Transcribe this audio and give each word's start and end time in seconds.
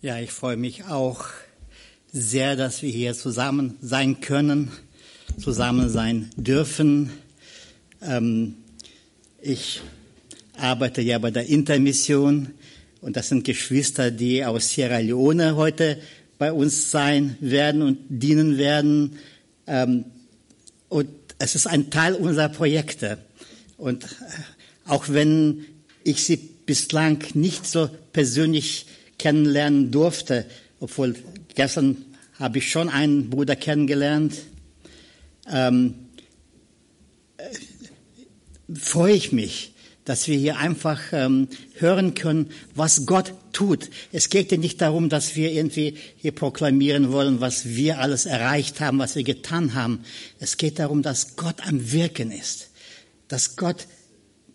Ja, 0.00 0.20
ich 0.20 0.30
freue 0.30 0.56
mich 0.56 0.84
auch 0.84 1.24
sehr, 2.12 2.54
dass 2.54 2.82
wir 2.82 2.90
hier 2.90 3.14
zusammen 3.14 3.76
sein 3.80 4.20
können, 4.20 4.70
zusammen 5.40 5.88
sein 5.88 6.30
dürfen. 6.36 7.10
Ähm, 8.00 8.54
ich 9.42 9.80
arbeite 10.56 11.02
ja 11.02 11.18
bei 11.18 11.32
der 11.32 11.46
Intermission 11.46 12.52
und 13.00 13.16
das 13.16 13.28
sind 13.28 13.42
Geschwister, 13.42 14.12
die 14.12 14.44
aus 14.44 14.70
Sierra 14.70 14.98
Leone 14.98 15.56
heute 15.56 16.00
bei 16.38 16.52
uns 16.52 16.92
sein 16.92 17.36
werden 17.40 17.82
und 17.82 17.98
dienen 18.08 18.56
werden. 18.56 19.18
Ähm, 19.66 20.04
und 20.88 21.08
es 21.40 21.56
ist 21.56 21.66
ein 21.66 21.90
Teil 21.90 22.14
unserer 22.14 22.50
Projekte. 22.50 23.18
Und 23.76 24.06
auch 24.86 25.08
wenn 25.08 25.64
ich 26.04 26.22
sie 26.22 26.36
bislang 26.36 27.24
nicht 27.34 27.66
so 27.66 27.90
persönlich 28.12 28.86
kennenlernen 29.18 29.90
durfte, 29.90 30.46
obwohl 30.80 31.16
gestern 31.54 32.04
habe 32.38 32.58
ich 32.58 32.70
schon 32.70 32.88
einen 32.88 33.30
Bruder 33.30 33.56
kennengelernt, 33.56 34.34
ähm, 35.50 35.94
äh, 37.36 38.74
freue 38.74 39.14
ich 39.14 39.32
mich, 39.32 39.72
dass 40.04 40.26
wir 40.26 40.38
hier 40.38 40.56
einfach 40.56 41.00
ähm, 41.12 41.48
hören 41.74 42.14
können, 42.14 42.50
was 42.74 43.04
Gott 43.04 43.34
tut. 43.52 43.90
Es 44.12 44.30
geht 44.30 44.52
ja 44.52 44.56
nicht 44.56 44.80
darum, 44.80 45.08
dass 45.08 45.36
wir 45.36 45.52
irgendwie 45.52 45.96
hier 46.16 46.32
proklamieren 46.32 47.12
wollen, 47.12 47.40
was 47.40 47.66
wir 47.66 47.98
alles 47.98 48.24
erreicht 48.24 48.80
haben, 48.80 48.98
was 48.98 49.16
wir 49.16 49.24
getan 49.24 49.74
haben. 49.74 50.00
Es 50.38 50.56
geht 50.56 50.78
darum, 50.78 51.02
dass 51.02 51.36
Gott 51.36 51.66
am 51.66 51.92
Wirken 51.92 52.30
ist, 52.30 52.70
dass 53.26 53.56
Gott 53.56 53.86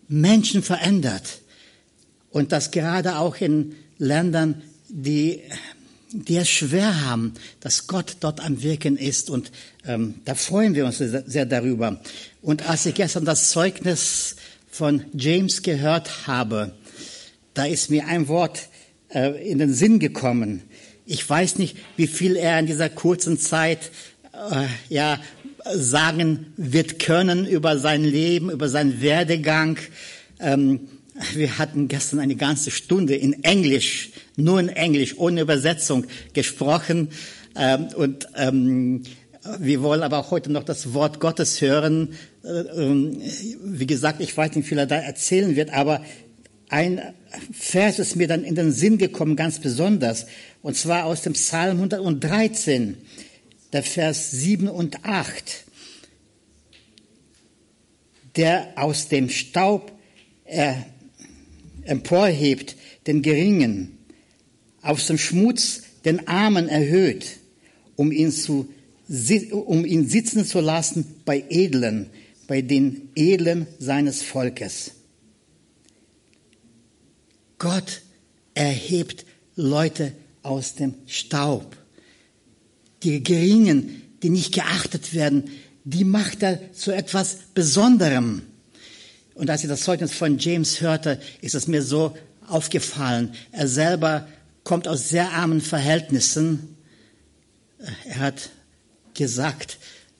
Menschen 0.08 0.62
verändert 0.62 1.40
und 2.30 2.50
dass 2.50 2.72
gerade 2.72 3.18
auch 3.18 3.36
in 3.36 3.76
Ländern, 3.98 4.62
die, 4.88 5.40
die 6.12 6.36
es 6.36 6.48
schwer 6.48 7.06
haben, 7.06 7.34
dass 7.60 7.86
Gott 7.86 8.16
dort 8.20 8.44
am 8.44 8.62
Wirken 8.62 8.96
ist. 8.96 9.30
Und 9.30 9.50
ähm, 9.86 10.14
da 10.24 10.34
freuen 10.34 10.74
wir 10.74 10.86
uns 10.86 10.98
sehr, 10.98 11.46
darüber. 11.46 12.00
Und 12.42 12.68
als 12.68 12.86
ich 12.86 12.94
gestern 12.94 13.24
das 13.24 13.50
Zeugnis 13.50 14.36
von 14.70 15.04
James 15.12 15.62
gehört 15.62 16.26
habe, 16.26 16.72
da 17.54 17.64
ist 17.64 17.90
mir 17.90 18.06
ein 18.06 18.28
Wort 18.28 18.68
äh, 19.08 19.50
in 19.50 19.58
den 19.58 19.72
Sinn 19.72 19.98
gekommen. 19.98 20.62
Ich 21.06 21.28
weiß 21.28 21.58
nicht, 21.58 21.76
wie 21.96 22.06
viel 22.06 22.36
er 22.36 22.58
in 22.58 22.66
dieser 22.66 22.88
kurzen 22.88 23.38
Zeit 23.38 23.90
äh, 24.50 24.66
ja 24.88 25.20
sagen 25.72 26.52
wird 26.56 26.98
können 26.98 27.46
über 27.46 27.78
sein 27.78 28.04
Leben, 28.04 28.50
über 28.50 28.68
seinen 28.68 29.00
Werdegang. 29.00 29.78
Ähm, 30.40 30.88
wir 31.34 31.58
hatten 31.58 31.88
gestern 31.88 32.20
eine 32.20 32.36
ganze 32.36 32.70
Stunde 32.70 33.14
in 33.14 33.44
Englisch, 33.44 34.10
nur 34.36 34.58
in 34.58 34.68
Englisch, 34.68 35.16
ohne 35.16 35.42
Übersetzung 35.42 36.06
gesprochen. 36.32 37.10
Ähm, 37.56 37.88
und 37.96 38.28
ähm, 38.36 39.02
wir 39.58 39.82
wollen 39.82 40.02
aber 40.02 40.18
auch 40.18 40.30
heute 40.30 40.50
noch 40.50 40.64
das 40.64 40.92
Wort 40.92 41.20
Gottes 41.20 41.60
hören. 41.60 42.14
Äh, 42.42 42.48
ähm, 42.48 43.20
wie 43.62 43.86
gesagt, 43.86 44.20
ich 44.20 44.36
weiß 44.36 44.54
nicht, 44.56 44.64
wie 44.64 44.68
viel 44.70 44.78
er 44.78 44.86
da 44.86 44.96
erzählen 44.96 45.54
wird, 45.54 45.72
aber 45.72 46.02
ein 46.68 47.00
Vers 47.52 47.98
ist 47.98 48.16
mir 48.16 48.26
dann 48.26 48.42
in 48.42 48.54
den 48.56 48.72
Sinn 48.72 48.98
gekommen, 48.98 49.36
ganz 49.36 49.60
besonders. 49.60 50.26
Und 50.62 50.76
zwar 50.76 51.04
aus 51.04 51.22
dem 51.22 51.34
Psalm 51.34 51.76
113, 51.76 52.96
der 53.72 53.82
Vers 53.82 54.32
7 54.32 54.68
und 54.68 55.04
8. 55.04 55.64
Der 58.36 58.72
aus 58.76 59.08
dem 59.08 59.28
Staub 59.28 59.92
er 60.44 60.84
emporhebt 61.84 62.76
den 63.06 63.22
Geringen, 63.22 63.98
aus 64.82 65.06
dem 65.06 65.18
Schmutz 65.18 65.82
den 66.04 66.28
Armen 66.28 66.68
erhöht, 66.68 67.38
um 67.96 68.12
ihn, 68.12 68.30
zu, 68.30 68.68
um 69.50 69.84
ihn 69.84 70.08
sitzen 70.08 70.44
zu 70.44 70.60
lassen 70.60 71.06
bei 71.24 71.44
Edlen, 71.48 72.10
bei 72.46 72.60
den 72.60 73.08
Edlen 73.14 73.66
seines 73.78 74.22
Volkes. 74.22 74.92
Gott 77.58 78.02
erhebt 78.54 79.24
Leute 79.56 80.12
aus 80.42 80.74
dem 80.74 80.94
Staub. 81.06 81.76
Die 83.02 83.22
Geringen, 83.22 84.02
die 84.22 84.30
nicht 84.30 84.52
geachtet 84.52 85.14
werden, 85.14 85.50
die 85.84 86.04
macht 86.04 86.42
er 86.42 86.72
zu 86.72 86.92
etwas 86.92 87.38
Besonderem. 87.54 88.42
Und 89.34 89.50
als 89.50 89.62
ich 89.62 89.68
das 89.68 89.82
Zeugnis 89.82 90.12
von 90.12 90.38
James 90.38 90.80
hörte, 90.80 91.20
ist 91.40 91.54
es 91.54 91.66
mir 91.66 91.82
so 91.82 92.16
aufgefallen. 92.48 93.34
Er 93.52 93.68
selber 93.68 94.28
kommt 94.62 94.88
aus 94.88 95.08
sehr 95.08 95.32
armen 95.32 95.60
Verhältnissen. 95.60 96.76
Er 98.04 98.18
hat 98.18 98.50
gesagt, 99.14 99.78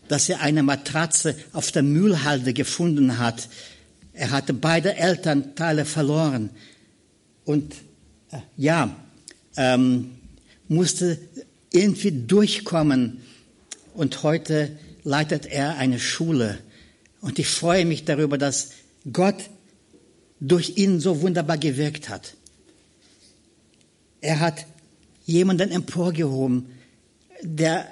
dass 0.08 0.28
er 0.28 0.40
eine 0.40 0.62
Matratze 0.62 1.34
auf 1.52 1.72
der 1.72 1.82
Mühlhalde 1.82 2.52
gefunden 2.52 3.18
hat. 3.18 3.48
Er 4.12 4.30
hatte 4.30 4.52
beide 4.52 4.96
Elternteile 4.96 5.84
verloren. 5.84 6.50
Und 7.44 7.74
äh, 8.30 8.38
ja, 8.56 8.94
ähm, 9.56 10.12
musste 10.68 11.18
irgendwie 11.70 12.12
durchkommen. 12.12 13.22
Und 13.94 14.22
heute 14.22 14.76
leitet 15.04 15.46
er 15.46 15.76
eine 15.76 15.98
Schule. 15.98 16.58
Und 17.20 17.38
ich 17.38 17.48
freue 17.48 17.84
mich 17.84 18.04
darüber, 18.04 18.38
dass 18.38 18.70
Gott 19.12 19.50
durch 20.40 20.76
ihn 20.76 21.00
so 21.00 21.22
wunderbar 21.22 21.58
gewirkt 21.58 22.08
hat. 22.08 22.34
Er 24.20 24.40
hat 24.40 24.66
jemanden 25.26 25.70
emporgehoben, 25.70 26.66
der 27.42 27.86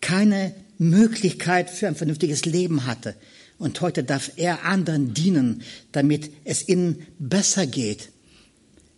keine 0.00 0.54
Möglichkeit 0.78 1.70
für 1.70 1.88
ein 1.88 1.96
vernünftiges 1.96 2.44
Leben 2.44 2.86
hatte. 2.86 3.14
Und 3.58 3.80
heute 3.82 4.02
darf 4.02 4.32
er 4.36 4.64
anderen 4.64 5.12
dienen, 5.12 5.62
damit 5.92 6.30
es 6.44 6.66
ihnen 6.68 7.06
besser 7.18 7.66
geht. 7.66 8.08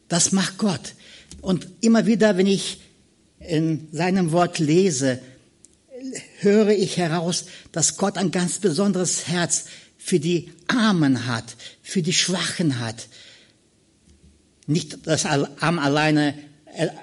Das 0.09 0.31
macht 0.31 0.59
Gott. 0.59 0.95
Und 1.41 1.67
immer 1.81 2.07
wieder, 2.07 2.37
wenn 2.37 2.47
ich 2.47 2.81
in 3.41 3.89
seinem 3.91 4.31
Wort 4.31 4.61
lese, 4.61 5.21
höre 6.39 6.71
ich 6.71 6.97
heraus, 6.97 7.47
dass 7.73 7.97
Gott 7.97 8.19
ein 8.19 8.31
ganz 8.31 8.59
besonderes 8.59 9.27
Herz 9.29 9.65
für 10.03 10.19
die 10.19 10.51
Armen 10.67 11.27
hat, 11.27 11.57
für 11.83 12.03
die 12.03 12.13
Schwachen 12.13 12.81
hat. 12.81 13.09
Nicht, 14.67 15.07
dass 15.07 15.27
Arm 15.27 15.79
alleine 15.79 16.35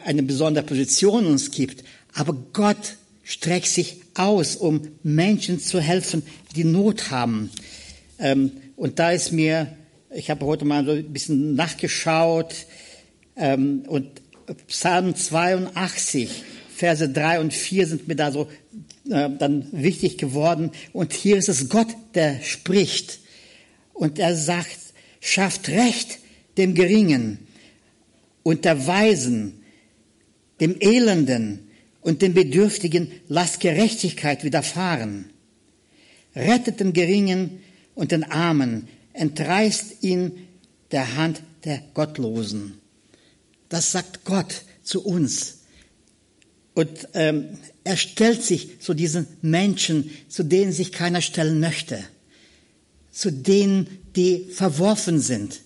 eine 0.06 0.24
besondere 0.24 0.66
Position 0.66 1.26
uns 1.26 1.52
gibt, 1.52 1.84
aber 2.14 2.34
Gott 2.54 2.98
streckt 3.24 3.68
sich 3.68 4.02
aus, 4.16 4.56
um 4.56 4.82
Menschen 5.04 5.60
zu 5.60 5.80
helfen, 5.80 6.24
die 6.56 6.64
Not 6.64 7.12
haben. 7.12 7.52
Ähm, 8.18 8.52
und 8.76 9.00
da 9.00 9.12
ist 9.12 9.32
mir, 9.32 9.78
ich 10.10 10.30
habe 10.30 10.46
heute 10.46 10.66
mal 10.66 10.84
so 10.86 10.92
ein 10.92 11.14
bisschen 11.14 11.56
nachgeschaut, 11.56 12.54
ähm, 13.36 13.84
und 13.88 14.10
Psalm 14.68 15.16
82, 15.16 16.44
Verse 16.76 17.08
3 17.08 17.40
und 17.40 17.54
4 17.54 17.88
sind 17.88 18.08
mir 18.08 18.16
da 18.16 18.32
so 18.32 18.50
äh, 19.10 19.30
dann 19.38 19.68
wichtig 19.72 20.18
geworden. 20.18 20.72
Und 20.94 21.14
hier 21.14 21.38
ist 21.38 21.50
es 21.50 21.70
Gott, 21.70 21.88
der 22.16 22.42
spricht. 22.42 23.20
Und 23.94 24.20
er 24.20 24.36
sagt, 24.36 24.78
schafft 25.20 25.70
Recht 25.70 26.20
dem 26.58 26.74
Geringen 26.74 27.40
und 28.44 28.66
der 28.66 28.88
Weisen, 28.88 29.64
dem 30.60 30.76
Elenden 30.80 31.70
und 32.02 32.22
dem 32.22 32.34
Bedürftigen 32.34 33.12
lasst 33.28 33.60
Gerechtigkeit 33.60 34.44
widerfahren. 34.44 35.30
Rettet 36.36 36.80
den 36.80 36.94
Geringen 36.94 37.60
und 37.96 38.12
den 38.12 38.24
Armen, 38.24 38.88
entreißt 39.14 40.04
ihn 40.04 40.48
der 40.92 41.16
Hand 41.16 41.42
der 41.66 41.82
Gottlosen. 41.94 42.80
Das 43.68 43.92
sagt 43.92 44.26
Gott 44.26 44.64
zu 44.84 45.04
uns. 45.06 45.59
Und 46.80 47.10
ähm, 47.14 47.58
er 47.84 47.98
stellt 47.98 48.42
sich 48.42 48.80
zu 48.80 48.94
diesen 48.94 49.28
Menschen, 49.42 50.12
zu 50.30 50.44
denen 50.44 50.72
sich 50.72 50.94
keiner 50.94 51.22
stellen 51.22 51.60
möchte, 51.60 52.02
zu 53.12 53.34
denen, 53.34 54.00
die 54.16 54.46
verworfen 54.46 55.20
sind. 55.20 55.60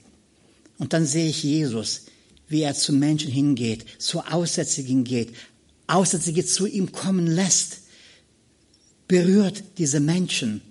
Und 0.80 0.94
dann 0.94 1.06
sehe 1.06 1.30
ich 1.30 1.44
Jesus, 1.44 2.06
wie 2.48 2.64
er 2.64 2.74
zu 2.74 2.94
Menschen 2.94 3.30
hingeht, 3.30 3.86
zu 4.00 4.22
Aussätzigen 4.22 5.04
geht, 5.04 5.36
Aussätzige 5.86 6.44
zu 6.48 6.66
ihm 6.66 6.92
kommen 6.92 7.28
lässt, 7.28 7.82
berührt 9.08 9.64
diese 9.78 10.00
Menschen, 10.00 10.62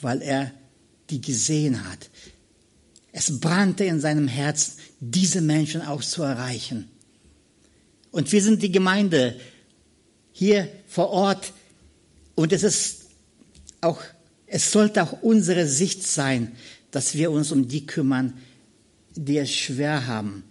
weil 0.00 0.22
er 0.22 0.52
die 1.10 1.20
gesehen 1.20 1.90
hat. 1.90 2.08
Es 3.10 3.40
brannte 3.40 3.82
in 3.82 4.00
seinem 4.00 4.28
Herzen, 4.28 4.74
diese 5.00 5.40
Menschen 5.40 5.82
auch 5.82 6.04
zu 6.04 6.22
erreichen. 6.22 6.88
Und 8.10 8.32
wir 8.32 8.42
sind 8.42 8.62
die 8.62 8.72
Gemeinde 8.72 9.38
hier 10.32 10.68
vor 10.86 11.10
Ort 11.10 11.52
und 12.34 12.52
es 12.52 12.62
ist 12.62 13.06
auch, 13.80 14.00
es 14.46 14.70
sollte 14.72 15.02
auch 15.02 15.22
unsere 15.22 15.66
Sicht 15.66 16.06
sein, 16.06 16.52
dass 16.90 17.14
wir 17.14 17.30
uns 17.30 17.52
um 17.52 17.68
die 17.68 17.86
kümmern, 17.86 18.34
die 19.14 19.38
es 19.38 19.52
schwer 19.52 20.06
haben. 20.06 20.44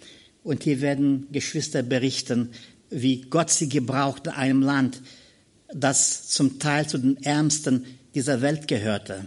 Und 0.44 0.64
hier 0.64 0.82
werden 0.82 1.28
Geschwister 1.32 1.84
berichten, 1.84 2.52
wie 2.90 3.22
Gott 3.22 3.50
sie 3.50 3.70
gebraucht 3.70 4.28
in 4.28 4.34
einem 4.34 4.62
Land, 4.62 5.02
das 5.74 6.30
zum 6.30 6.60
Teil 6.60 6.88
zu 6.88 6.98
den 6.98 7.22
Ärmsten 7.24 7.86
dieser 8.16 8.42
Welt 8.42 8.68
gehörte. 8.68 9.26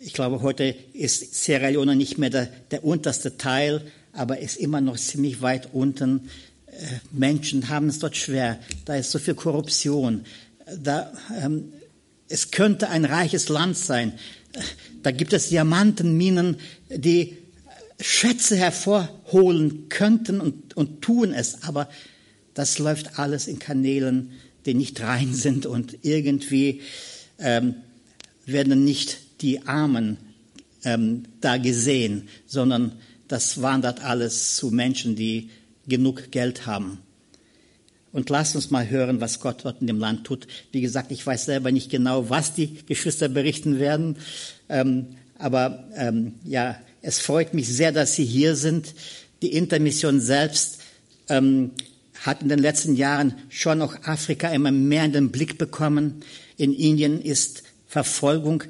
Ich 0.00 0.12
glaube, 0.12 0.42
heute 0.42 0.74
ist 0.92 1.34
Sierra 1.34 1.68
Leone 1.68 1.96
nicht 1.96 2.18
mehr 2.18 2.30
der, 2.30 2.46
der 2.70 2.84
unterste 2.84 3.38
Teil, 3.38 3.86
aber 4.12 4.38
ist 4.38 4.56
immer 4.56 4.80
noch 4.80 4.96
ziemlich 4.96 5.40
weit 5.42 5.72
unten. 5.72 6.28
Menschen 7.12 7.68
haben 7.68 7.88
es 7.88 7.98
dort 7.98 8.16
schwer. 8.16 8.58
Da 8.84 8.96
ist 8.96 9.10
so 9.10 9.18
viel 9.18 9.34
Korruption. 9.34 10.24
Da, 10.82 11.12
ähm, 11.40 11.72
es 12.28 12.50
könnte 12.50 12.88
ein 12.88 13.04
reiches 13.04 13.48
Land 13.48 13.76
sein. 13.76 14.14
Da 15.02 15.10
gibt 15.10 15.32
es 15.32 15.48
Diamantenminen, 15.48 16.56
die 16.88 17.36
Schätze 18.00 18.56
hervorholen 18.56 19.88
könnten 19.88 20.40
und, 20.40 20.76
und 20.76 21.02
tun 21.02 21.32
es, 21.32 21.62
aber 21.62 21.88
das 22.54 22.78
läuft 22.78 23.18
alles 23.18 23.46
in 23.46 23.58
Kanälen, 23.58 24.32
die 24.66 24.74
nicht 24.74 25.00
rein 25.00 25.34
sind 25.34 25.66
und 25.66 25.98
irgendwie 26.02 26.80
ähm, 27.38 27.76
werden 28.46 28.84
nicht 28.84 29.18
die 29.42 29.66
Armen 29.66 30.16
ähm, 30.84 31.24
da 31.40 31.56
gesehen, 31.56 32.28
sondern 32.46 32.92
das 33.28 33.62
wandert 33.62 34.04
alles 34.04 34.56
zu 34.56 34.70
Menschen, 34.70 35.16
die 35.16 35.50
genug 35.86 36.30
Geld 36.30 36.66
haben. 36.66 36.98
Und 38.12 38.30
lasst 38.30 38.54
uns 38.54 38.70
mal 38.70 38.88
hören, 38.88 39.20
was 39.20 39.40
Gott 39.40 39.64
dort 39.64 39.80
in 39.80 39.88
dem 39.88 39.98
Land 39.98 40.24
tut. 40.24 40.46
Wie 40.70 40.80
gesagt, 40.80 41.10
ich 41.10 41.26
weiß 41.26 41.46
selber 41.46 41.72
nicht 41.72 41.90
genau, 41.90 42.30
was 42.30 42.54
die 42.54 42.76
Geschwister 42.86 43.28
berichten 43.28 43.80
werden. 43.80 44.16
Ähm, 44.68 45.16
aber 45.36 45.88
ähm, 45.96 46.34
ja, 46.44 46.76
es 47.02 47.18
freut 47.18 47.54
mich 47.54 47.68
sehr, 47.68 47.90
dass 47.90 48.14
Sie 48.14 48.24
hier 48.24 48.54
sind. 48.54 48.94
Die 49.42 49.52
Intermission 49.52 50.20
selbst 50.20 50.80
ähm, 51.28 51.72
hat 52.20 52.40
in 52.40 52.48
den 52.48 52.60
letzten 52.60 52.94
Jahren 52.94 53.34
schon 53.48 53.82
auch 53.82 53.96
Afrika 54.04 54.48
immer 54.48 54.70
mehr 54.70 55.04
in 55.04 55.12
den 55.12 55.30
Blick 55.32 55.58
bekommen. 55.58 56.22
In 56.56 56.72
Indien 56.72 57.20
ist 57.20 57.64
Verfolgung, 57.86 58.62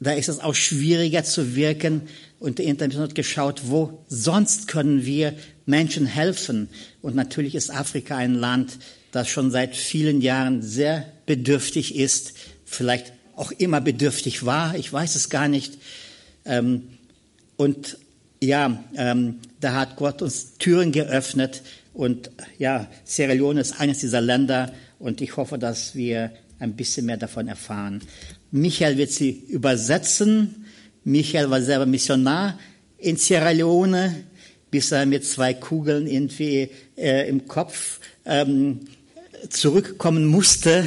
da 0.00 0.12
ist 0.12 0.28
es 0.28 0.40
auch 0.40 0.54
schwieriger 0.54 1.24
zu 1.24 1.56
wirken. 1.56 2.02
Und 2.38 2.58
die 2.58 2.64
Intermission 2.64 3.04
hat 3.04 3.14
geschaut, 3.14 3.62
wo 3.64 4.04
sonst 4.08 4.68
können 4.68 5.04
wir 5.04 5.34
Menschen 5.66 6.06
helfen. 6.06 6.68
Und 7.02 7.16
natürlich 7.16 7.54
ist 7.54 7.70
Afrika 7.70 8.16
ein 8.16 8.34
Land, 8.34 8.78
das 9.10 9.28
schon 9.28 9.50
seit 9.50 9.74
vielen 9.74 10.20
Jahren 10.20 10.62
sehr 10.62 11.06
bedürftig 11.26 11.96
ist, 11.96 12.34
vielleicht 12.64 13.12
auch 13.34 13.52
immer 13.52 13.80
bedürftig 13.80 14.44
war, 14.44 14.74
ich 14.74 14.92
weiß 14.92 15.14
es 15.14 15.30
gar 15.30 15.48
nicht. 15.48 15.78
Ähm, 16.44 16.88
und 17.56 17.98
ja, 18.40 18.84
ähm, 18.96 19.40
da 19.60 19.74
hat 19.74 19.96
Gott 19.96 20.22
uns 20.22 20.54
Türen 20.58 20.92
geöffnet. 20.92 21.62
Und 21.94 22.30
ja, 22.58 22.88
Sierra 23.04 23.32
Leone 23.32 23.60
ist 23.60 23.80
eines 23.80 23.98
dieser 23.98 24.20
Länder 24.20 24.72
und 24.98 25.20
ich 25.20 25.36
hoffe, 25.36 25.58
dass 25.58 25.94
wir 25.94 26.32
ein 26.58 26.74
bisschen 26.74 27.06
mehr 27.06 27.16
davon 27.16 27.48
erfahren. 27.48 28.02
Michael 28.50 28.96
wird 28.96 29.10
sie 29.10 29.30
übersetzen. 29.30 30.66
Michael 31.08 31.50
war 31.50 31.62
selber 31.62 31.86
Missionar 31.86 32.58
in 32.98 33.16
Sierra 33.16 33.50
Leone 33.50 34.24
bis 34.70 34.92
er 34.92 35.06
mit 35.06 35.24
zwei 35.24 35.54
Kugeln 35.54 36.06
irgendwie 36.06 36.70
äh, 36.96 37.28
im 37.28 37.46
Kopf 37.48 38.00
ähm, 38.24 38.80
zurückkommen 39.48 40.26
musste, 40.26 40.84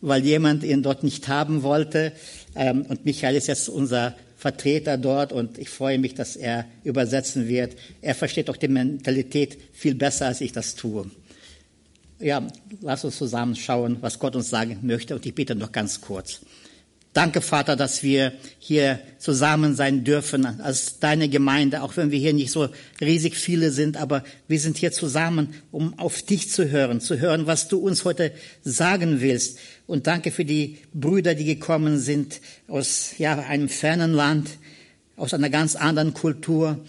weil 0.00 0.24
jemand 0.24 0.64
ihn 0.64 0.82
dort 0.82 1.02
nicht 1.02 1.28
haben 1.28 1.62
wollte. 1.62 2.12
Ähm, 2.54 2.82
und 2.88 3.04
Michael 3.04 3.36
ist 3.36 3.48
jetzt 3.48 3.68
unser 3.68 4.14
Vertreter 4.36 4.96
dort 4.96 5.32
und 5.32 5.58
ich 5.58 5.68
freue 5.68 5.98
mich, 5.98 6.14
dass 6.14 6.36
er 6.36 6.66
übersetzen 6.84 7.48
wird. 7.48 7.76
Er 8.00 8.14
versteht 8.14 8.48
auch 8.50 8.56
die 8.56 8.68
Mentalität 8.68 9.58
viel 9.72 9.94
besser, 9.94 10.26
als 10.26 10.40
ich 10.40 10.52
das 10.52 10.74
tue. 10.74 11.10
Ja, 12.18 12.46
lass 12.80 13.04
uns 13.04 13.18
zusammen 13.18 13.56
schauen, 13.56 13.98
was 14.00 14.18
Gott 14.18 14.36
uns 14.36 14.48
sagen 14.48 14.78
möchte 14.82 15.14
und 15.14 15.26
ich 15.26 15.34
bitte 15.34 15.54
noch 15.54 15.72
ganz 15.72 16.00
kurz. 16.00 16.40
Danke, 17.16 17.40
Vater, 17.40 17.76
dass 17.76 18.02
wir 18.02 18.34
hier 18.58 19.00
zusammen 19.16 19.74
sein 19.74 20.04
dürfen 20.04 20.44
als 20.60 20.98
deine 20.98 21.30
Gemeinde, 21.30 21.80
auch 21.80 21.96
wenn 21.96 22.10
wir 22.10 22.18
hier 22.18 22.34
nicht 22.34 22.50
so 22.50 22.68
riesig 23.00 23.36
viele 23.36 23.70
sind, 23.70 23.96
aber 23.96 24.22
wir 24.48 24.60
sind 24.60 24.76
hier 24.76 24.92
zusammen, 24.92 25.54
um 25.72 25.98
auf 25.98 26.20
dich 26.20 26.50
zu 26.50 26.70
hören, 26.70 27.00
zu 27.00 27.18
hören, 27.18 27.46
was 27.46 27.68
du 27.68 27.78
uns 27.78 28.04
heute 28.04 28.32
sagen 28.64 29.22
willst. 29.22 29.58
Und 29.86 30.06
danke 30.06 30.30
für 30.30 30.44
die 30.44 30.76
Brüder, 30.92 31.34
die 31.34 31.46
gekommen 31.46 31.98
sind 31.98 32.42
aus 32.68 33.12
ja, 33.16 33.38
einem 33.38 33.70
fernen 33.70 34.12
Land, 34.12 34.50
aus 35.16 35.32
einer 35.32 35.48
ganz 35.48 35.74
anderen 35.74 36.12
Kultur. 36.12 36.84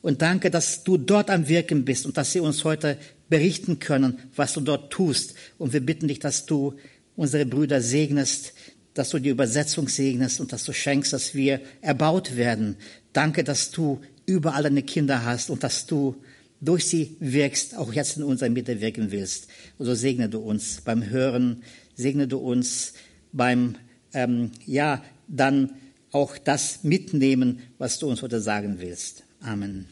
Und 0.00 0.22
danke, 0.22 0.52
dass 0.52 0.84
du 0.84 0.96
dort 0.96 1.28
am 1.28 1.48
Wirken 1.48 1.84
bist 1.84 2.06
und 2.06 2.16
dass 2.16 2.30
sie 2.30 2.38
uns 2.38 2.62
heute 2.62 2.98
berichten 3.28 3.80
können, 3.80 4.20
was 4.36 4.52
du 4.52 4.60
dort 4.60 4.92
tust. 4.92 5.34
Und 5.58 5.72
wir 5.72 5.80
bitten 5.80 6.06
dich, 6.06 6.20
dass 6.20 6.46
du 6.46 6.76
unsere 7.16 7.46
Brüder 7.46 7.80
segnest, 7.80 8.54
dass 8.94 9.10
du 9.10 9.18
die 9.18 9.30
Übersetzung 9.30 9.88
segnest 9.88 10.40
und 10.40 10.52
dass 10.52 10.64
du 10.64 10.72
schenkst, 10.72 11.12
dass 11.12 11.34
wir 11.34 11.60
erbaut 11.80 12.36
werden. 12.36 12.76
Danke, 13.12 13.44
dass 13.44 13.70
du 13.70 14.00
überall 14.26 14.62
deine 14.62 14.82
Kinder 14.82 15.24
hast 15.24 15.50
und 15.50 15.62
dass 15.62 15.86
du 15.86 16.16
durch 16.60 16.86
sie 16.86 17.16
wirkst, 17.18 17.76
auch 17.76 17.92
jetzt 17.92 18.16
in 18.16 18.22
unserer 18.22 18.48
Mitte 18.48 18.80
wirken 18.80 19.10
willst. 19.10 19.48
Und 19.78 19.86
so 19.86 19.94
segne 19.94 20.28
du 20.28 20.38
uns 20.38 20.80
beim 20.80 21.10
Hören, 21.10 21.62
segne 21.96 22.28
du 22.28 22.38
uns 22.38 22.92
beim, 23.32 23.76
ähm, 24.12 24.52
ja, 24.64 25.02
dann 25.26 25.72
auch 26.12 26.38
das 26.38 26.84
mitnehmen, 26.84 27.60
was 27.78 27.98
du 27.98 28.08
uns 28.08 28.22
heute 28.22 28.40
sagen 28.40 28.76
willst. 28.78 29.24
Amen. 29.40 29.86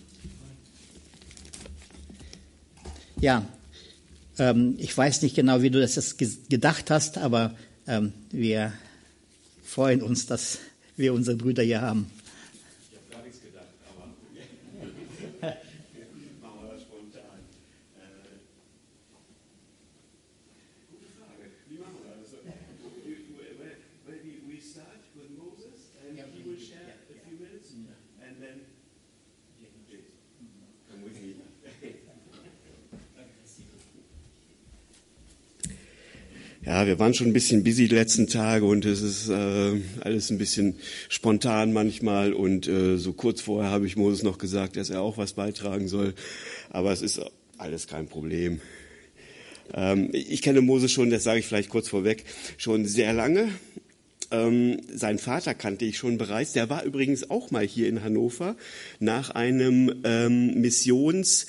Ja, 3.21 3.45
ähm, 4.39 4.77
ich 4.79 4.97
weiß 4.97 5.23
nicht 5.23 5.35
genau, 5.35 5.63
wie 5.63 5.71
du 5.71 5.81
das 5.81 5.97
jetzt 5.97 6.19
gedacht 6.19 6.91
hast, 6.91 7.19
aber 7.19 7.55
ähm, 7.87 8.13
wir 8.31 8.73
freuen 9.71 10.03
uns, 10.03 10.27
dass 10.27 10.59
wir 10.97 11.15
unsere 11.15 11.37
Brüder 11.37 11.63
hier 11.63 11.81
haben. 11.81 12.11
Ich 12.91 12.99
habe 12.99 13.07
gar 13.09 13.23
nichts 13.23 13.41
gedacht, 13.41 13.71
aber 13.87 14.07
machen 16.43 16.59
wir 16.61 16.73
das 16.75 16.83
spontan. 16.83 17.39
Äh, 17.95 18.35
gute 20.91 21.07
Frage. 21.15 21.55
Wie 21.69 21.79
machen 21.79 22.03
wir 22.03 22.19
das? 22.19 22.35
Maybe 24.09 24.43
we 24.51 24.59
start 24.61 25.07
with 25.15 25.31
Moses 25.39 25.95
and 26.03 26.19
he 26.35 26.43
will 26.43 26.59
share 26.59 26.99
a 27.07 27.15
few 27.23 27.39
minutes 27.39 27.71
and 27.71 28.43
then 28.43 28.67
come 30.91 31.05
with 31.05 31.15
me. 31.23 31.37
Ja, 36.71 36.87
wir 36.87 37.01
waren 37.01 37.15
schon 37.15 37.27
ein 37.27 37.33
bisschen 37.33 37.65
busy 37.65 37.89
die 37.89 37.97
letzten 37.97 38.29
Tage 38.29 38.65
und 38.65 38.85
es 38.85 39.03
ist 39.03 39.29
äh, 39.29 39.73
alles 40.03 40.31
ein 40.31 40.39
bisschen 40.39 40.77
spontan 41.09 41.73
manchmal 41.73 42.33
und 42.33 42.69
äh, 42.69 42.97
so 42.97 43.13
kurz 43.13 43.41
vorher 43.41 43.73
habe 43.73 43.89
ich 43.89 43.97
Moses 43.97 44.23
noch 44.23 44.39
gesagt, 44.39 44.77
dass 44.77 44.89
er 44.89 45.03
auch 45.03 45.19
was 45.19 45.33
beitragen 45.33 45.89
soll, 45.89 46.15
aber 46.69 46.93
es 46.93 47.03
ist 47.03 47.21
alles 47.59 47.89
kein 47.89 48.07
Problem. 48.07 48.61
Ähm, 49.75 50.11
ich 50.13 50.43
kenne 50.43 50.61
Moses 50.61 50.93
schon, 50.93 51.11
das 51.11 51.25
sage 51.25 51.41
ich 51.41 51.47
vielleicht 51.47 51.71
kurz 51.71 51.89
vorweg, 51.89 52.23
schon 52.57 52.87
sehr 52.87 53.15
lange. 53.15 53.49
Ähm, 54.31 54.81
sein 54.95 55.19
Vater 55.19 55.55
kannte 55.55 55.87
ich 55.87 55.99
schon 55.99 56.19
bereits. 56.19 56.53
Der 56.53 56.71
war 56.71 56.85
übrigens 56.85 57.31
auch 57.31 57.51
mal 57.51 57.67
hier 57.67 57.89
in 57.89 58.05
Hannover 58.05 58.55
nach 59.01 59.31
einem 59.31 60.03
ähm, 60.05 60.61
Missions 60.61 61.49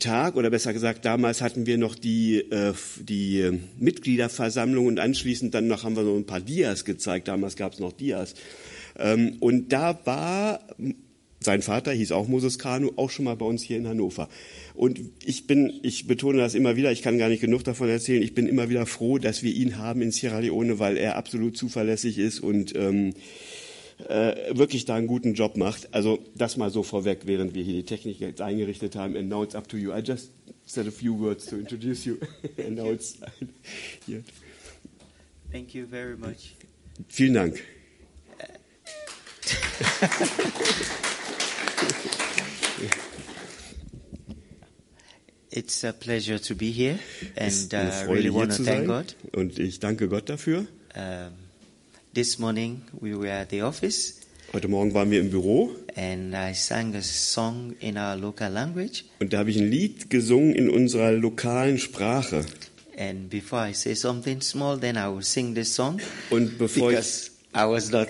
Tag 0.00 0.36
oder 0.36 0.50
besser 0.50 0.72
gesagt, 0.72 1.04
damals 1.04 1.40
hatten 1.42 1.66
wir 1.66 1.78
noch 1.78 1.94
die, 1.94 2.38
äh, 2.38 2.72
die 3.00 3.60
Mitgliederversammlung 3.78 4.86
und 4.86 5.00
anschließend 5.00 5.54
dann 5.54 5.66
noch 5.66 5.84
haben 5.84 5.96
wir 5.96 6.02
noch 6.02 6.16
ein 6.16 6.26
paar 6.26 6.40
Dias 6.40 6.84
gezeigt. 6.84 7.28
Damals 7.28 7.56
gab 7.56 7.72
es 7.72 7.78
noch 7.78 7.92
Dias. 7.92 8.34
Ähm, 8.98 9.36
und 9.40 9.72
da 9.72 9.98
war 10.04 10.60
sein 11.46 11.62
Vater 11.62 11.92
hieß 11.92 12.12
auch 12.12 12.28
Moses 12.28 12.58
Kanu, 12.58 12.92
auch 12.96 13.08
schon 13.08 13.24
mal 13.24 13.36
bei 13.36 13.46
uns 13.46 13.62
hier 13.62 13.76
in 13.76 13.86
Hannover. 13.86 14.28
Und 14.74 15.00
ich 15.24 15.46
bin, 15.46 15.72
ich 15.82 16.06
betone 16.06 16.38
das 16.38 16.54
immer 16.54 16.76
wieder, 16.76 16.90
ich 16.92 17.02
kann 17.02 17.18
gar 17.18 17.28
nicht 17.28 17.40
genug 17.40 17.62
davon 17.62 17.88
erzählen, 17.88 18.22
ich 18.22 18.34
bin 18.34 18.46
immer 18.48 18.68
wieder 18.68 18.84
froh, 18.84 19.18
dass 19.18 19.42
wir 19.42 19.52
ihn 19.52 19.78
haben 19.78 20.02
in 20.02 20.10
Sierra 20.10 20.40
Leone, 20.40 20.78
weil 20.78 20.96
er 20.96 21.16
absolut 21.16 21.56
zuverlässig 21.56 22.18
ist 22.18 22.40
und 22.40 22.74
ähm, 22.74 23.14
äh, 24.08 24.56
wirklich 24.56 24.84
da 24.84 24.94
einen 24.94 25.06
guten 25.06 25.34
Job 25.34 25.56
macht. 25.56 25.92
Also 25.94 26.18
das 26.34 26.56
mal 26.56 26.70
so 26.70 26.82
vorweg, 26.82 27.20
während 27.24 27.54
wir 27.54 27.62
hier 27.62 27.74
die 27.74 27.84
Technik 27.84 28.20
jetzt 28.20 28.40
eingerichtet 28.40 28.96
haben. 28.96 29.16
And 29.16 29.28
now 29.28 29.42
it's 29.42 29.54
up 29.54 29.68
to 29.68 29.76
you. 29.76 29.92
I 29.92 30.00
just 30.00 30.30
said 30.66 30.86
a 30.86 30.90
few 30.90 31.18
words 31.18 31.46
to 31.46 31.56
introduce 31.56 32.04
you. 32.04 32.18
And 32.58 32.76
now 32.76 32.90
it's 32.90 33.16
here. 34.06 34.22
Thank 35.50 35.74
you 35.74 35.86
very 35.86 36.16
much. 36.16 36.54
Vielen 37.08 37.34
Dank. 37.34 37.62
It's 45.56 45.84
a 45.84 45.94
pleasure 45.94 46.38
to 46.38 46.54
be 46.54 46.70
here, 46.70 46.98
and 47.34 47.72
uh, 47.72 48.12
really 48.12 48.28
want 48.28 48.52
to 48.56 48.62
thank. 48.62 48.88
God. 48.88 49.14
Und 49.32 49.58
ich 49.58 49.80
danke 49.80 50.06
Gott 50.06 50.28
dafür. 50.28 50.66
Um, 50.94 51.32
this 52.16 52.38
morning 52.38 52.80
we 53.02 53.14
were 53.14 53.28
at 53.28 53.50
the 53.50 53.60
office, 53.62 54.14
Heute 54.54 54.68
Morgen 54.68 54.94
waren 54.94 55.10
wir 55.10 55.20
im 55.20 55.28
Büro 55.28 55.70
and 55.96 56.34
I 56.34 56.54
sang 56.54 56.94
a 56.94 57.02
song 57.02 57.74
in 57.80 57.98
our 57.98 58.16
local 58.16 58.50
language. 58.50 59.04
Und 59.20 59.34
da 59.34 59.38
habe 59.40 59.50
ich 59.50 59.58
ein 59.58 59.70
Lied 59.70 60.08
gesungen 60.08 60.54
in 60.54 60.70
unserer 60.70 61.12
lokalen 61.12 61.78
Sprache. 61.78 62.46
And 62.96 63.28
before 63.28 63.68
I 63.68 63.74
say 63.74 63.94
something 63.94 64.40
small, 64.40 64.78
then 64.78 64.96
I 64.96 65.14
will 65.14 65.22
sing 65.22 65.54
this 65.54 65.74
song 65.74 66.00
Und 66.30 66.56
bevor 66.56 66.90
ich, 66.90 66.96
because 66.96 67.30
I 67.54 67.68
was 67.68 67.90
not 67.90 68.08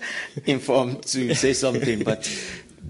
informed 0.44 1.02
to 1.12 1.34
say 1.34 1.54
something. 1.54 2.04
But 2.04 2.28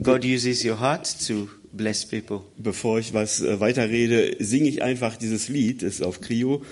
God 0.02 0.24
uses 0.24 0.64
your 0.64 0.80
heart 0.80 1.06
to 1.28 1.48
bless 1.72 2.04
people. 2.04 2.40
bevor 2.58 2.98
ich 2.98 3.14
was 3.14 3.40
äh, 3.40 3.60
weiterrede, 3.60 4.36
singe 4.40 4.68
ich 4.68 4.82
einfach 4.82 5.16
dieses 5.16 5.48
Lied, 5.48 5.82
das 5.82 5.96
ist 5.96 6.02
auf 6.02 6.20
Krio, 6.20 6.62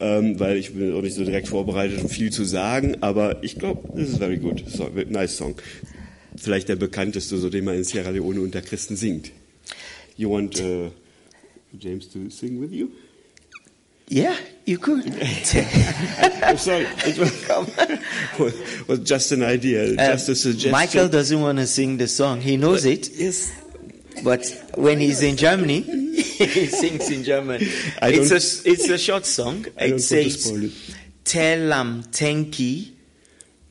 ähm, 0.00 0.40
weil 0.40 0.56
ich 0.56 0.74
bin 0.74 0.94
auch 0.94 1.02
nicht 1.02 1.14
so 1.14 1.24
direkt 1.24 1.48
vorbereitet, 1.48 2.02
um 2.02 2.08
viel 2.08 2.32
zu 2.32 2.44
sagen, 2.44 2.96
aber 3.02 3.42
ich 3.42 3.56
glaube, 3.56 3.94
this 3.94 4.10
is 4.10 4.16
very 4.18 4.38
good. 4.38 4.64
So, 4.66 4.88
nice 5.08 5.36
song. 5.36 5.56
Vielleicht 6.36 6.68
der 6.68 6.76
bekannteste, 6.76 7.36
so 7.36 7.50
den 7.50 7.64
man 7.64 7.76
in 7.76 7.84
Sierra 7.84 8.10
Leone 8.10 8.40
unter 8.40 8.62
Christen 8.62 8.96
singt. 8.96 9.30
You 10.16 10.30
want 10.30 10.60
uh, 10.60 10.90
James 11.78 12.08
to 12.10 12.30
sing 12.30 12.60
with 12.60 12.72
you? 12.72 12.90
Yeah, 14.08 14.34
you 14.66 14.76
could. 14.76 15.06
I'm 16.42 16.58
sorry, 16.58 16.86
it 17.06 17.16
was, 17.16 18.88
was, 18.88 18.98
just 19.00 19.30
an 19.30 19.44
idea, 19.44 19.94
just 19.94 20.28
a 20.28 20.34
suggestion. 20.34 20.72
Michael 20.72 21.08
doesn't 21.08 21.40
want 21.40 21.58
to 21.58 21.66
sing 21.66 21.96
the 21.96 22.08
song. 22.08 22.40
He 22.40 22.56
knows 22.56 22.84
it, 22.84 23.08
Yes. 23.14 23.52
But 24.22 24.44
when 24.76 25.00
he's 25.00 25.22
in 25.22 25.36
Germany, 25.36 25.80
he 25.82 26.66
sings 26.66 27.10
in 27.10 27.24
German. 27.24 27.60
I 28.00 28.10
It's 28.12 28.30
a, 28.30 28.68
it's 28.70 28.88
a 28.88 28.98
short 28.98 29.26
song. 29.26 29.66
I 29.78 29.86
It 29.86 30.00
says. 30.00 30.52
Tell 31.24 31.72
am 31.72 32.02
tenki, 32.04 32.92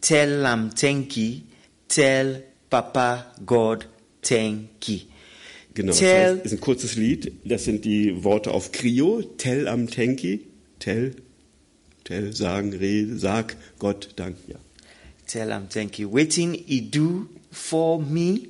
tell 0.02 0.46
am 0.46 0.70
tenki, 0.70 1.44
tell 1.88 2.42
Papa 2.70 3.26
God 3.46 3.86
tenki. 4.22 5.08
Genau, 5.74 5.94
Tell- 5.94 6.38
das 6.38 6.46
ist 6.48 6.52
ein 6.54 6.62
kurzes 6.62 6.96
Lied. 6.96 7.32
Das 7.46 7.64
sind 7.64 7.86
die 7.86 8.24
Worte 8.24 8.52
auf 8.52 8.72
Krio. 8.72 9.22
Tell 9.22 9.68
am 9.68 9.90
Tenki. 9.90 10.48
Tell, 10.80 11.16
tell, 12.04 12.34
sagen, 12.36 12.74
rede, 12.74 13.18
sag, 13.18 13.56
Gott, 13.78 14.10
Dank. 14.16 14.36
Ja. 14.48 14.56
Tell 15.28 15.52
am 15.52 15.70
tenki. 15.70 16.06
Waiting 16.12 16.54
he 16.54 16.82
do 16.82 17.28
for 17.52 18.02
me, 18.02 18.48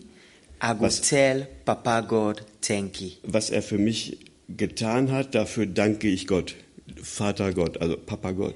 I 0.61 0.73
go 0.73 0.81
Was- 0.85 1.01
tell 1.01 1.47
Papa 1.65 2.01
God 2.01 2.41
tenki. 2.61 3.17
Was 3.23 3.49
er 3.49 3.61
für 3.61 3.77
mich 3.77 4.17
getan 4.49 5.11
hat, 5.11 5.33
dafür 5.35 5.65
danke 5.65 6.07
ich 6.09 6.27
Gott. 6.27 6.55
Vater 7.01 7.53
Gott, 7.53 7.81
also 7.81 7.95
Papa 7.97 8.31
Gott. 8.31 8.55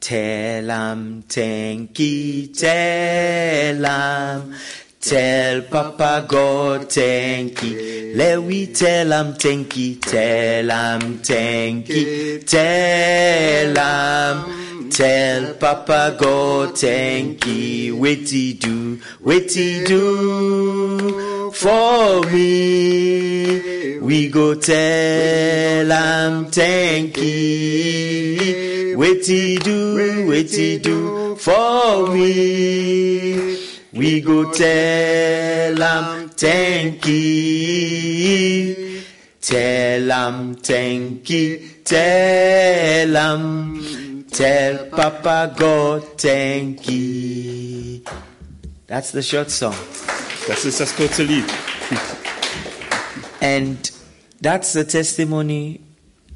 Tell 0.00 0.70
am 0.70 1.22
tenki, 1.28 2.50
tell 2.52 3.84
am, 3.84 4.54
tell 5.00 5.62
Papa 5.62 6.20
God 6.26 6.88
tenki. 6.88 8.12
Let 8.14 8.40
we 8.42 8.66
tell 8.72 9.12
am 9.12 9.34
tenki, 9.38 10.00
tell 10.00 10.70
am 10.70 11.20
tenki, 11.22 12.40
tell 12.46 13.78
am, 13.78 14.44
tell 14.92 15.54
Papa 15.54 16.14
God 16.18 16.74
tenki. 16.74 17.90
Wait 17.92 18.28
he 18.28 18.52
do, 18.52 19.00
wait 19.20 19.52
he 19.52 19.84
do 19.84 21.50
for 21.52 22.20
me. 22.30 23.98
We 24.00 24.28
go 24.28 24.54
tell 24.54 25.92
am 25.92 26.46
tenki. 26.46 27.24
Wait 28.96 29.26
he 29.26 29.58
do, 29.58 30.28
wait 30.28 30.50
he 30.50 30.78
do 30.78 31.36
for 31.36 32.08
me. 32.08 33.56
We 33.92 34.20
go 34.20 34.52
tell 34.52 35.82
am 35.82 36.28
tenki. 36.30 37.62
Tell 39.42 40.12
am 40.12 40.54
tenki, 40.54 41.82
tell 41.82 43.16
am, 43.16 43.74
tell 44.32 44.86
Papa 44.90 45.54
God 45.56 46.18
tenki. 46.18 48.02
That's 48.86 49.12
the 49.12 49.22
short 49.22 49.50
song. 49.50 49.74
Das 50.48 50.64
ist 50.64 50.80
das 50.80 50.94
kurze 50.94 51.22
Lied. 51.22 51.44
And 53.40 53.90
that's 54.40 54.72
the 54.72 54.84
testimony 54.84 55.80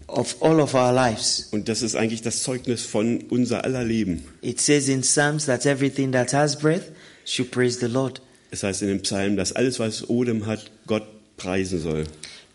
of 0.09 0.35
all 0.41 0.61
of 0.61 0.75
our 0.75 0.93
lives. 0.93 1.49
Und 1.53 1.69
das 1.69 1.83
ist 1.83 1.97
eigentlich 1.97 2.23
das 2.23 2.43
Zeugnis 2.43 2.85
von 2.85 3.25
unser 3.31 3.65
aller 3.65 3.85
Leben. 3.85 4.25
It 4.43 4.61
says 4.61 4.89
in 4.89 5.03
Psalms 5.03 5.47
that 5.47 5.67
everything 5.67 6.13
that 6.13 6.33
has 6.33 6.57
breath 6.57 6.93
should 7.25 7.51
praise 7.51 7.81
the 7.81 7.89
Lord. 7.89 8.21
Es 8.51 8.63
heißt 8.63 8.83
in 8.83 8.89
dem 8.89 9.03
Psalm, 9.03 9.37
dass 9.37 9.53
alles, 9.53 9.79
was 9.79 10.09
Odem 10.09 10.47
hat, 10.47 10.71
Gott 10.87 11.07
preisen 11.37 11.81
soll. 11.81 12.05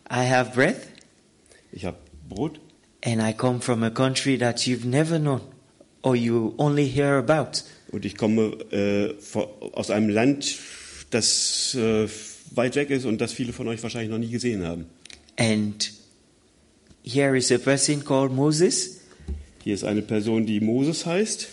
I 0.10 0.26
have 0.30 0.54
breath 0.54 0.88
Ich 1.72 1.86
habe 1.86 1.98
Brot 2.28 2.60
and 3.04 3.22
I 3.22 3.34
come 3.34 3.60
from 3.62 3.84
a 3.84 3.90
country 3.92 4.38
that 4.38 4.68
you've 4.68 4.86
never 4.86 5.18
known 5.20 5.42
or 6.04 6.16
you 6.16 6.54
only 6.58 6.88
hear 6.88 7.18
about. 7.18 7.64
und 7.92 8.06
ich 8.06 8.16
komme 8.16 8.58
äh, 8.72 9.14
aus 9.74 9.90
einem 9.90 10.10
Land, 10.10 10.58
das 11.10 11.76
äh, 11.76 12.08
weit 12.56 12.76
weg 12.76 12.90
ist 12.90 13.06
und 13.06 13.20
das 13.20 13.34
viele 13.34 13.54
von 13.54 13.68
euch 13.68 13.82
wahrscheinlich 13.84 14.10
noch 14.12 14.18
nie 14.18 14.30
gesehen 14.30 14.64
haben. 14.66 14.86
And 15.38 15.92
here 17.04 17.36
is 17.38 17.52
a 17.52 17.58
person 17.58 18.04
called 18.04 18.32
Moses 18.32 19.00
Hier 19.64 19.76
ist 19.76 19.84
eine 19.84 20.02
Person, 20.02 20.46
die 20.46 20.60
Moses 20.60 21.06
heißt 21.06 21.48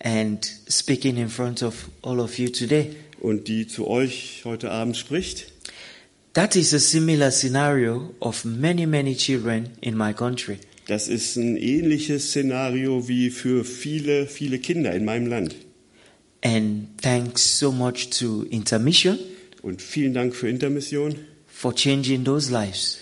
and 0.00 0.44
speaking 0.68 1.16
in 1.16 1.28
front 1.28 1.62
of 1.62 1.88
all 2.02 2.18
of 2.20 2.38
you 2.38 2.48
today. 2.48 2.90
und 3.20 3.46
die 3.48 3.66
zu 3.66 3.86
euch 3.88 4.42
heute 4.44 4.70
Abend 4.70 4.96
spricht. 4.96 5.46
That 6.34 6.56
is 6.56 6.72
a 6.72 6.78
similar 6.78 7.30
scenario 7.30 8.14
of 8.20 8.44
many, 8.44 8.86
many 8.86 9.14
children 9.14 9.70
in 9.80 9.96
my 9.96 10.12
country. 10.14 10.58
Das 10.86 11.08
ist 11.08 11.36
ein 11.36 11.56
ähnliches 11.56 12.28
Szenario 12.30 13.06
wie 13.08 13.30
für 13.30 13.64
viele, 13.64 14.26
viele 14.26 14.58
Kinder 14.58 14.92
in 14.94 15.04
meinem 15.04 15.26
Land. 15.26 15.54
And 16.44 16.88
thanks 17.00 17.58
so 17.58 17.70
much 17.70 18.10
to 18.18 18.42
Intermission 18.50 19.18
Und 19.62 19.80
vielen 19.80 20.12
Dank 20.12 20.34
für 20.34 20.48
Intermission, 20.48 21.14
for 21.46 21.72
changing 21.74 22.24
those 22.24 22.50
lives. 22.50 22.98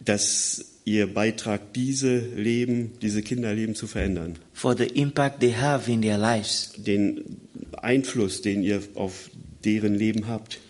dass 0.00 0.64
ihr 0.84 1.06
beitragt, 1.12 1.74
diese 1.74 2.18
Leben, 2.18 2.92
diese 3.00 3.22
Kinderleben 3.22 3.74
zu 3.74 3.86
verändern. 3.86 4.36
for 4.52 4.76
the 4.76 4.84
impact 4.84 5.40
they 5.40 5.52
have 5.54 5.90
in 5.90 6.02
their 6.02 6.18
lives. 6.18 6.72
Den 6.76 7.24
Einfluss, 7.72 8.42
den 8.42 8.62
ihr 8.62 8.82
auf 8.94 9.30
deren 9.64 9.94
Leben 9.94 10.28
habt. 10.28 10.60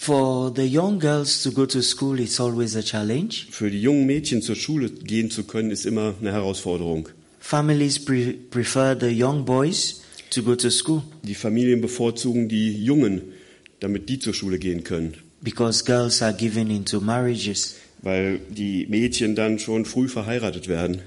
For 0.00 0.52
the 0.54 0.62
young 0.64 1.00
girls 1.00 1.42
to 1.42 1.50
go 1.50 1.66
to 1.66 1.82
school, 1.82 2.20
it's 2.20 2.38
always 2.38 2.76
a 2.76 2.82
challenge. 2.82 3.48
Für 3.50 3.68
die 3.68 3.82
jungen 3.82 4.06
Mädchen 4.06 4.42
zur 4.42 4.54
Schule 4.54 4.90
gehen 4.90 5.28
zu 5.28 5.42
können, 5.42 5.72
ist 5.72 5.86
immer 5.86 6.14
eine 6.20 6.30
Herausforderung. 6.30 7.08
Families 7.40 7.98
pre- 8.04 8.34
prefer 8.50 8.96
the 8.98 9.10
young 9.24 9.44
boys 9.44 10.00
to 10.30 10.42
go 10.44 10.54
to 10.54 10.70
school 10.70 11.02
Die 11.24 11.34
Familien 11.34 11.80
bevorzugen 11.80 12.48
die 12.48 12.72
Jungen, 12.84 13.22
damit 13.80 14.08
die 14.08 14.20
zur 14.20 14.34
Schule 14.34 14.58
gehen 14.60 14.84
können. 14.84 15.14
because 15.42 15.84
girls 15.84 16.22
are 16.22 16.32
given 16.32 16.70
into 16.70 17.00
marriages. 17.00 17.74
Weil 18.00 18.38
die 18.50 18.86
Mädchen 18.86 19.34
dann 19.34 19.58
schon 19.58 19.84
früh 19.84 20.08
verheiratet 20.08 20.68
werden. 20.68 21.02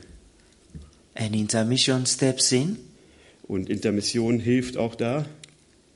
And 1.15 1.33
intermission 1.33 2.05
steps 2.05 2.51
in, 2.51 2.77
Und 3.47 3.69
Intermission 3.69 4.39
hilft 4.39 4.75
auch 4.75 4.95
da, 4.95 5.25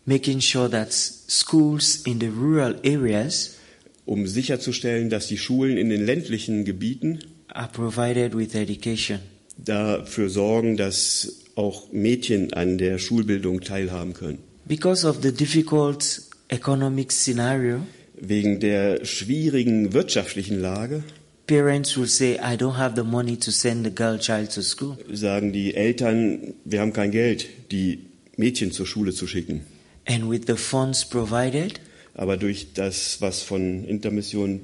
making 0.06 0.40
sure 0.42 0.70
that 0.70 0.92
schools 0.94 1.98
in 2.06 2.20
the 2.20 2.28
rural 2.28 2.76
areas 2.84 3.58
um 4.06 4.28
sicherzustellen, 4.28 5.10
dass 5.10 5.28
die 5.28 5.38
Schulen 5.38 5.78
in 5.78 5.90
den 5.90 6.06
ländlichen 6.06 6.64
Gebieten 6.64 7.20
are 7.50 7.70
provided 7.72 8.36
with 8.36 8.54
education. 8.56 9.20
dafür 9.58 10.30
sorgen, 10.30 10.78
dass 10.78 11.42
auch 11.56 11.92
Mädchen 11.92 12.54
an 12.54 12.78
der 12.78 12.98
Schulbildung 13.00 13.62
teilhaben 13.62 14.14
können. 14.14 14.40
Because 14.66 15.08
of 15.08 15.20
the 15.24 15.32
difficult 15.32 16.22
economic 16.50 17.12
scenario, 17.12 17.82
Wegen 18.18 18.60
der 18.62 19.04
schwierigen 19.06 19.92
wirtschaftlichen 19.94 20.60
Lage 20.62 21.04
parents 21.48 21.96
will 21.98 22.08
say, 22.08 22.36
I 22.40 22.56
don't 22.58 22.78
have 22.78 22.96
the 22.96 23.04
money 23.04 23.38
to 23.38 23.52
send 23.52 23.86
the 23.86 23.92
girl 23.92 24.18
child 24.18 24.52
to 24.56 24.62
school. 24.62 24.98
sagen 25.12 25.52
die 25.52 25.76
Eltern, 25.76 26.54
wir 26.64 26.80
haben 26.82 26.94
kein 26.94 27.12
Geld, 27.12 27.48
die 27.72 28.00
Mädchen 28.38 28.72
zur 28.72 28.86
Schule 28.88 29.14
zu 29.14 29.28
schicken. 29.28 29.62
And 30.08 30.30
with 30.30 30.44
the 30.48 30.56
funds 30.56 31.04
provided, 31.06 31.80
Aber 32.14 32.38
durch 32.38 32.74
das, 32.74 33.18
was 33.22 33.42
von 33.42 33.84
Intermission 33.86 34.62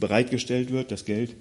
bereitgestellt 0.00 0.70
wird, 0.72 0.90
das 0.90 1.04
Geld, 1.04 1.34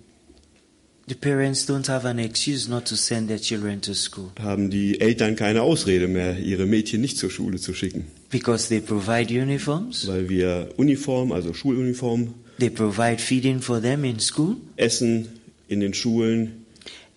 The 1.07 1.13
parents 1.13 1.69
don't 1.69 1.87
have 1.87 2.07
an 2.07 2.17
excuse 2.17 2.67
not 2.67 2.85
to 2.85 2.95
send 2.95 3.27
their 3.27 3.37
children 3.39 3.79
to 3.81 3.93
school 3.93 4.31
haben 4.41 4.71
die 4.71 4.99
Eltern 4.99 5.35
keine 5.35 5.61
Ausrede 5.61 6.07
mehr, 6.07 6.39
ihre 6.39 6.65
Mädchen 6.65 6.99
nicht 6.99 7.19
zur 7.19 7.29
Schule 7.29 7.59
zu 7.59 7.75
schicken. 7.75 8.05
because 8.31 8.69
they 8.69 8.79
provide 8.79 9.31
uniforms, 9.31 10.07
Weil 10.07 10.29
wir 10.29 10.69
Uniform, 10.77 11.31
also 11.31 11.53
Schuluniform, 11.53 12.33
they 12.57 12.71
provide 12.71 13.19
feeding 13.19 13.61
for 13.61 13.79
them 13.79 14.03
in 14.03 14.19
school. 14.19 14.55
Essen 14.77 15.27
in 15.67 15.79
den 15.79 15.93
Schulen. 15.93 16.65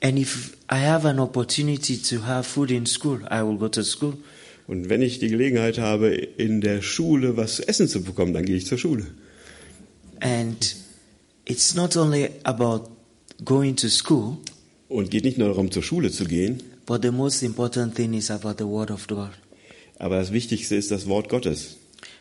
And 0.02 0.18
if 0.18 0.54
I 0.70 0.76
have 0.84 1.08
an 1.08 1.18
opportunity 1.18 1.96
to 1.96 2.26
have 2.26 2.44
food 2.46 2.70
in 2.70 2.84
school, 2.84 3.20
I 3.30 3.42
will 3.42 3.56
go 3.56 3.68
to 3.68 3.82
school. 3.82 4.18
Und 4.68 4.88
wenn 4.90 5.02
ich 5.02 5.18
die 5.18 5.28
Gelegenheit 5.28 5.78
habe, 5.78 6.08
in 6.14 6.60
der 6.60 6.82
Schule 6.82 7.36
was 7.36 7.56
zu 7.56 7.66
essen 7.66 7.88
zu 7.88 8.02
bekommen, 8.02 8.34
dann 8.34 8.44
gehe 8.44 8.54
ich 8.56 8.66
zur 8.66 8.78
Schule. 8.78 9.06
And 10.20 10.76
it's 11.46 11.74
not 11.74 11.96
only 11.96 12.28
about 12.44 12.90
going 13.44 13.76
to 13.76 13.88
school, 13.88 14.36
Und 14.88 15.10
geht 15.10 15.24
nicht 15.24 15.38
nur 15.38 15.48
darum, 15.48 15.70
zur 15.70 15.82
Schule 15.82 16.10
zu 16.10 16.24
gehen, 16.24 16.62
but 16.86 17.02
the 17.02 17.10
most 17.10 17.42
important 17.42 17.94
thing 17.94 18.14
is 18.14 18.30
about 18.30 18.54
the 18.58 18.64
Word 18.64 18.90
of 18.90 19.06
God. 19.06 19.30
aber 19.98 20.18
das 20.18 20.32
Wichtigste 20.32 20.76
ist 20.76 20.90
das 20.90 21.06
Wort 21.06 21.28
Gottes. 21.28 21.76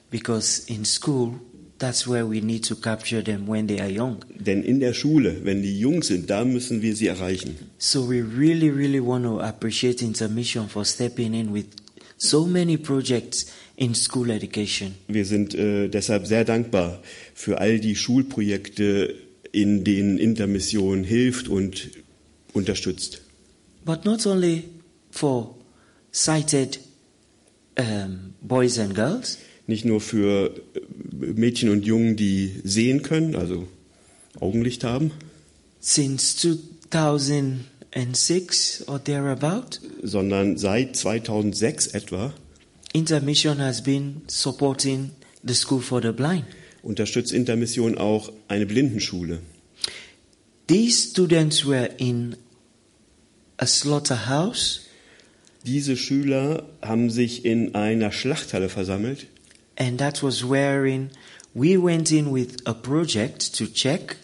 Because 0.10 0.64
in 0.68 0.86
school, 0.86 1.34
that's 1.80 2.08
where 2.08 2.26
we 2.30 2.40
need 2.42 2.66
to 2.66 2.76
capture 2.76 3.22
them 3.24 3.46
when 3.48 3.68
they 3.68 3.80
are 3.82 3.90
young. 3.90 4.18
Denn 4.40 4.64
in 4.64 4.80
der 4.80 4.94
Schule, 4.94 5.42
wenn 5.44 5.62
die 5.62 5.78
jung 5.80 6.02
sind, 6.02 6.30
da 6.30 6.46
müssen 6.46 6.82
wir 6.82 6.96
sie 6.96 7.08
erreichen. 7.08 7.56
So 7.78 8.08
we 8.10 8.22
really, 8.24 8.70
really 8.70 9.02
want 9.06 9.26
to 9.26 9.40
appreciate 9.42 10.02
Intermission 10.04 10.70
for 10.70 10.86
stepping 10.86 11.34
in 11.34 11.54
with 11.54 11.66
so 12.18 12.46
many 12.46 12.78
projects 12.78 13.48
in 13.76 13.96
school 13.96 14.30
education. 14.30 14.96
Wir 15.08 15.26
sind 15.26 15.54
äh, 15.54 15.88
deshalb 15.88 16.28
sehr 16.28 16.44
dankbar 16.46 17.02
für 17.34 17.60
all 17.60 17.80
die 17.80 17.96
Schulprojekte, 17.96 19.16
in 19.52 19.84
denen 19.84 20.18
Intermission 20.18 21.04
hilft 21.04 21.48
und 21.48 21.90
unterstützt. 22.54 23.22
But 23.86 24.04
not 24.06 24.26
only 24.26 24.64
for 25.12 25.56
sighted 26.12 26.80
um, 27.78 28.34
boys 28.42 28.80
and 28.80 28.96
girls, 28.96 29.38
Nicht 29.68 29.84
nur 29.84 30.00
für 30.00 30.56
äh, 30.76 31.26
Mädchen 31.36 31.70
und 31.70 31.86
Jungen, 31.86 32.16
die 32.16 32.54
sehen 32.64 33.02
können, 33.02 33.36
also 33.36 33.68
Augenlicht 34.40 34.84
haben, 34.84 35.12
since 35.80 36.38
2006 36.38 37.77
or 38.88 39.04
thereabout, 39.04 39.80
sondern 40.04 40.58
seit 40.58 40.96
2006 40.96 41.88
etwa 41.88 42.34
Intermission 42.94 43.60
has 43.60 43.82
been 43.82 44.22
supporting 44.28 45.12
the 45.44 45.54
School 45.54 45.82
for 45.82 46.02
the 46.02 46.12
Blind. 46.12 46.46
unterstützt 46.84 47.34
Intermission 47.34 47.98
auch 47.98 48.32
eine 48.48 48.66
Blindenschule. 48.66 49.40
These 50.68 51.12
students 51.12 51.66
were 51.66 51.90
in 51.98 52.36
a 53.58 53.66
slaughterhouse 53.66 54.82
Diese 55.66 55.98
Schüler 55.98 56.64
haben 56.82 57.10
sich 57.10 57.44
in 57.44 57.76
einer 57.76 58.12
Schlachthalle 58.12 58.70
versammelt 58.70 59.28
And 59.76 60.00
that 60.00 60.24
was 60.24 60.44
wherein 60.44 61.12
we 61.54 61.78
went 61.78 62.12
in 62.12 62.34
with 62.34 62.66
a 62.66 62.74
project 62.74 63.56
to 63.58 63.66
check 63.68 64.18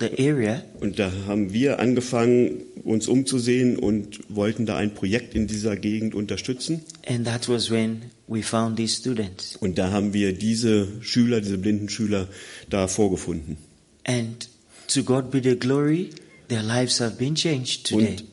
the 0.00 0.10
area 0.18 0.62
und 0.80 0.98
da 0.98 1.12
haben 1.26 1.52
wir 1.52 1.78
angefangen, 1.78 2.62
uns 2.82 3.08
umzusehen 3.08 3.76
und 3.78 4.20
wollten 4.28 4.66
da 4.66 4.76
ein 4.76 4.94
Projekt 4.94 5.34
in 5.34 5.46
dieser 5.46 5.76
Gegend 5.76 6.14
unterstützen. 6.14 6.82
and 7.06 7.26
that 7.26 7.48
was 7.48 7.70
when 7.70 8.02
we 8.26 8.42
found 8.42 8.76
these 8.76 8.96
students. 8.96 9.56
Und 9.56 9.78
da 9.78 9.90
haben 9.90 10.12
wir 10.12 10.32
diese 10.32 10.88
Schüler, 11.00 11.40
diese 11.40 11.58
blinden 11.58 11.88
Schüler 11.88 12.28
da 12.68 12.88
vorgefunden. 12.88 13.56
And 14.04 14.48
to 14.88 15.02
God 15.02 15.30
be 15.30 15.40
the 15.42 15.56
glory, 15.58 16.10
their 16.48 16.62
lives 16.62 17.00
have 17.00 17.16
been 17.16 17.34
changed 17.34 17.86
today. 17.86 18.08
Und 18.08 18.24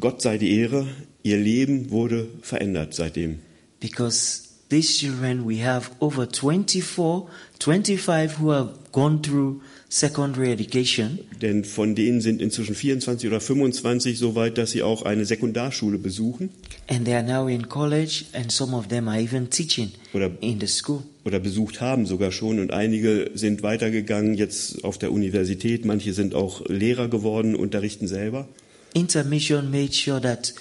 Gott 0.00 0.22
sei 0.22 0.38
die 0.38 0.58
Ehre, 0.58 0.86
ihr 1.22 1.38
Leben 1.38 1.90
wurde 1.90 2.28
verändert 2.42 2.94
seitdem. 2.94 3.38
Because 3.80 4.42
these 4.68 4.92
children, 4.92 5.48
we 5.48 5.64
have 5.64 5.90
over 6.00 6.26
24, 6.30 7.28
25 7.58 8.38
who 8.38 8.52
have 8.52 8.74
gone 8.92 9.20
through 9.22 9.60
secondary 9.88 10.50
education. 10.52 11.18
Denn 11.40 11.64
von 11.64 11.94
denen 11.94 12.20
sind 12.20 12.42
inzwischen 12.42 12.74
24 12.74 13.28
oder 13.28 13.40
25 13.40 14.18
so 14.18 14.34
weit, 14.34 14.58
dass 14.58 14.72
sie 14.72 14.82
auch 14.82 15.02
eine 15.02 15.24
Sekundarschule 15.24 15.98
besuchen 15.98 16.50
And 16.88 17.04
they 17.04 17.14
are 17.14 17.22
now 17.24 17.48
in 17.48 17.68
college, 17.68 18.24
and 18.32 18.50
some 18.52 18.76
of 18.76 18.88
them 18.88 19.08
are 19.08 19.20
even 19.20 19.50
teaching 19.50 19.90
Oder- 20.12 20.30
in 20.40 20.60
the 20.60 20.66
school. 20.66 21.02
oder 21.24 21.40
besucht 21.40 21.80
haben 21.80 22.06
sogar 22.06 22.30
schon. 22.32 22.58
Und 22.60 22.72
einige 22.72 23.30
sind 23.34 23.62
weitergegangen 23.62 24.34
jetzt 24.34 24.84
auf 24.84 24.98
der 24.98 25.10
Universität. 25.12 25.84
Manche 25.84 26.12
sind 26.12 26.34
auch 26.34 26.64
Lehrer 26.68 27.08
geworden, 27.08 27.54
unterrichten 27.56 28.06
selber. 28.06 28.48
Intermission 28.94 29.70
made 29.70 29.92
sure 29.92 30.20
that 30.20 30.54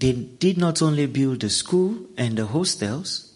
they 0.00 0.12
did 0.42 0.56
not 0.58 0.80
only 0.82 1.06
build 1.06 1.42
the 1.42 1.48
school 1.50 1.96
and 2.16 2.38
the 2.38 2.46
hostels, 2.52 3.33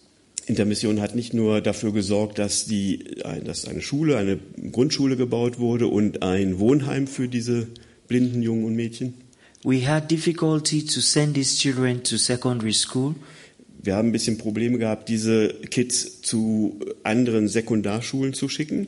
Intermission 0.49 0.99
hat 0.99 1.15
nicht 1.15 1.33
nur 1.33 1.61
dafür 1.61 1.93
gesorgt, 1.93 2.39
dass, 2.39 2.65
die, 2.65 3.03
dass 3.45 3.65
eine 3.65 3.81
Schule, 3.81 4.17
eine 4.17 4.39
Grundschule 4.71 5.15
gebaut 5.15 5.59
wurde 5.59 5.87
und 5.87 6.23
ein 6.23 6.57
Wohnheim 6.59 7.07
für 7.07 7.27
diese 7.27 7.67
blinden 8.07 8.41
Jungen 8.41 8.65
und 8.65 8.75
Mädchen. 8.75 9.13
we 9.63 9.85
had 9.85 10.09
difficulty 10.09 10.85
to 10.85 11.01
send 11.01 11.35
these 11.35 11.57
children 11.57 12.01
to 12.03 12.17
secondary 12.17 12.73
school, 12.73 13.13
Wir 13.83 13.95
haben 13.95 14.09
ein 14.09 14.11
bisschen 14.11 14.37
Probleme 14.37 14.77
gehabt, 14.77 15.07
diese 15.07 15.49
Kids 15.69 16.21
zu 16.21 16.79
anderen 17.03 17.47
Sekundarschulen 17.47 18.33
zu 18.33 18.49
schicken. 18.49 18.87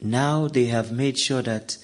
Now 0.00 0.48
they 0.48 0.70
have 0.70 0.94
made 0.94 1.16
sure 1.18 1.42
that 1.42 1.78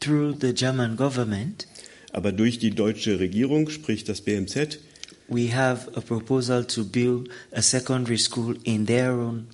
through 0.00 0.36
the 0.40 0.52
German 0.54 0.96
government, 0.96 1.66
Aber 2.12 2.30
durch 2.32 2.58
die 2.58 2.70
deutsche 2.70 3.18
Regierung, 3.18 3.68
sprich 3.68 4.04
das 4.04 4.20
BMZ, 4.20 4.78
we 5.28 5.48
have 5.54 5.88
a 5.96 6.00
proposal 6.00 6.64
to 6.64 6.84
build 6.84 7.28
a 7.52 7.62
secondary 7.62 8.18
school 8.18 8.54
in 8.64 8.86
their 8.86 9.12
own 9.12 9.46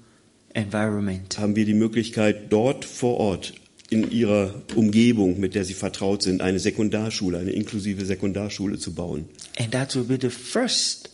environment. 0.54 1.38
haben 1.38 1.54
wir 1.56 1.64
die 1.64 1.74
Möglichkeit, 1.74 2.52
dort 2.52 2.84
vor 2.84 3.18
Ort 3.18 3.54
in 3.88 4.10
ihrer 4.10 4.54
Umgebung, 4.76 5.40
mit 5.40 5.54
der 5.54 5.64
sie 5.64 5.74
vertraut 5.74 6.22
sind, 6.22 6.42
eine 6.42 6.58
Sekundarschule, 6.60 7.38
eine 7.38 7.50
inklusive 7.50 8.04
Sekundarschule 8.04 8.78
zu 8.78 8.92
bauen. 8.94 9.24
And 9.58 9.72
that 9.72 9.94
will 9.96 10.04
be 10.04 10.18
the 10.20 10.30
first 10.30 11.08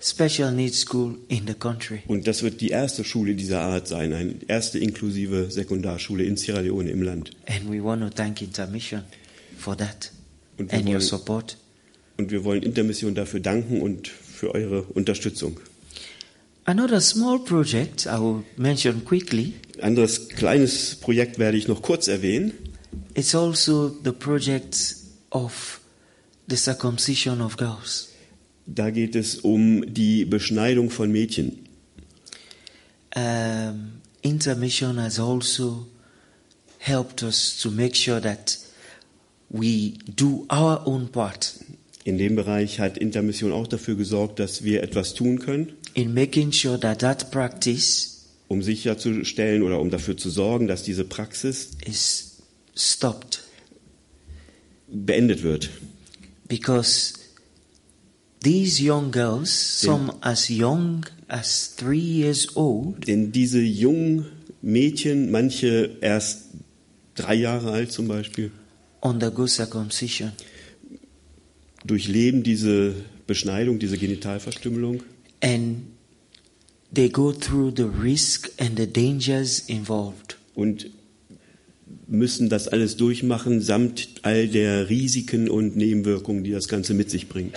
special 0.00 0.52
needs 0.52 0.78
school 0.80 1.16
in 1.28 1.46
the 1.46 1.54
country. 1.54 2.00
Und 2.06 2.26
das 2.26 2.42
wird 2.42 2.60
die 2.60 2.68
erste 2.68 3.02
Schule 3.04 3.34
dieser 3.34 3.60
Art 3.62 3.88
sein, 3.88 4.12
eine 4.12 4.34
erste 4.46 4.78
inklusive 4.78 5.50
Sekundarschule 5.50 6.24
in 6.24 6.36
Sierra 6.36 6.60
Leone 6.60 6.90
im 6.90 7.02
Land. 7.02 7.30
And 7.46 7.70
we 7.70 7.82
want 7.82 8.02
to 8.02 8.10
thank 8.10 8.40
Intermission 8.42 9.02
for 9.58 9.76
that 9.76 10.12
and 10.58 10.72
your 10.84 10.84
wollen- 10.94 11.00
support. 11.00 11.56
Und 12.18 12.32
wir 12.32 12.42
wollen 12.42 12.64
Intermission 12.64 13.14
dafür 13.14 13.38
danken 13.38 13.80
und 13.80 14.08
für 14.08 14.52
eure 14.52 14.82
Unterstützung. 14.82 15.60
Another 16.64 17.00
small 17.00 17.38
project 17.38 18.06
I 18.06 18.18
will 18.18 18.42
mention 18.56 19.04
quickly. 19.04 19.54
Anderes 19.80 20.28
kleines 20.28 20.96
Projekt 20.96 21.38
werde 21.38 21.56
ich 21.56 21.68
noch 21.68 21.80
kurz 21.80 22.08
erwähnen. 22.08 22.52
It's 23.14 23.34
also 23.34 23.96
the 24.04 24.10
project 24.10 24.96
of 25.30 25.80
the 26.48 26.56
circumcision 26.56 27.40
of 27.40 27.56
girls. 27.56 28.08
Da 28.66 28.90
geht 28.90 29.14
es 29.14 29.36
um 29.36 29.84
die 29.86 30.24
Beschneidung 30.24 30.90
von 30.90 31.12
Mädchen. 31.12 31.68
Um, 33.16 34.00
Intermission 34.22 35.00
has 35.00 35.18
also 35.18 35.86
helped 36.78 37.22
us 37.22 37.58
to 37.62 37.70
make 37.70 37.94
sure 37.94 38.20
that 38.20 38.58
we 39.48 39.94
do 40.14 40.46
our 40.50 40.84
own 40.84 41.08
part 41.08 41.54
In 42.08 42.16
dem 42.16 42.36
Bereich 42.36 42.80
hat 42.80 42.96
Intermission 42.96 43.52
auch 43.52 43.66
dafür 43.66 43.94
gesorgt, 43.94 44.38
dass 44.38 44.64
wir 44.64 44.82
etwas 44.82 45.12
tun 45.12 45.40
können, 45.40 45.74
in 45.92 46.14
making 46.14 46.52
sure 46.52 46.80
that 46.80 47.00
that 47.00 47.30
practice 47.30 48.24
um 48.48 48.62
sicherzustellen 48.62 49.62
oder 49.62 49.78
um 49.78 49.90
dafür 49.90 50.16
zu 50.16 50.30
sorgen, 50.30 50.68
dass 50.68 50.82
diese 50.82 51.04
Praxis 51.04 51.72
is 51.84 52.38
stopped 52.74 53.42
beendet 54.90 55.42
wird. 55.42 55.68
because 56.48 57.12
these 58.42 58.82
young 58.82 59.10
girls, 59.10 59.50
some 59.50 60.10
as 60.22 60.48
young 60.48 61.04
as 61.28 61.76
three 61.76 61.98
years 61.98 62.56
old, 62.56 63.06
Denn 63.06 63.32
diese 63.32 63.60
jungen 63.60 64.24
Mädchen, 64.62 65.30
manche 65.30 65.98
erst 66.00 66.44
drei 67.14 67.34
Jahre 67.34 67.70
alt 67.70 67.92
zum 67.92 68.08
Beispiel, 68.08 68.50
undergo 69.02 69.46
circumcision. 69.46 70.32
Durchleben 71.84 72.42
diese 72.42 72.94
Beschneidung, 73.26 73.78
diese 73.78 73.98
Genitalverstümmelung 73.98 75.02
and 75.40 75.82
they 76.92 77.08
go 77.08 77.32
through 77.32 77.72
the 77.76 77.84
risk 77.84 78.50
and 78.58 78.78
the 78.78 78.86
dangers 78.86 79.60
involved. 79.60 80.36
und 80.54 80.90
müssen 82.06 82.48
das 82.48 82.68
alles 82.68 82.96
durchmachen, 82.96 83.60
samt 83.60 84.08
all 84.22 84.48
der 84.48 84.88
Risiken 84.88 85.48
und 85.48 85.76
Nebenwirkungen, 85.76 86.42
die 86.44 86.50
das 86.50 86.68
Ganze 86.68 86.94
mit 86.94 87.10
sich 87.10 87.28
bringt. 87.28 87.56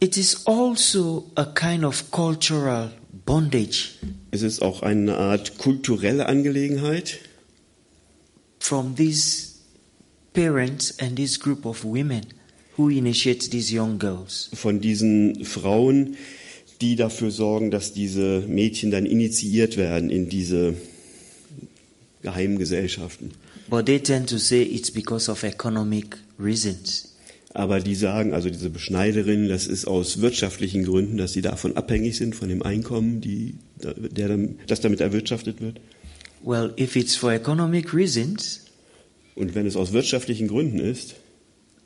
It 0.00 0.16
is 0.16 0.46
also 0.46 1.30
a 1.34 1.44
kind 1.44 1.84
of 1.84 2.10
cultural 2.10 2.90
bondage 3.26 3.90
Es 4.30 4.42
ist 4.42 4.62
auch 4.62 4.82
eine 4.82 5.16
Art 5.16 5.58
kulturelle 5.58 6.26
Angelegenheit 6.26 7.18
from 8.60 8.94
these 8.96 9.48
parents 10.32 10.98
and 11.00 11.16
this 11.16 11.38
group 11.38 11.66
of 11.66 11.84
women 11.84 12.22
who 12.76 12.88
initiate 12.88 13.50
these 13.50 13.72
young 13.76 13.98
girls. 13.98 14.50
von 14.54 14.80
diesen 14.80 15.44
Frauen, 15.44 16.16
die 16.80 16.96
dafür 16.96 17.30
sorgen, 17.30 17.70
dass 17.70 17.92
diese 17.92 18.44
Mädchen 18.48 18.90
dann 18.90 19.04
initiiert 19.06 19.76
werden 19.76 20.08
in 20.10 20.28
diese 20.28 20.74
geheimen 22.22 22.58
Gesellschaften. 22.58 23.32
But 23.68 23.86
they 23.86 24.00
tend 24.00 24.28
to 24.30 24.38
say 24.38 24.62
it's 24.62 24.90
because 24.90 25.30
of 25.30 25.42
economic 25.42 26.16
reasons. 26.38 27.06
Aber 27.52 27.80
die 27.80 27.94
sagen, 27.96 28.32
also 28.32 28.48
diese 28.48 28.70
Beschneiderinnen, 28.70 29.48
das 29.48 29.66
ist 29.66 29.86
aus 29.86 30.20
wirtschaftlichen 30.20 30.84
Gründen, 30.84 31.16
dass 31.16 31.32
sie 31.32 31.42
davon 31.42 31.76
abhängig 31.76 32.16
sind, 32.16 32.34
von 32.36 32.48
dem 32.48 32.62
Einkommen, 32.62 33.20
die, 33.20 33.54
der, 33.82 34.28
dann- 34.28 34.56
das 34.68 34.80
damit 34.80 35.00
erwirtschaftet 35.00 35.60
wird. 35.60 35.80
Well, 36.44 36.72
if 36.78 36.94
it's 36.96 37.16
for 37.16 37.32
economic 37.32 37.92
reasons, 37.92 38.60
Und 39.34 39.54
wenn 39.54 39.66
es 39.66 39.76
aus 39.76 39.92
wirtschaftlichen 39.92 40.48
Gründen 40.48 40.78
ist, 40.78 41.14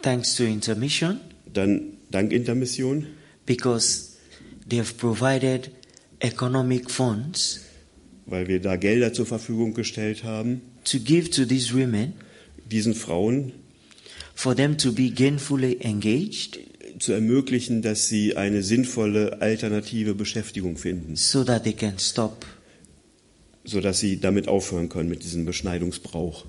thanks 0.05 0.37
to 0.37 0.45
intermission, 0.45 1.21
dann 1.53 1.95
dank 2.11 2.33
Intermission, 2.33 3.07
because 3.47 4.17
they 4.69 4.79
have 4.79 4.95
provided 4.97 5.71
economic 6.21 6.91
funds 6.91 7.61
weil 8.27 8.49
wir 8.49 8.61
da 8.61 8.77
Gelder 8.77 9.13
zur 9.13 9.27
Verfügung 9.27 9.75
gestellt 9.75 10.25
haben, 10.25 10.63
to 10.85 10.99
give 10.99 11.31
to 11.31 11.45
these 11.45 11.75
women 11.75 12.15
diesen 12.71 12.95
Frauen 12.95 13.53
for 14.35 14.57
them 14.57 14.79
to 14.79 14.93
be 14.93 15.11
gainfully 15.11 15.79
engaged 15.81 16.59
zu 16.99 17.13
ermöglichen, 17.13 17.83
dass 17.83 18.09
sie 18.09 18.37
eine 18.37 18.63
sinnvolle 18.63 19.43
alternative 19.43 20.15
Beschäftigung 20.15 20.77
finden, 20.77 21.17
so 21.17 21.45
that 21.45 21.65
they 21.65 21.73
can 21.73 21.99
stop. 21.99 22.47
sodass 23.65 24.01
sie 24.01 24.21
damit 24.21 24.49
aufhören 24.49 24.89
können 24.89 25.09
mit 25.09 25.23
diesem 25.23 25.45
Beschneidungsbrauch. 25.45 26.45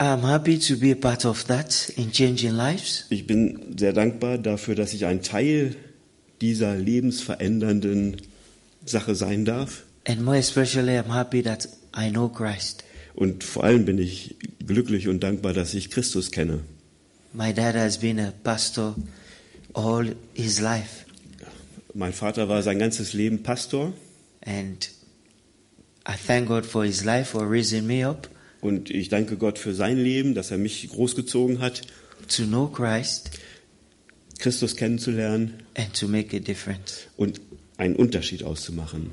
I'm 0.00 0.22
happy 0.22 0.58
to 0.60 0.76
be 0.76 0.92
a 0.92 0.96
part 0.96 1.26
of 1.26 1.44
that 1.48 1.90
in 1.94 2.10
changing 2.10 2.52
lives. 2.52 3.04
Ich 3.10 3.26
bin 3.26 3.76
sehr 3.76 3.92
dankbar 3.92 4.38
dafür, 4.38 4.74
dass 4.74 4.94
ich 4.94 5.04
ein 5.04 5.20
Teil 5.20 5.76
dieser 6.40 6.74
lebensverändernden 6.74 8.16
Sache 8.86 9.14
sein 9.14 9.44
darf. 9.44 9.84
And 10.08 10.22
more 10.22 10.38
especially, 10.38 10.96
I'm 10.96 11.12
happy 11.12 11.42
that 11.42 11.68
I 11.94 12.08
know 12.10 12.30
Christ. 12.30 12.82
Und 13.14 13.44
vor 13.44 13.64
allem 13.64 13.84
bin 13.84 13.98
ich 13.98 14.36
glücklich 14.66 15.06
und 15.06 15.22
dankbar, 15.22 15.52
dass 15.52 15.74
ich 15.74 15.90
Christus 15.90 16.30
kenne. 16.30 16.60
My 17.34 17.52
dad 17.52 17.74
has 17.74 17.98
been 17.98 18.18
a 18.18 18.32
pastor 18.42 18.94
all 19.74 20.14
his 20.32 20.62
life. 20.62 21.04
Mein 21.92 22.14
Vater 22.14 22.48
war 22.48 22.62
sein 22.62 22.78
ganzes 22.78 23.12
Leben 23.12 23.42
Pastor 23.42 23.92
And 24.40 24.88
I 26.08 26.14
thank 26.16 26.48
God 26.48 26.64
for 26.64 26.86
his 26.86 27.04
life, 27.04 27.32
for 27.32 27.46
raising 27.46 27.86
me 27.86 28.08
up 28.08 28.30
und 28.60 28.90
ich 28.90 29.08
danke 29.08 29.36
Gott 29.36 29.58
für 29.58 29.74
sein 29.74 29.98
Leben, 29.98 30.34
dass 30.34 30.50
er 30.50 30.58
mich 30.58 30.88
großgezogen 30.88 31.60
hat, 31.60 31.82
to 32.28 32.44
know 32.44 32.66
Christ 32.66 33.30
Christus 34.38 34.74
kennenzulernen 34.76 35.62
and 35.76 35.92
to 35.94 36.08
make 36.08 36.34
a 36.36 36.40
difference. 36.40 37.06
und 37.16 37.40
einen 37.76 37.96
Unterschied 37.96 38.42
auszumachen. 38.42 39.10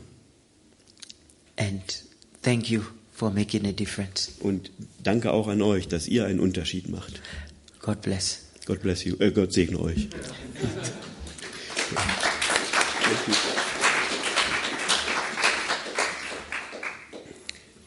And 1.58 1.82
thank 2.42 2.70
you 2.70 2.82
for 3.12 3.32
making 3.32 3.66
a 3.66 3.72
difference. 3.72 4.34
Und 4.40 4.72
danke 5.04 5.32
auch 5.32 5.48
an 5.48 5.62
euch, 5.62 5.88
dass 5.88 6.08
ihr 6.08 6.26
einen 6.26 6.40
Unterschied 6.40 6.88
macht. 6.90 7.22
God 7.82 8.02
bless. 8.02 8.44
Gott 8.66 8.82
bless 8.82 9.04
you, 9.04 9.16
äh, 9.20 9.32
Gott 9.32 9.54
segne 9.54 9.80
euch. 9.80 10.08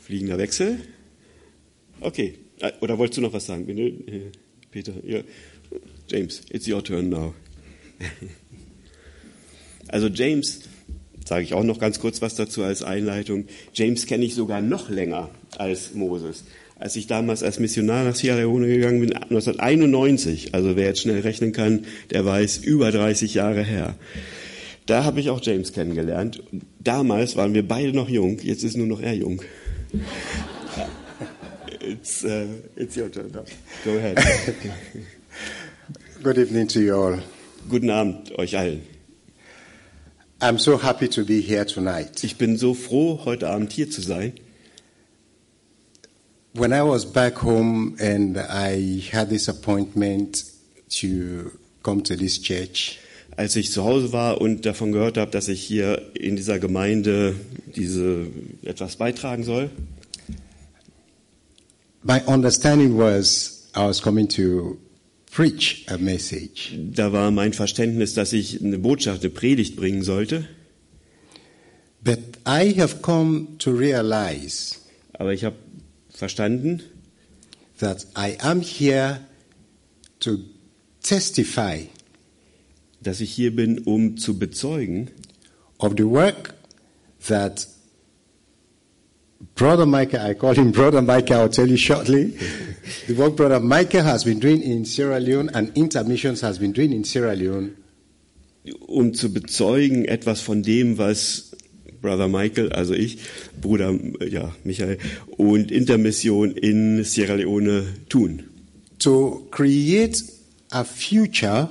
Fliegender 0.02 0.38
Wechsel. 0.38 0.80
Okay. 2.00 2.34
Äh, 2.60 2.72
Oder 2.80 2.98
wolltest 2.98 3.18
du 3.18 3.22
noch 3.22 3.32
was 3.32 3.46
sagen? 3.46 3.68
Äh, 3.68 4.30
Peter, 4.70 4.92
ja. 5.04 5.20
James, 6.08 6.42
it's 6.50 6.68
your 6.68 6.82
turn 6.82 7.08
now. 7.08 7.34
Also 9.92 10.06
James, 10.06 10.60
sage 11.26 11.42
ich 11.42 11.52
auch 11.52 11.64
noch 11.64 11.80
ganz 11.80 11.98
kurz 11.98 12.22
was 12.22 12.36
dazu 12.36 12.62
als 12.62 12.84
Einleitung. 12.84 13.46
James 13.74 14.06
kenne 14.06 14.24
ich 14.24 14.36
sogar 14.36 14.60
noch 14.60 14.88
länger 14.88 15.30
als 15.58 15.94
Moses. 15.94 16.44
Als 16.76 16.94
ich 16.94 17.08
damals 17.08 17.42
als 17.42 17.58
Missionar 17.58 18.04
nach 18.04 18.14
Sierra 18.14 18.38
Leone 18.38 18.68
gegangen 18.68 19.00
bin, 19.00 19.12
1991, 19.12 20.54
also 20.54 20.76
wer 20.76 20.86
jetzt 20.86 21.00
schnell 21.00 21.20
rechnen 21.20 21.52
kann, 21.52 21.86
der 22.10 22.24
weiß, 22.24 22.58
über 22.58 22.92
30 22.92 23.34
Jahre 23.34 23.64
her. 23.64 23.96
Da 24.86 25.04
habe 25.04 25.18
ich 25.20 25.28
auch 25.28 25.40
James 25.42 25.72
kennengelernt. 25.72 26.42
Damals 26.78 27.36
waren 27.36 27.52
wir 27.52 27.66
beide 27.66 27.92
noch 27.92 28.08
jung, 28.08 28.38
jetzt 28.38 28.62
ist 28.62 28.76
nur 28.76 28.86
noch 28.86 29.02
er 29.02 29.14
jung. 29.14 29.42
It's, 31.90 32.24
uh, 32.24 32.46
it's 32.76 32.96
your 32.96 33.08
turn 33.08 33.32
now. 33.32 33.44
Go 33.84 33.96
ahead. 33.96 34.16
Good 36.22 36.38
evening 36.38 36.68
to 36.68 36.80
you 36.80 36.94
all. 36.94 37.18
Guten 37.68 37.90
Abend 37.90 38.30
euch 38.38 38.54
allen. 38.54 38.86
I'm 40.40 40.58
so 40.58 40.76
happy 40.76 41.08
to 41.08 41.24
be 41.24 41.40
here 41.40 41.64
tonight. 41.64 42.22
Ich 42.22 42.38
bin 42.38 42.56
so 42.56 42.74
froh, 42.74 43.20
heute 43.24 43.50
Abend 43.50 43.72
hier 43.72 43.90
zu 43.90 44.02
sein. 44.02 44.34
When 46.52 46.72
I 46.72 46.82
was 46.82 47.04
back 47.04 47.42
home 47.42 47.96
and 47.98 48.38
I 48.38 49.02
had 49.10 49.28
this 49.28 49.48
appointment 49.48 50.44
to 51.00 51.50
come 51.82 52.04
to 52.04 52.14
this 52.14 52.40
church, 52.40 53.00
Als 53.36 53.56
ich 53.56 53.72
zu 53.72 53.84
Hause 53.84 54.12
war 54.12 54.40
und 54.40 54.66
davon 54.66 54.92
gehört 54.92 55.16
habe, 55.16 55.30
dass 55.30 55.48
ich 55.48 55.62
hier 55.62 56.10
in 56.14 56.36
dieser 56.36 56.58
Gemeinde 56.58 57.34
diese 57.74 58.26
etwas 58.62 58.96
beitragen 58.96 59.44
soll, 59.44 59.70
my 62.02 62.20
understanding 62.26 62.96
was 62.96 63.70
I 63.74 63.86
was 63.86 64.00
coming 64.00 64.28
to 64.28 64.78
preach 65.30 65.84
a 65.88 65.98
message. 65.98 66.76
da 66.76 67.12
war 67.12 67.30
mein 67.30 67.52
Verständnis, 67.52 68.14
dass 68.14 68.32
ich 68.32 68.60
eine 68.60 68.78
Botschaft, 68.78 69.22
eine 69.22 69.30
Predigt 69.30 69.76
bringen 69.76 70.02
sollte. 70.02 70.48
But 72.02 72.18
I 72.46 72.74
have 72.78 73.02
come 73.02 73.58
to 73.58 73.70
realize 73.72 74.76
Aber 75.12 75.34
ich 75.34 75.44
habe 75.44 75.56
verstanden, 76.08 76.82
that 77.78 78.06
I 78.16 78.36
am 78.40 78.62
here 78.62 79.20
to 80.20 80.38
testify 81.02 81.88
dass 83.02 83.20
ich 83.20 83.32
hier 83.32 83.54
bin, 83.54 83.78
um 83.78 84.16
zu 84.16 84.38
bezeugen, 84.38 85.10
of 85.78 85.94
the 85.96 86.04
work 86.04 86.54
that 87.26 87.66
Brother 89.54 89.86
Michael, 89.86 90.20
I 90.20 90.34
call 90.34 90.54
him 90.54 90.70
Brother 90.72 91.02
Michael, 91.02 91.40
I'll 91.40 91.48
tell 91.48 91.68
you 91.68 91.76
shortly. 91.76 92.24
the 93.06 93.14
work 93.14 93.36
Brother 93.36 93.60
Michael 93.60 94.02
has 94.02 94.24
been 94.24 94.38
doing 94.38 94.62
in 94.62 94.84
Sierra 94.84 95.20
Leone 95.20 95.50
and 95.54 95.76
Intermissions 95.76 96.40
has 96.40 96.58
been 96.58 96.72
doing 96.72 96.92
in 96.92 97.04
Sierra 97.04 97.34
Leone 97.34 97.76
um 98.86 99.14
zu 99.14 99.32
bezeugen 99.32 100.04
etwas 100.04 100.40
von 100.40 100.62
dem, 100.62 100.98
was 100.98 101.52
Brother 102.00 102.28
Michael, 102.28 102.72
also 102.72 102.94
ich, 102.94 103.18
Bruder 103.60 103.94
ja, 104.26 104.54
Michael 104.64 104.98
und 105.36 105.70
Intermission 105.70 106.52
in 106.52 107.04
Sierra 107.04 107.34
Leone 107.34 107.86
tun. 108.08 108.44
to 108.98 109.46
create 109.50 110.22
a 110.72 110.84
future 110.84 111.68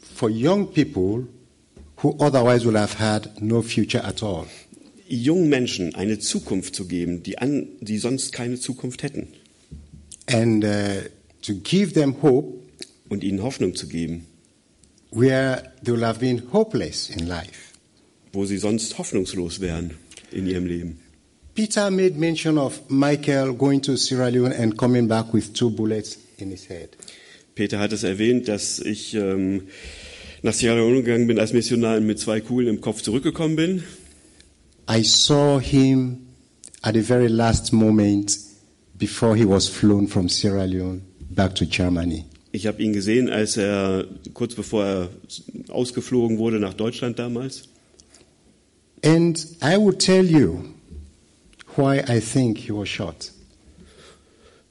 for 0.00 0.28
young 0.28 0.66
people 0.66 1.26
who 1.96 2.14
otherwise 2.20 2.66
would 2.66 2.76
have 2.76 2.94
had 2.94 3.42
no 3.42 3.62
future 3.62 4.02
at 4.04 4.22
all. 4.22 4.46
Jungen 5.08 5.48
Menschen 5.48 5.94
eine 5.94 6.18
Zukunft 6.18 6.74
zu 6.74 6.86
geben, 6.86 7.22
die, 7.22 7.38
an, 7.38 7.68
die 7.80 7.98
sonst 7.98 8.32
keine 8.32 8.58
Zukunft 8.58 9.02
hätten. 9.02 9.28
And 10.26 10.64
uh, 10.64 10.68
to 11.42 11.54
give 11.54 11.92
them 11.92 12.22
hope 12.22 12.58
Und 13.08 13.24
ihnen 13.24 13.42
Hoffnung 13.42 13.74
zu 13.74 13.88
geben, 13.88 14.26
where 15.10 15.62
they 15.82 15.94
will 15.94 16.04
have 16.04 16.20
been 16.20 16.42
hopeless 16.52 17.08
in 17.08 17.26
life. 17.26 17.72
wo 18.32 18.44
sie 18.44 18.58
sonst 18.58 18.98
hoffnungslos 18.98 19.60
wären 19.60 19.92
in 20.30 20.46
ihrem 20.46 20.66
Leben. 20.66 21.00
Peter 21.54 21.90
made 21.90 22.18
mention 22.18 22.58
of 22.58 22.82
Michael 22.88 23.54
going 23.54 23.80
to 23.82 23.96
Sierra 23.96 24.28
Leone 24.28 24.54
and 24.54 24.76
coming 24.76 25.08
back 25.08 25.32
with 25.32 25.52
two 25.54 25.70
bullets 25.70 26.18
in 26.36 26.50
his 26.50 26.68
head. 26.68 26.90
Peter 27.54 27.78
hat 27.80 27.92
es 27.92 28.04
erwähnt, 28.04 28.46
dass 28.46 28.78
ich 28.78 29.14
ähm, 29.14 29.62
nach 30.42 30.52
Sierra 30.52 30.76
Leone 30.76 31.02
gegangen 31.02 31.26
bin 31.26 31.38
als 31.40 31.52
Missionar 31.52 31.96
und 31.96 32.06
mit 32.06 32.20
zwei 32.20 32.40
Kugeln 32.40 32.68
im 32.68 32.80
Kopf 32.80 33.02
zurückgekommen 33.02 33.56
bin. 33.56 33.82
I 34.88 35.02
saw 35.02 35.58
him 35.58 36.28
at 36.82 36.94
the 36.94 37.02
very 37.02 37.28
last 37.28 37.72
moment 37.72 38.38
before 38.96 39.36
he 39.36 39.44
was 39.44 39.68
flown 39.68 40.06
from 40.06 40.28
Sierra 40.30 40.66
Leone 40.66 41.02
back 41.30 41.54
to 41.56 41.66
Germany. 41.66 42.24
Ich 42.52 42.66
habe 42.66 42.82
ihn 42.82 42.94
gesehen, 42.94 43.28
als 43.28 43.58
er 43.58 44.06
kurz 44.32 44.54
bevor 44.54 44.84
er 44.84 45.08
ausgeflogen 45.68 46.38
wurde 46.38 46.58
nach 46.58 46.72
Deutschland 46.72 47.18
damals. 47.18 47.68
And 49.04 49.38
I 49.62 49.76
will 49.76 49.96
tell 49.96 50.24
you 50.24 50.74
why 51.76 52.00
I 52.08 52.20
think 52.20 52.58
he 52.58 52.72
was 52.72 52.88
shot. 52.88 53.32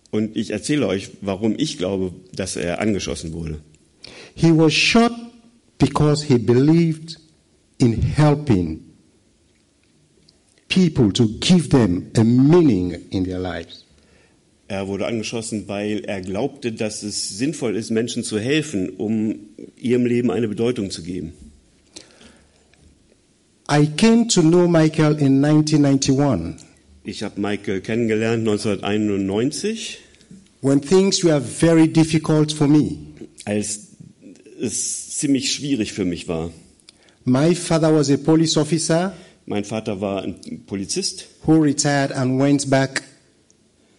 Und 0.10 0.36
ich 0.36 0.50
erzähle 0.50 0.88
euch, 0.88 1.12
warum 1.22 1.54
ich 1.58 1.78
glaube, 1.78 2.12
dass 2.34 2.56
er 2.56 2.82
angeschossen 2.82 3.34
wurde. 3.34 3.60
He 4.34 4.52
was 4.52 4.74
shot 4.74 5.12
because 5.78 6.26
he 6.26 6.40
believed 6.40 7.20
in 7.78 8.02
helping 8.02 8.87
people 10.70 11.12
to 11.14 11.28
give 11.40 11.70
them 11.70 12.12
a 12.18 12.24
meaning 12.24 12.94
in 13.12 13.24
their 13.26 13.40
lives. 13.40 13.84
Er 14.70 14.88
wurde 14.88 15.06
angeschossen, 15.08 15.68
weil 15.68 16.04
er 16.06 16.20
glaubte, 16.22 16.74
dass 16.74 17.02
es 17.02 17.38
sinnvoll 17.38 17.78
ist, 17.78 17.90
Menschen 17.90 18.24
zu 18.24 18.38
helfen, 18.38 18.90
um 18.98 19.36
ihrem 19.78 20.06
Leben 20.06 20.30
eine 20.30 20.48
Bedeutung 20.50 20.92
zu 20.92 21.04
geben. 21.04 21.32
I 23.70 23.86
came 23.98 24.28
to 24.28 24.42
know 24.42 24.68
Michael 24.68 25.18
in 25.20 25.44
1991 25.44 26.66
Ich 27.04 27.24
habe 27.24 27.40
Michael 27.40 27.80
kennengelernt 27.82 28.48
1991, 28.48 30.00
when 30.62 30.82
things 30.82 31.24
were 31.24 31.40
very 31.42 31.88
difficult 31.88 32.52
for 32.52 32.68
me. 32.68 32.98
als 33.46 33.88
es 34.60 35.18
ziemlich 35.18 35.54
schwierig 35.54 35.94
für 35.94 36.04
mich 36.04 36.28
war. 36.28 36.52
My 37.24 37.54
father 37.56 37.94
was 37.94 38.10
a 38.10 38.18
police 38.18 38.58
officer 38.58 39.14
Mein 39.48 39.64
Vater 39.64 40.02
war 40.02 40.24
ein 40.24 40.36
Polizist, 40.66 41.26
who 41.46 41.54
retired 41.54 42.12
and 42.12 42.38
went 42.38 42.70
back 42.70 43.04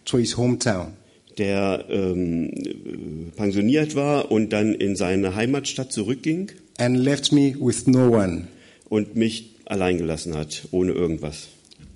to 0.05 0.17
his 0.17 0.37
hometown. 0.37 0.93
der 1.39 1.85
ähm, 1.89 2.49
äh, 2.49 3.31
pensioniert 3.35 3.95
war 3.95 4.31
und 4.31 4.51
dann 4.51 4.73
in 4.75 4.95
seine 4.95 5.35
Heimatstadt 5.35 5.91
zurückging 5.91 6.51
and 6.77 6.97
left 6.97 7.31
me 7.31 7.55
with 7.59 7.87
no 7.87 8.09
one. 8.09 8.47
und 8.89 9.15
mich 9.15 9.55
allein 9.65 9.97
gelassen 9.97 10.35
hat, 10.35 10.67
ohne 10.71 10.91
irgendwas. 10.91 11.47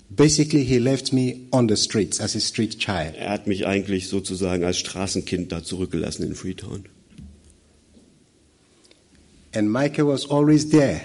Basically, 0.10 0.63
he 0.63 0.78
left 0.78 1.12
me 1.13 1.42
on 1.52 1.68
the 1.68 1.76
streets 1.76 2.20
as 2.22 2.36
a 2.36 2.39
street 2.39 2.80
child. 2.80 3.16
Er 3.18 3.30
hat 3.30 3.46
mich 3.48 3.68
eigentlich 3.68 4.08
sozusagen 4.08 4.63
als 4.63 4.78
Straßenkind 4.80 5.52
da 5.52 5.63
zurückgelassen 5.63 6.24
in 6.24 6.34
Freetown. 6.36 6.86
And 9.56 9.72
Michael 9.72 10.08
was 10.08 10.30
always 10.30 10.70
there. 10.70 11.02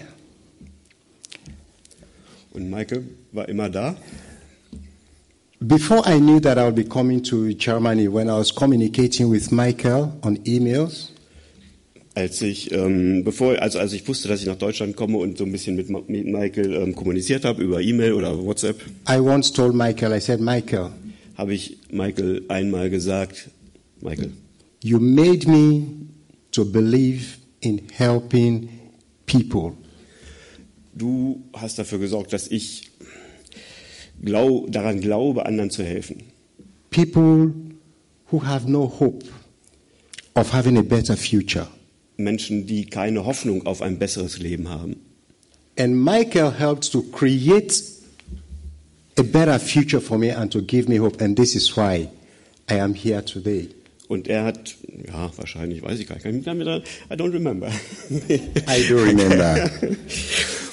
Und 2.58 2.70
Michael 2.70 3.04
war 3.32 3.48
immer 3.48 3.70
da. 3.70 3.96
Before 5.60 6.02
I 6.06 6.18
knew 6.18 6.40
that 6.40 6.58
I 6.58 6.62
would 6.62 6.74
be 6.74 6.84
coming 6.84 7.22
to 7.24 7.52
Germany, 7.52 8.08
when 8.12 8.28
I 8.28 8.32
was 8.32 8.52
communicating 8.52 9.30
with 9.30 9.52
Michael 9.52 10.12
on 10.22 10.38
emails, 10.44 11.12
Als 12.14 12.42
ich, 12.42 12.72
ähm, 12.72 13.22
bevor, 13.22 13.62
also 13.62 13.78
als 13.78 13.92
ich 13.92 14.08
wusste, 14.08 14.26
dass 14.26 14.40
ich 14.40 14.46
nach 14.46 14.56
Deutschland 14.56 14.96
komme 14.96 15.18
und 15.18 15.38
so 15.38 15.44
ein 15.44 15.52
bisschen 15.52 15.76
mit, 15.76 15.88
mit 15.88 16.26
Michael 16.26 16.74
ähm, 16.74 16.96
kommuniziert 16.96 17.44
habe 17.44 17.62
über 17.62 17.80
E-Mail 17.80 18.14
oder 18.14 18.36
WhatsApp, 18.44 18.80
I 19.08 19.20
once 19.20 19.52
told 19.52 19.72
Michael, 19.72 20.12
I 20.16 20.20
said, 20.20 20.40
Michael, 20.40 20.90
habe 21.36 21.54
ich 21.54 21.78
Michael 21.92 22.42
einmal 22.48 22.90
gesagt, 22.90 23.50
Michael, 24.00 24.32
you 24.82 24.98
made 24.98 25.48
me 25.48 25.86
to 26.50 26.64
believe 26.64 27.38
in 27.60 27.82
helping 27.92 28.68
people. 29.26 29.74
Du 30.98 31.42
hast 31.54 31.78
dafür 31.78 31.98
gesorgt, 31.98 32.32
dass 32.32 32.48
ich 32.48 32.90
glau 34.22 34.66
daran 34.68 35.00
glaube, 35.00 35.46
anderen 35.46 35.70
zu 35.70 35.84
helfen. 35.84 36.22
People 36.90 37.52
who 38.30 38.44
have 38.44 38.70
no 38.70 38.92
hope 39.00 39.26
of 40.34 40.52
having 40.52 40.76
a 40.76 40.82
better 40.82 41.16
future. 41.16 41.68
Menschen, 42.16 42.66
die 42.66 42.86
keine 42.86 43.24
Hoffnung 43.24 43.66
auf 43.66 43.80
ein 43.80 43.98
besseres 43.98 44.38
Leben 44.38 44.68
haben. 44.68 44.96
And 45.78 45.94
Michael 46.04 46.52
helped 46.58 46.90
to 46.90 47.02
create 47.02 47.80
a 49.16 49.22
better 49.22 49.58
future 49.60 50.00
for 50.00 50.18
me 50.18 50.36
and 50.36 50.52
to 50.52 50.60
give 50.60 50.88
me 50.88 50.98
hope. 50.98 51.22
And 51.22 51.36
this 51.36 51.54
is 51.54 51.76
why 51.76 52.08
I 52.68 52.80
am 52.80 52.94
here 52.94 53.24
today. 53.24 53.68
Und 54.08 54.26
er 54.26 54.44
hat, 54.44 54.74
ja, 55.06 55.30
wahrscheinlich, 55.36 55.82
weiß 55.82 56.00
ich 56.00 56.08
gar 56.08 56.16
nicht, 56.16 56.46
I 56.46 57.14
don't 57.14 57.32
remember. 57.32 57.70
I 58.10 58.88
do 58.88 58.96
remember. 58.96 59.70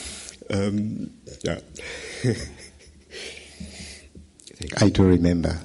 ähm, 0.49 1.12
ja. 1.43 1.58
I 4.81 4.91
do 4.91 5.03
remember. 5.03 5.62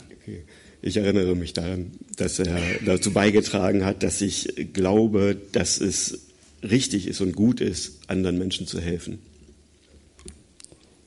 Ich 0.82 0.96
erinnere 0.96 1.36
mich 1.36 1.52
daran, 1.52 1.92
dass 2.16 2.38
er 2.38 2.58
dazu 2.84 3.12
beigetragen 3.12 3.84
hat, 3.84 4.02
dass 4.02 4.20
ich 4.20 4.72
glaube, 4.72 5.36
dass 5.52 5.80
es 5.80 6.20
richtig 6.62 7.06
ist 7.06 7.20
und 7.20 7.36
gut 7.36 7.60
ist, 7.60 7.98
anderen 8.06 8.38
Menschen 8.38 8.66
zu 8.66 8.80
helfen. 8.80 9.18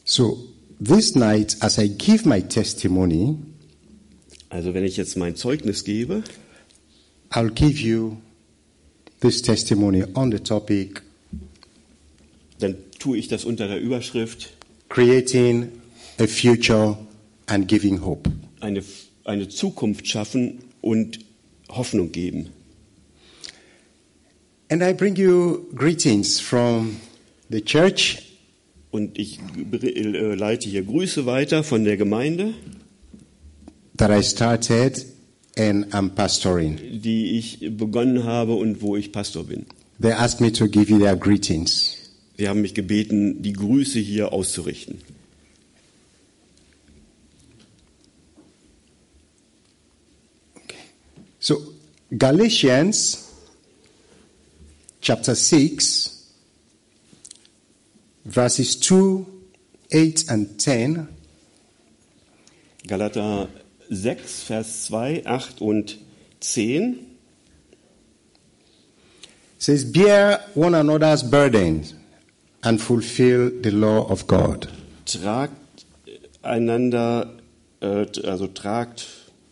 So 0.05 0.47
this 0.83 1.15
night, 1.15 1.57
as 1.61 1.77
I 1.77 1.89
give 1.89 2.27
my 2.27 2.41
testimony, 2.41 3.37
Also 4.53 4.75
wenn 4.75 4.83
ich 4.83 4.97
jetzt 4.97 5.17
mein 5.17 5.35
Zeugnis 5.35 5.83
gebe, 5.83 6.21
I'll 7.31 7.49
give 7.49 7.81
you 7.81 8.17
this 9.19 9.41
testimony 9.41 10.03
on 10.13 10.31
the 10.31 10.37
topic 10.37 11.01
dann 12.59 12.75
tue 13.03 13.17
ich 13.17 13.27
das 13.27 13.43
unter 13.43 13.67
der 13.67 13.81
Überschrift 13.81 14.53
creating 14.87 15.67
a 16.19 16.25
future 16.25 16.97
and 17.47 17.67
giving 17.67 17.99
hope. 18.01 18.31
eine, 18.61 18.81
eine 19.25 19.49
Zukunft 19.49 20.07
schaffen 20.07 20.59
und 20.79 21.19
Hoffnung 21.69 22.13
geben. 22.13 22.49
And 24.69 24.81
I 24.81 24.93
bring 24.93 25.17
you 25.17 25.65
greetings 25.75 26.39
from 26.39 26.95
the 27.49 27.61
church 27.61 28.19
Und 28.91 29.17
ich 29.19 29.39
äh, 29.73 30.35
leite 30.35 30.69
hier 30.69 30.83
Grüße 30.83 31.25
weiter 31.25 31.63
von 31.63 31.83
der 31.83 31.97
Gemeinde, 31.97 32.53
that 33.97 34.11
I 34.11 34.23
started 34.23 35.05
and 35.57 35.93
I'm 35.93 36.09
pastoring. 36.11 36.77
die 37.01 37.37
ich 37.37 37.57
begonnen 37.77 38.23
habe 38.23 38.53
und 38.53 38.81
wo 38.81 38.95
ich 38.95 39.11
Pastor 39.11 39.43
bin. 39.43 39.65
They 39.99 40.11
asked 40.13 40.39
me 40.39 40.53
to 40.53 40.67
give 40.67 40.89
you 40.89 40.99
their 40.99 41.15
greetings. 41.17 42.02
Sie 42.37 42.49
haben 42.49 42.61
mich 42.61 42.73
gebeten, 42.73 43.43
die 43.43 43.53
Grüße 43.53 43.99
hier 43.99 44.33
auszurichten. 44.33 44.99
So, 51.39 51.61
Galatians 52.17 53.29
chapter 55.01 55.35
6, 55.35 56.31
verses 58.25 58.79
2, 58.79 59.25
8, 59.91 60.29
and 60.29 60.61
10 60.61 61.07
Galater 62.87 63.47
6, 63.89 64.43
Vers 64.43 64.85
2, 64.85 65.25
8 65.25 65.61
und 65.61 65.97
10 66.39 66.99
says, 69.57 69.91
Bear 69.91 70.41
one 70.55 70.75
another's 70.77 71.29
burdens 71.29 71.93
and 72.63 72.79
fulfill 72.81 73.51
the 73.61 73.69
law 73.69 74.09
of 74.09 74.27
God. 74.27 74.67
tragt 75.05 75.53
einander, 76.41 77.37
äh, 77.81 78.05
also 78.23 78.47
tragt 78.47 79.05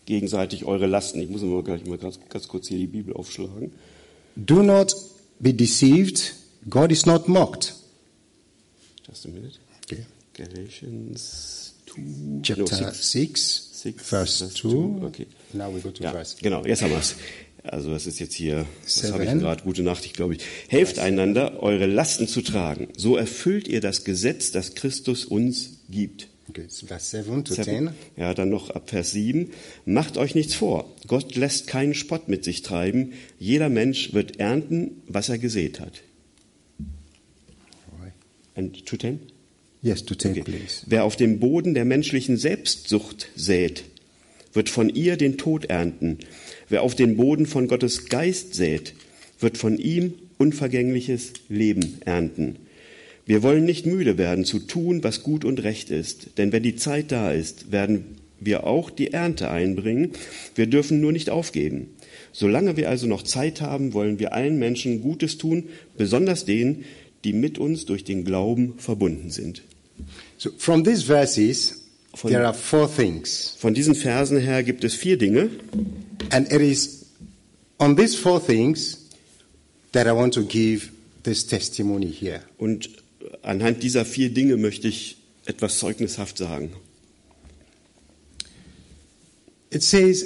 gegenseitig 0.06 0.66
eure 0.66 0.88
Lasten. 0.88 1.22
Ich 1.22 1.30
muss 1.30 1.42
mal 1.42 1.64
gleich 1.64 1.86
mal 1.86 1.98
ganz, 1.98 2.20
ganz 2.30 2.48
kurz 2.48 2.68
hier 2.68 2.78
die 2.78 2.88
Bibel 2.88 3.14
aufschlagen. 3.14 3.72
Do 4.36 4.64
not 4.64 4.94
be 5.40 5.54
deceived, 5.54 6.34
God 6.70 6.92
is 6.92 7.06
not 7.06 7.28
mocked. 7.28 7.76
Just 9.08 9.26
a 9.26 9.30
minute. 9.30 9.60
Okay. 9.86 10.06
Galatians 10.34 11.74
2, 11.88 12.42
Chapter 12.44 12.82
no, 12.82 12.92
six. 12.94 13.02
6, 13.02 13.68
Six, 13.82 14.04
verse 14.10 14.40
verse 14.44 14.54
2. 14.56 14.70
two, 14.70 15.02
okay. 15.08 15.28
Now 15.54 15.70
we 15.74 15.82
go 15.82 15.90
to 15.90 16.04
Ja, 16.04 16.12
verse. 16.12 16.36
genau, 16.42 16.64
jetzt 16.66 16.82
haben 16.84 16.92
wir 16.92 17.00
es. 17.00 17.16
Also 17.64 17.92
das 17.92 18.08
ist 18.08 18.20
jetzt 18.20 18.34
hier, 18.34 18.66
was 18.84 19.12
habe 19.12 19.24
ich 19.24 19.32
gerade? 19.32 19.64
Gute 19.64 19.84
Nachricht, 19.84 20.16
glaube 20.16 20.36
ich. 20.36 20.42
Helft 20.68 20.98
einander, 21.00 21.62
eure 21.62 21.86
Lasten 21.86 22.28
zu 22.28 22.42
tragen. 22.42 22.88
So 22.98 23.16
erfüllt 23.18 23.68
ihr 23.68 23.82
das 23.82 24.04
Gesetz, 24.04 24.52
das 24.52 24.74
Christus 24.74 25.26
uns 25.26 25.82
gibt. 25.90 26.28
Okay, 26.50 26.64
it's 26.64 26.82
verse 26.82 27.24
7 27.24 27.46
to 27.46 27.54
10. 27.54 27.64
Seven. 27.64 27.90
Ja, 28.18 28.34
dann 28.34 28.50
noch 28.50 28.72
ab 28.72 28.90
Vers 28.90 29.12
7. 29.12 29.52
Macht 29.86 30.18
euch 30.18 30.36
nichts 30.36 30.56
vor. 30.56 30.92
Gott 31.08 31.36
lässt 31.36 31.68
keinen 31.68 31.94
Spott 31.94 32.28
mit 32.28 32.44
sich 32.44 32.62
treiben. 32.62 33.14
Jeder 33.40 33.70
Mensch 33.70 34.14
wird 34.14 34.40
ernten, 34.40 35.02
was 35.08 35.30
er 35.30 35.38
gesät 35.38 35.80
hat. 35.80 36.02
And 38.56 38.86
to 38.86 38.98
10? 38.98 39.20
Yes, 39.82 40.04
to 40.06 40.14
10, 40.14 40.32
Okay. 40.32 40.42
please. 40.44 40.84
Wer 40.88 41.06
auf 41.06 41.16
dem 41.16 41.40
Boden 41.40 41.74
der 41.74 41.86
menschlichen 41.86 42.38
Selbstsucht 42.38 43.30
sät, 43.36 43.84
wird 44.54 44.70
von 44.70 44.90
ihr 44.90 45.18
den 45.18 45.38
Tod 45.38 45.66
ernten. 45.66 46.20
Wer 46.70 46.84
auf 46.84 46.96
den 46.96 47.18
Boden 47.18 47.46
von 47.46 47.68
Gottes 47.68 48.08
Geist 48.08 48.54
sät, 48.54 48.94
wird 49.40 49.58
von 49.58 49.78
ihm 49.78 50.14
unvergängliches 50.38 51.34
Leben 51.50 51.98
ernten. 52.06 52.58
Wir 53.26 53.44
wollen 53.44 53.66
nicht 53.66 53.86
müde 53.86 54.18
werden 54.18 54.46
zu 54.46 54.60
tun, 54.60 55.04
was 55.04 55.24
gut 55.24 55.46
und 55.46 55.64
recht 55.64 55.92
ist, 55.92 56.38
denn 56.38 56.52
wenn 56.52 56.64
die 56.64 56.76
Zeit 56.76 57.12
da 57.12 57.32
ist, 57.32 57.72
werden 57.72 58.18
wir 58.40 58.66
auch 58.66 58.90
die 58.90 59.14
Ernte 59.14 59.52
einbringen. 59.52 60.12
Wir 60.56 60.66
dürfen 60.66 61.00
nur 61.00 61.12
nicht 61.12 61.30
aufgeben. 61.30 61.92
Solange 62.34 62.76
wir 62.76 62.90
also 62.90 63.08
noch 63.08 63.22
Zeit 63.22 63.62
haben, 63.62 63.94
wollen 63.94 64.20
wir 64.20 64.34
allen 64.34 64.58
Menschen 64.58 65.02
Gutes 65.02 65.38
tun, 65.38 65.66
besonders 65.96 66.46
denen, 66.46 66.86
die 67.24 67.34
mit 67.34 67.60
uns 67.60 67.86
durch 67.86 68.04
den 68.04 68.26
Glauben 68.26 68.74
verbunden 68.78 69.30
sind. 69.30 69.62
So, 70.38 70.50
from 70.58 70.84
these 70.84 71.06
verses, 71.06 71.81
Von- 72.14 72.32
there 72.32 72.46
are 72.46 72.54
four 72.54 72.88
things. 72.88 73.56
Von 73.58 73.74
diesen 73.74 73.96
Versen 73.96 74.40
her 74.40 74.64
gibt 74.64 74.84
es 74.84 74.96
vier 74.96 75.18
Dinge. 75.18 75.50
And 76.30 76.52
it 76.52 76.62
is 76.62 77.06
on 77.80 77.96
these 77.96 78.16
four 78.16 78.40
things 78.40 79.10
that 79.94 80.08
I 80.08 80.12
want 80.12 80.34
to 80.36 80.44
give 80.44 80.92
this 81.24 81.46
testimony 81.46 82.12
here. 82.12 82.42
Und 82.58 82.90
anhand 83.42 83.82
dieser 83.84 84.06
vier 84.06 84.30
Dinge 84.34 84.58
möchte 84.58 84.88
ich 84.88 85.18
etwas 85.46 85.80
zeugnishaft 85.80 86.38
sagen. 86.38 86.72
It 89.70 89.84
says 89.84 90.26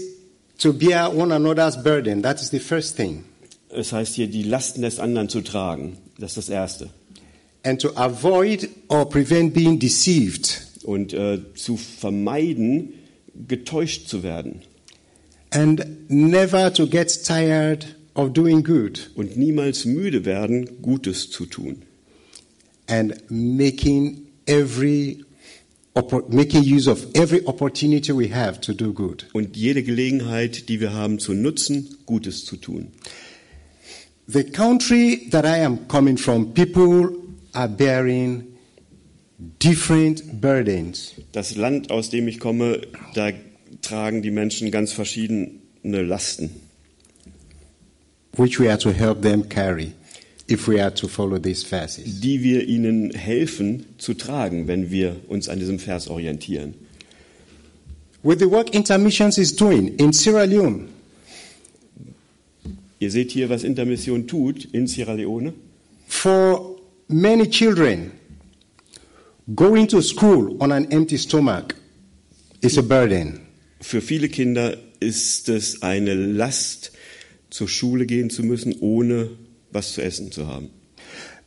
to 0.57 0.73
bear 0.73 1.15
one 1.15 1.33
another's 1.33 1.81
burden. 1.81 2.23
That 2.23 2.41
is 2.41 2.49
the 2.49 2.59
first 2.59 2.95
thing. 2.95 3.25
Es 3.69 3.91
heißt 3.91 4.15
hier, 4.15 4.27
die 4.27 4.43
Lasten 4.43 4.81
des 4.81 4.99
anderen 4.99 5.29
zu 5.29 5.41
tragen. 5.41 5.97
Das 6.17 6.31
ist 6.31 6.37
das 6.37 6.49
Erste. 6.49 6.89
And 7.63 7.79
to 7.81 7.95
avoid 7.95 8.69
or 8.87 9.07
prevent 9.09 9.53
being 9.53 9.79
deceived. 9.79 10.64
Und 10.85 11.13
äh, 11.13 11.39
zu 11.55 11.77
vermeiden, 11.77 12.93
getäuscht 13.47 14.07
zu 14.07 14.23
werden. 14.23 14.61
And 15.49 16.09
never 16.09 16.73
to 16.73 16.87
get 16.87 17.07
tired 17.23 17.95
of 18.13 18.33
doing 18.33 18.63
good 18.63 19.09
und 19.15 19.35
niemals 19.35 19.85
müde 19.85 20.25
werden, 20.25 20.81
Gutes 20.81 21.29
zu 21.29 21.45
tun 21.45 21.83
and 22.87 23.19
making 23.29 24.27
every 24.47 25.23
making 26.29 26.63
use 26.63 26.87
of 26.87 27.05
every 27.15 27.41
opportunity 27.45 28.11
we 28.11 28.27
have 28.27 28.59
to 28.61 28.73
do 28.73 28.91
good. 28.91 29.25
und 29.33 29.55
jede 29.55 29.81
Gelegenheit, 29.83 30.67
die 30.69 30.79
wir 30.79 30.93
haben 30.93 31.19
zu 31.19 31.33
nutzen, 31.33 31.97
Gutes 32.05 32.43
zu 32.45 32.57
tun. 32.57 32.91
The 34.27 34.43
country 34.43 35.27
that 35.31 35.45
I 35.45 35.63
am 35.63 35.87
coming 35.87 36.17
from, 36.17 36.53
people 36.53 37.15
are 37.53 37.69
bearing 37.69 38.54
different 39.37 40.39
burdens. 40.41 41.13
Das 41.31 41.55
Land, 41.55 41.91
aus 41.91 42.09
dem 42.09 42.27
ich 42.27 42.39
komme, 42.39 42.81
da 43.13 43.31
tragen 43.81 44.21
die 44.21 44.31
Menschen 44.31 44.71
ganz 44.71 44.91
verschiedene 44.93 45.59
Lasten, 45.83 46.49
which 48.37 48.59
we 48.59 48.69
are 48.69 48.77
to 48.77 48.91
help 48.91 49.21
them 49.21 49.47
carry 49.47 49.91
if 50.49 50.67
we 50.67 50.81
are 50.81 50.93
to 50.93 51.07
follow 51.07 51.37
these 51.39 51.65
verses. 51.65 52.21
die 52.21 52.41
wir 52.43 52.67
ihnen 52.67 53.11
helfen 53.11 53.85
zu 53.97 54.13
tragen, 54.13 54.67
wenn 54.67 54.91
wir 54.91 55.15
uns 55.27 55.49
an 55.49 55.59
diesem 55.59 55.79
Vers 55.79 56.07
orientieren. 56.07 56.73
With 58.23 58.39
the 58.39 58.49
work 58.49 58.73
Intermissions 58.73 59.37
is 59.37 59.55
doing 59.55 59.95
in 59.97 60.11
Sierra 60.13 60.43
Leone, 60.45 60.87
Ihr 62.99 63.11
seht 63.11 63.31
hier, 63.31 63.49
was 63.49 63.63
Intermission 63.63 64.25
tut 64.25 64.65
in 64.71 64.87
Sierra 64.87 65.13
Leone. 65.13 65.53
for 66.07 66.77
many 67.07 67.47
children, 67.49 68.11
going 69.53 69.87
to 69.87 70.01
school 70.01 70.57
on 70.61 70.71
an 70.71 70.91
empty 70.91 71.17
stomach 71.17 71.75
is 72.61 72.77
a 72.77 72.81
burden. 72.81 73.41
Für 73.81 74.01
viele 74.01 74.29
Kinder 74.29 74.77
ist 74.99 75.49
es 75.49 75.81
eine 75.81 76.15
Last, 76.15 76.91
zur 77.49 77.67
Schule 77.67 78.05
gehen 78.05 78.29
zu 78.29 78.43
müssen, 78.43 78.75
ohne 78.79 79.29
was 79.71 79.93
zu 79.93 80.01
essen 80.01 80.31
zu 80.31 80.47
haben. 80.47 80.69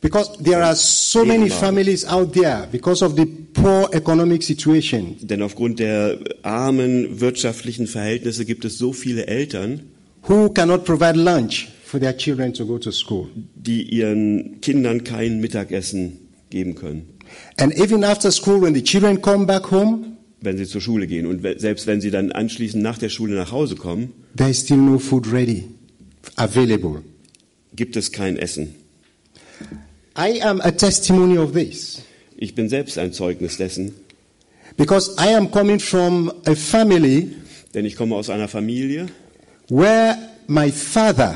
Because 0.01 0.41
there 0.41 0.63
are 0.63 0.75
so 0.75 1.25
many 1.25 1.49
families 1.49 2.05
out 2.05 2.31
there 2.31 2.69
because 2.71 3.03
of 3.03 3.17
the 3.17 3.25
poor 3.25 3.89
economic 3.91 4.43
situation. 4.43 5.17
Denn 5.19 5.41
aufgrund 5.41 5.79
der 5.79 6.19
armen 6.41 7.19
wirtschaftlichen 7.19 7.85
Verhältnisse 7.85 8.45
gibt 8.45 8.63
es 8.63 8.77
so 8.77 8.93
viele 8.93 9.27
Eltern, 9.27 9.81
who 10.25 10.49
cannot 10.49 10.85
provide 10.85 11.19
lunch 11.19 11.67
for 11.83 11.99
their 11.99 12.15
children 12.15 12.53
to 12.53 12.65
go 12.65 12.77
to 12.77 12.91
school. 12.91 13.27
die 13.55 13.81
ihren 13.81 14.61
Kindern 14.61 15.03
kein 15.03 15.41
Mittagessen 15.41 16.29
geben 16.49 16.75
können, 16.75 17.09
And 17.57 17.73
even 17.73 18.03
after 18.03 18.31
school, 18.31 18.61
when 18.61 18.73
the 18.73 18.83
children 18.83 19.21
come 19.21 19.45
back 19.45 19.71
home, 19.71 20.17
wenn 20.41 20.57
sie 20.57 20.65
zur 20.65 20.81
Schule 20.81 21.07
gehen. 21.07 21.25
Und 21.25 21.45
selbst 21.59 21.87
wenn 21.87 22.01
sie 22.01 22.11
dann 22.11 22.31
anschließend 22.31 22.81
nach 22.81 22.97
der 22.97 23.09
Schule 23.09 23.35
nach 23.35 23.51
Hause 23.51 23.75
kommen, 23.75 24.13
there 24.35 24.49
is 24.49 24.61
still 24.61 24.77
no 24.77 24.97
food 24.99 25.31
ready, 25.31 25.65
available. 26.35 27.01
gibt 27.75 27.95
es 27.95 28.11
kein 28.11 28.37
Essen. 28.37 28.75
I 30.17 30.41
am 30.41 30.61
a 30.61 30.71
testimony 30.71 31.37
of 31.37 31.53
this 31.53 32.01
Ich 32.37 32.55
bin 32.55 32.69
selbst 32.69 32.97
ein 32.97 33.11
Zeugnis 33.11 33.57
dessen, 33.57 33.93
because 34.77 35.11
I 35.19 35.35
am 35.35 35.51
coming 35.51 35.79
from 35.79 36.31
a 36.45 36.55
family 36.55 37.35
denn 37.73 37.85
ich 37.85 37.95
komme 37.95 38.15
aus 38.15 38.29
einer 38.29 38.47
Familie, 38.47 39.07
where 39.69 40.17
my 40.47 40.71
father 40.71 41.35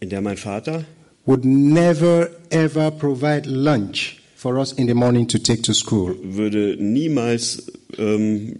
in 0.00 0.08
der 0.08 0.20
mein 0.20 0.36
Vater 0.36 0.84
would 1.26 1.44
never 1.44 2.30
ever 2.50 2.90
provide 2.90 3.48
lunch 3.48 4.17
for 4.40 4.56
us 4.56 4.72
in 4.72 4.86
the 4.86 4.94
morning 4.94 5.26
to 5.26 5.38
take 5.38 5.62
to 5.62 5.72
school. 5.74 6.14
würde 6.22 6.76
niemals 6.78 7.72
ähm, 7.98 8.54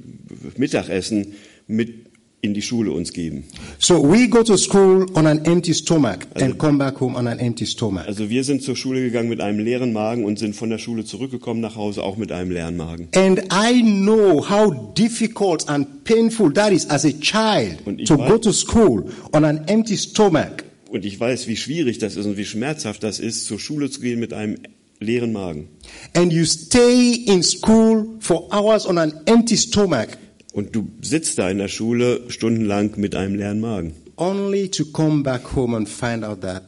Mittagessen 0.56 1.34
mit 1.68 2.06
in 2.40 2.54
die 2.54 2.62
Schule 2.62 2.92
uns 2.92 3.12
geben. 3.12 3.44
So 3.80 4.00
we 4.00 4.28
go 4.28 4.44
to 4.44 4.56
school 4.56 5.06
on 5.14 5.26
an 5.26 5.44
empty 5.44 5.74
stomach 5.74 6.18
and 6.34 6.56
come 6.56 6.78
back 6.78 7.00
home 7.00 7.16
on 7.16 7.26
an 7.26 7.38
empty 7.40 7.66
stomach. 7.66 8.06
Also 8.06 8.30
wir 8.30 8.44
sind 8.44 8.62
zur 8.62 8.76
Schule 8.76 9.00
gegangen 9.00 9.28
mit 9.28 9.40
einem 9.40 9.58
leeren 9.58 9.92
Magen 9.92 10.24
und 10.24 10.38
sind 10.38 10.54
von 10.54 10.70
der 10.70 10.78
Schule 10.78 11.04
zurückgekommen 11.04 11.60
nach 11.60 11.74
Hause 11.74 12.02
auch 12.04 12.16
mit 12.16 12.30
einem 12.30 12.52
leeren 12.52 12.76
Magen. 12.76 13.08
And 13.16 13.40
I 13.52 13.82
know 13.82 14.48
how 14.48 14.72
difficult 14.94 15.68
and 15.68 16.04
painful 16.04 16.52
that 16.54 16.72
is 16.72 16.88
as 16.88 17.04
a 17.04 17.10
child 17.10 17.78
Und 17.86 18.00
ich 18.00 18.08
to 18.08 18.14
weiß- 18.14 18.28
go 18.28 18.38
to 18.38 18.52
school 18.52 19.04
on 19.32 19.44
an 19.44 19.64
empty 19.66 19.96
stomach. 19.96 20.62
Und 20.90 21.04
ich 21.04 21.18
weiß, 21.18 21.48
wie 21.48 21.56
schwierig 21.56 21.98
das 21.98 22.16
ist 22.16 22.24
und 22.24 22.36
wie 22.36 22.44
schmerzhaft 22.46 23.02
das 23.02 23.18
ist, 23.18 23.44
zur 23.46 23.58
Schule 23.58 23.90
zu 23.90 24.00
gehen 24.00 24.20
mit 24.20 24.32
einem 24.32 24.58
leeren 25.00 25.32
Magen. 25.32 25.68
And 26.14 26.32
you 26.32 26.44
stay 26.44 27.12
in 27.26 27.42
school 27.42 28.16
for 28.20 28.48
hours 28.52 28.86
on 28.86 28.98
an 28.98 29.12
empty 29.26 29.56
stomach 29.56 30.08
Und 30.52 30.74
du 30.74 30.88
sitzt 31.02 31.38
da 31.38 31.48
in 31.50 31.58
der 31.58 31.68
Schule 31.68 32.22
stundenlang 32.28 32.92
mit 32.96 33.14
einem 33.14 33.36
leeren 33.36 33.60
Magen, 33.60 33.92
only 34.16 34.68
to 34.68 34.84
come 34.86 35.22
back 35.22 35.54
home 35.54 35.76
and 35.76 35.88
find 35.88 36.24
out 36.24 36.40
that 36.40 36.64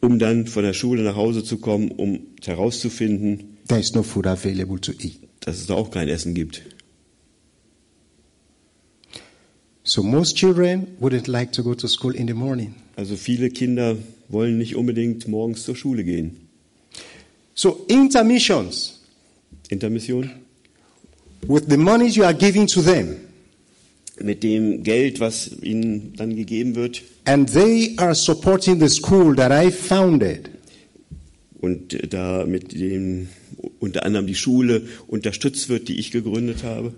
um 0.00 0.18
dann 0.18 0.46
von 0.46 0.64
der 0.64 0.72
Schule 0.72 1.02
nach 1.02 1.14
Hause 1.16 1.44
zu 1.44 1.58
kommen, 1.58 1.90
um 1.92 2.20
herauszufinden, 2.44 3.56
there 3.68 3.80
is 3.80 3.94
no 3.94 4.02
food 4.02 4.26
available 4.26 4.80
to 4.80 4.92
eat. 4.92 5.20
dass 5.40 5.58
es 5.58 5.66
da 5.66 5.74
auch 5.74 5.90
kein 5.90 6.08
Essen 6.08 6.34
gibt. 6.34 6.62
So 9.84 10.02
most 10.02 10.36
children 10.36 10.86
wouldn't 11.00 11.28
like 11.28 11.52
to 11.52 11.62
go 11.62 11.74
to 11.74 11.88
school 11.88 12.14
in 12.14 12.28
the 12.28 12.34
morning. 12.34 12.74
Also 12.96 13.16
viele 13.16 13.50
Kinder 13.50 13.96
wollen 14.28 14.58
nicht 14.58 14.76
unbedingt 14.76 15.26
morgens 15.28 15.64
zur 15.64 15.74
Schule 15.76 16.04
gehen. 16.04 16.41
So 17.54 17.84
intermissions, 17.88 19.00
Intermission? 19.70 20.30
with 21.46 21.68
the 21.68 21.76
monies 21.76 22.16
you 22.16 22.24
are 22.24 22.32
giving 22.34 22.66
to 22.68 22.80
them, 22.82 23.16
Mit 24.20 24.42
dem 24.42 24.82
Geld, 24.84 25.20
was 25.20 25.50
ihnen 25.62 26.12
dann 26.16 26.36
gegeben 26.36 26.74
wird, 26.76 27.02
and 27.24 27.48
they 27.52 27.94
are 27.98 28.14
supporting 28.14 28.78
the 28.78 28.88
school 28.88 29.34
that 29.36 29.50
I 29.52 29.70
founded. 29.70 30.50
und 31.60 32.12
da 32.12 32.44
mit 32.46 32.72
dem 32.72 33.28
unter 33.80 34.04
anderem 34.04 34.26
die 34.26 34.34
Schule 34.34 34.82
unterstützt 35.06 35.68
wird, 35.68 35.88
die 35.88 35.98
ich 35.98 36.10
gegründet 36.10 36.62
habe. 36.64 36.92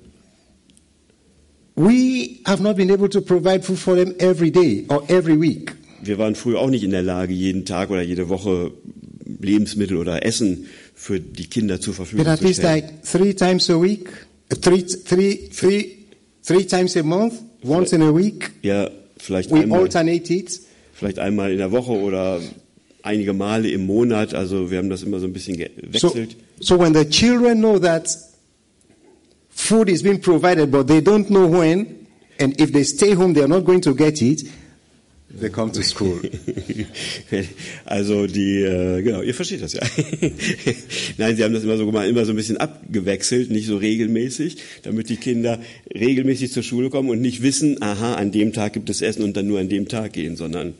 We 1.77 2.39
have 2.47 2.63
not 2.63 2.77
been 2.77 2.91
able 2.91 3.09
to 3.11 3.21
provide 3.21 3.63
food 3.63 3.79
for 3.79 3.97
them 3.97 4.15
every 4.19 4.51
day 4.51 4.85
or 4.89 5.03
every 5.11 5.39
week. 5.41 5.75
Wir 6.03 6.19
waren 6.19 6.35
früher 6.35 6.61
auch 6.61 6.71
nicht 6.71 6.85
in 6.85 6.91
der 6.91 7.03
Lage, 7.03 7.33
jeden 7.35 7.65
Tag 7.65 7.91
oder 7.91 8.03
jede 8.03 8.29
Woche 8.29 8.73
Lebensmittel 9.41 9.97
oder 9.97 10.25
Essen 10.25 10.67
für 10.95 11.21
die 11.21 11.47
Kinder 11.47 11.81
zur 11.81 11.95
Verfügung 11.95 12.25
But 12.25 12.33
at 12.33 12.39
zu 12.41 12.45
least 12.47 12.61
stellen. 12.61 12.75
like 12.85 13.03
three 13.05 13.35
times 13.35 13.69
a 13.71 13.81
week, 13.81 14.09
uh, 14.53 14.57
three, 14.57 14.83
three, 14.85 15.49
three, 15.53 15.99
three 16.43 16.65
times 16.65 16.97
a 16.97 17.03
month, 17.03 17.35
once 17.63 17.93
in 17.95 18.03
a 18.03 18.15
week, 18.15 18.51
Ja, 18.63 18.91
vielleicht 19.19 19.51
we 19.51 19.61
einmal, 19.61 19.81
alternate 19.81 20.33
it. 20.33 20.61
vielleicht 20.93 21.19
einmal 21.19 21.51
in 21.53 21.59
der 21.59 21.73
Woche 21.73 21.93
oder 21.93 22.41
einige 23.03 23.33
Male 23.33 23.69
im 23.71 23.87
Monat. 23.87 24.35
Also 24.35 24.71
wir 24.71 24.79
haben 24.79 24.89
das 24.91 25.03
immer 25.03 25.19
so 25.21 25.27
ein 25.27 25.33
bisschen 25.33 25.57
So, 25.99 26.11
gewechselt. 26.11 26.37
so 26.61 26.79
when 26.79 26.95
the 26.95 27.05
children 27.09 27.59
know 27.59 27.79
that 27.79 28.09
food 29.51 29.89
is 29.89 30.03
being 30.03 30.21
provided, 30.21 30.71
but 30.71 30.87
they 30.87 31.01
don't 31.01 31.27
know 31.29 31.47
when, 31.51 32.07
and 32.39 32.59
if 32.61 32.73
they 32.73 32.85
stay 32.85 33.15
home, 33.15 33.33
they 33.35 33.43
are 33.43 33.49
not 33.49 33.65
going 33.65 33.81
to 33.83 33.95
get 33.95 34.21
it, 34.23 34.45
come 35.53 35.73
to 35.73 35.83
school. 35.83 36.21
Also 37.85 38.27
die, 38.27 38.61
äh, 38.63 39.03
genau, 39.03 39.23
ihr 39.23 39.35
versteht 39.35 39.63
das 39.63 39.73
ja. 39.75 39.83
Nein, 41.19 41.37
sie 41.37 41.45
haben 41.45 41.53
das 41.55 41.65
immer 41.65 41.77
so 41.77 41.87
gemacht, 41.87 42.09
immer 42.09 42.25
so 42.25 42.33
ein 42.33 42.37
bisschen 42.37 42.57
abgewechselt, 42.57 43.51
nicht 43.51 43.67
so 43.67 43.77
regelmäßig, 43.77 44.57
damit 44.83 45.09
die 45.09 45.17
Kinder 45.17 45.61
regelmäßig 45.95 46.53
zur 46.53 46.63
Schule 46.63 46.91
kommen 46.91 47.11
und 47.11 47.21
nicht 47.21 47.43
wissen, 47.43 47.83
aha, 47.83 48.15
an 48.15 48.31
dem 48.33 48.53
Tag 48.53 48.73
gibt 48.73 48.91
es 48.91 49.03
Essen 49.03 49.23
und 49.23 49.37
dann 49.37 49.47
nur 49.47 49.59
an 49.61 49.69
dem 49.69 49.89
Tag 49.89 50.13
gehen, 50.13 50.37
sondern 50.37 50.75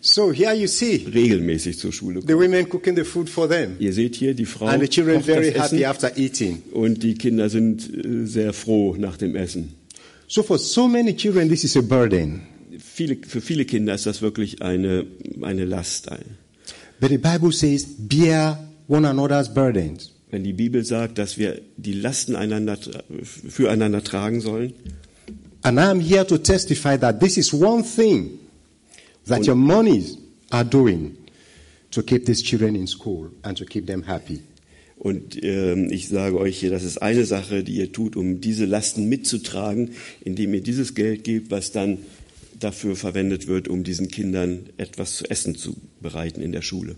so 0.00 0.32
here 0.32 0.54
you 0.54 0.66
see 0.66 1.00
regelmäßig 1.12 1.78
zur 1.78 1.92
Schule 1.92 2.20
the 2.20 2.26
kommen. 2.26 2.52
women 2.52 2.68
cooking 2.68 2.94
the 2.96 3.04
food 3.04 3.28
for 3.28 3.48
them, 3.48 3.76
Ihr 3.78 3.92
seht 3.92 4.14
hier, 4.16 4.34
die 4.34 4.44
Frau 4.44 4.66
and 4.66 4.82
the 4.82 4.88
children 4.88 5.22
very 5.22 5.46
happy 5.52 5.58
Essen 5.58 5.84
after 5.84 6.16
eating. 6.18 6.62
und 6.72 7.02
die 7.02 7.14
Kinder 7.14 7.48
sind 7.48 7.88
äh, 7.94 8.26
sehr 8.26 8.52
froh 8.52 8.94
nach 8.98 9.16
dem 9.16 9.34
Essen. 9.34 9.72
So 10.28 10.42
for 10.42 10.58
so 10.58 10.88
many 10.88 11.14
children, 11.14 11.48
this 11.48 11.64
is 11.64 11.76
a 11.76 11.80
burden. 11.82 12.42
Viele, 12.94 13.16
für 13.26 13.40
viele 13.40 13.64
Kinder 13.64 13.92
ist 13.92 14.06
das 14.06 14.22
wirklich 14.22 14.62
eine, 14.62 15.04
eine 15.42 15.64
Last. 15.64 16.08
But 17.00 17.10
the 17.10 17.18
Bible 17.18 17.50
says, 17.50 17.84
bear 17.98 18.68
one 18.86 19.04
another's 19.08 19.52
burdens. 19.52 20.12
Wenn 20.30 20.44
die 20.44 20.52
Bibel 20.52 20.84
sagt, 20.84 21.18
dass 21.18 21.36
wir 21.36 21.60
die 21.76 21.94
Lasten 21.94 22.36
einander, 22.36 22.78
füreinander 23.20 24.04
tragen 24.04 24.40
sollen, 24.40 24.74
And 25.62 25.80
I'm 25.80 25.98
here 25.98 26.24
to 26.24 26.38
testify 26.38 26.96
that 26.98 27.18
this 27.18 27.36
is 27.36 27.52
one 27.52 27.82
thing 27.82 28.38
that 29.26 29.44
your 29.44 29.56
monies 29.56 30.16
are 30.50 30.64
doing 30.64 31.16
to 31.90 32.00
keep 32.00 32.26
these 32.26 32.44
children 32.44 32.76
in 32.76 32.86
school 32.86 33.32
and 33.42 33.58
to 33.58 33.64
keep 33.64 33.88
them 33.88 34.04
happy. 34.06 34.40
Und 34.98 35.42
ähm, 35.42 35.90
ich 35.90 36.08
sage 36.08 36.38
euch 36.38 36.60
hier, 36.60 36.70
das 36.70 36.84
ist 36.84 36.98
eine 36.98 37.24
Sache, 37.24 37.64
die 37.64 37.74
ihr 37.74 37.90
tut, 37.90 38.14
um 38.14 38.40
diese 38.40 38.66
Lasten 38.66 39.08
mitzutragen, 39.08 39.90
indem 40.24 40.54
ihr 40.54 40.60
dieses 40.60 40.94
Geld 40.94 41.24
gebt, 41.24 41.50
was 41.50 41.72
dann 41.72 41.98
dafür 42.64 42.96
verwendet 42.96 43.46
wird, 43.46 43.68
um 43.68 43.84
diesen 43.84 44.08
Kindern 44.08 44.70
etwas 44.76 45.16
zu 45.16 45.30
essen 45.30 45.54
zu 45.54 45.76
bereiten 46.00 46.40
in 46.40 46.52
der 46.52 46.62
Schule. 46.62 46.96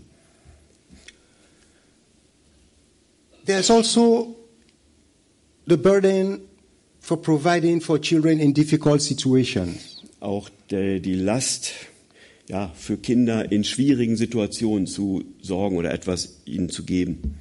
There's 3.45 3.69
also 3.69 4.35
the 5.67 5.77
burden 5.77 6.41
for 6.99 7.21
providing 7.21 7.79
for 7.79 7.99
children 8.01 8.39
in 8.39 8.53
difficult 8.53 9.01
situations. 9.01 10.03
Auch 10.19 10.49
die 10.71 11.15
Last 11.15 11.73
ja, 12.49 12.71
für 12.75 12.97
Kinder 12.97 13.51
in 13.51 13.63
schwierigen 13.63 14.17
Situationen 14.17 14.87
zu 14.87 15.23
sorgen 15.41 15.77
oder 15.77 15.93
etwas 15.93 16.41
ihnen 16.45 16.69
zu 16.69 16.83
geben. 16.83 17.35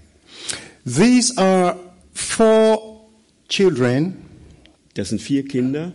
These 0.85 1.37
are 1.39 1.79
four 2.13 3.09
children 3.49 4.27
Das 4.97 5.11
sind 5.11 5.21
vier 5.21 5.45
Kinder, 5.45 5.93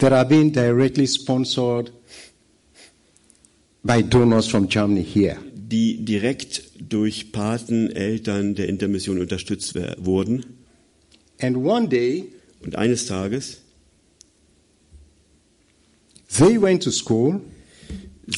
that 0.00 0.12
are 0.12 0.24
being 0.24 0.52
directly 0.52 1.06
sponsored 1.06 1.92
by 3.84 4.02
donors 4.02 4.48
from 4.48 4.68
Germany 4.68 5.02
here. 5.02 5.38
die 5.70 6.04
direkt 6.04 6.64
durch 6.88 7.30
Pateneltern 7.30 8.56
der 8.56 8.68
Intermission 8.68 9.20
unterstützt 9.20 9.76
wurden. 9.98 10.44
And 11.40 11.56
one 11.58 11.88
day, 11.88 12.24
Und 12.62 12.76
eines 12.76 13.06
Tages 13.06 13.60
they 16.36 16.60
went 16.60 16.82
to 16.82 16.90
school. 16.90 17.40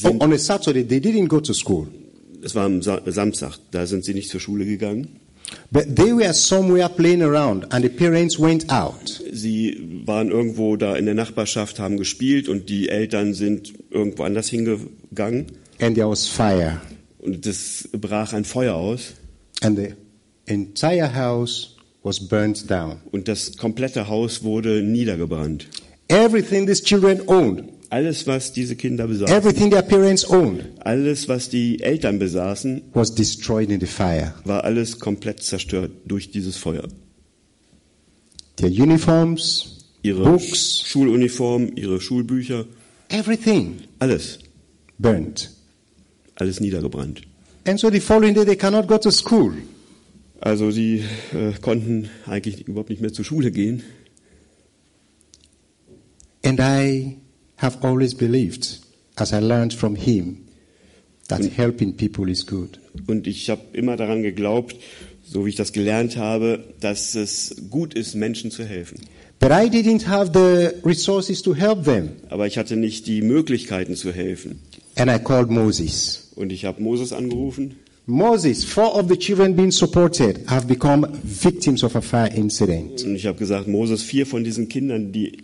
Oh, 0.05 0.17
on 0.21 0.33
a 0.33 0.39
Saturday, 0.39 0.83
they 0.85 1.01
didn't 1.01 1.29
go 1.29 1.41
to 1.41 1.53
school, 1.53 1.89
es 2.43 2.55
war 2.55 2.65
am 2.65 2.83
Sa 2.83 3.01
Samstag, 3.07 3.59
da 3.71 3.87
sind 3.87 4.05
sie 4.05 4.15
nicht 4.15 4.31
zur 4.31 4.41
Schule 4.41 4.65
gegangen. 4.65 5.21
But 5.71 5.97
they 5.97 6.13
were 6.13 6.33
somewhere 6.33 6.89
playing 6.89 7.23
around, 7.23 7.67
and 7.73 7.85
the 7.85 7.89
parents 7.89 8.39
went 8.39 8.71
out. 8.71 9.21
Sie 9.33 10.03
waren 10.07 10.31
irgendwo 10.31 10.77
da 10.77 10.97
in 10.97 11.07
der 11.07 11.15
Nachbarschaft, 11.15 11.79
haben 11.79 11.97
gespielt 11.97 12.49
und 12.49 12.69
die 12.69 12.89
Eltern 12.89 13.35
sind 13.35 13.73
irgendwo 13.91 14.25
anders 14.25 14.49
hingegangen 14.49 15.47
And 15.81 15.97
there 15.97 16.09
was 16.09 16.27
fire, 16.29 16.81
und 17.19 17.45
es 17.47 17.89
brach 17.93 18.33
ein 18.33 18.45
Feuer 18.45 18.75
aus 18.75 19.15
and 19.63 19.79
the 19.79 19.95
entire 20.47 21.15
house 21.15 21.77
was 22.03 22.21
burnt 22.21 22.69
down. 22.71 22.97
und 23.13 23.29
das 23.29 23.57
komplette 23.57 24.09
Haus 24.09 24.43
wurde 24.43 24.83
niedergebrannt. 24.83 25.67
Everything 26.09 26.67
these 26.67 26.83
children 26.83 27.23
owned, 27.27 27.65
Alles, 27.93 28.27
was 28.27 28.55
diese 28.55 28.75
Kinder 28.75 29.07
besaßen, 29.07 29.37
everything 29.37 29.71
their 29.71 29.83
parents 29.83 30.25
owned, 30.25 30.65
alles, 30.81 31.29
was 31.29 31.51
die 31.51 31.79
Eltern 31.83 32.19
besaßen, 32.19 32.81
was 32.95 33.15
destroyed 33.15 33.71
in 33.71 33.81
the 33.81 33.87
fire. 33.87 34.33
war 34.47 34.65
alles 34.65 34.99
komplett 34.99 35.43
zerstört 35.43 35.91
durch 36.07 36.31
dieses 36.31 36.57
Feuer. 36.57 36.89
Their 38.57 38.71
uniforms, 38.71 39.77
Ihre 40.03 40.25
Books. 40.25 40.83
Schuluniform, 40.87 41.71
ihre 41.77 42.01
Schulbücher, 42.01 42.65
everything 43.11 43.81
alles, 43.99 44.39
burnt. 44.99 45.51
alles 46.37 46.61
niedergebrannt. 46.61 47.21
And 47.67 47.79
so 47.79 47.91
the 47.91 48.01
following 48.01 48.33
day, 48.35 48.47
they 48.47 48.57
cannot 48.57 48.89
go 48.89 48.97
to 48.97 49.11
school. 49.11 49.53
Also 50.41 50.71
sie 50.71 51.05
äh, 51.35 51.53
konnten 51.61 52.09
eigentlich 52.27 52.67
überhaupt 52.67 52.89
nicht 52.89 53.03
mehr 53.03 53.13
zur 53.13 53.27
Schule 53.27 53.51
gehen. 53.53 53.83
And 56.43 56.59
I 56.59 57.19
have 57.63 57.79
always 57.83 58.15
believed, 58.15 58.79
as 59.17 59.33
I 59.33 59.41
learned 59.41 59.73
from 59.73 59.97
him, 59.97 60.49
that 61.29 61.41
helping 61.57 61.97
people 61.97 62.29
is 62.29 62.45
good. 62.45 62.79
Und 63.07 63.27
ich 63.27 63.49
habe 63.49 63.63
immer 63.73 63.97
daran 63.97 64.23
geglaubt, 64.23 64.77
so 65.25 65.47
wie 65.47 65.51
ich 65.51 65.57
das 65.57 65.73
gelernt 65.73 66.17
habe, 66.17 66.65
dass 66.81 67.15
es 67.15 67.57
gut 67.71 67.95
ist, 67.95 68.15
Menschen 68.15 68.51
zu 68.51 68.65
helfen. 68.65 68.99
But 69.39 69.51
I 69.51 69.69
didn't 69.69 70.07
have 70.07 70.31
the 70.33 70.87
resources 70.87 71.43
to 71.43 71.55
help 71.55 71.85
them. 71.85 72.11
Aber 72.29 72.47
ich 72.47 72.59
hatte 72.59 72.77
nicht 72.77 73.07
die 73.07 73.23
Möglichkeiten 73.23 73.97
zu 73.97 74.13
helfen. 74.13 74.61
And 74.97 75.11
I 75.11 75.19
called 75.19 75.51
Moses. 75.51 76.31
Und 76.37 76.53
ich 76.53 76.65
habe 76.65 76.83
Moses 76.83 77.13
angerufen. 77.13 77.77
Moses, 78.07 78.65
four 78.65 78.95
of 78.97 79.09
the 79.09 79.17
children 79.17 79.55
being 79.55 79.71
supported 79.71 80.41
have 80.49 80.67
become 80.67 81.09
victims 81.23 81.85
of 81.85 81.95
a 81.97 82.01
fire 82.01 82.31
incident. 82.35 83.03
Und 83.05 83.15
ich 83.15 83.27
habe 83.27 83.39
gesagt, 83.39 83.69
Moses, 83.69 84.03
vier 84.03 84.27
von 84.27 84.45
diesen 84.45 84.69
Kindern, 84.69 85.13
die 85.13 85.39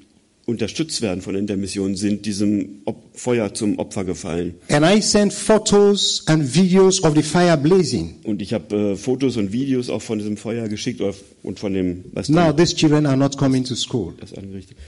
unterstützt 0.48 1.02
werden 1.02 1.20
von 1.20 1.34
Intermission, 1.34 1.94
sind 1.94 2.24
diesem 2.24 2.80
Op 2.86 3.04
Feuer 3.12 3.52
zum 3.52 3.78
Opfer 3.78 4.04
gefallen. 4.04 4.54
And 4.70 4.82
I 4.82 5.02
sent 5.02 5.30
photos 5.30 6.22
and 6.26 6.54
videos 6.54 7.02
of 7.04 7.14
the 7.14 7.22
fire 7.22 7.58
blazing. 7.58 8.14
Und 8.24 8.40
ich 8.40 8.54
habe 8.54 8.74
äh, 8.74 8.96
Fotos 8.96 9.36
und 9.36 9.52
Videos 9.52 9.90
auch 9.90 10.00
von 10.00 10.18
diesem 10.18 10.38
Feuer 10.38 10.66
geschickt 10.68 11.02
oder, 11.02 11.14
und 11.42 11.58
von 11.60 11.74
dem, 11.74 12.04
was 12.14 12.30
Now 12.30 12.50
these 12.50 12.74
children 12.74 13.04
are 13.04 13.16
not 13.16 13.36
coming 13.36 13.62
to 13.64 13.74
school. 13.74 14.14
das 14.18 14.32
angerichtet. 14.32 14.78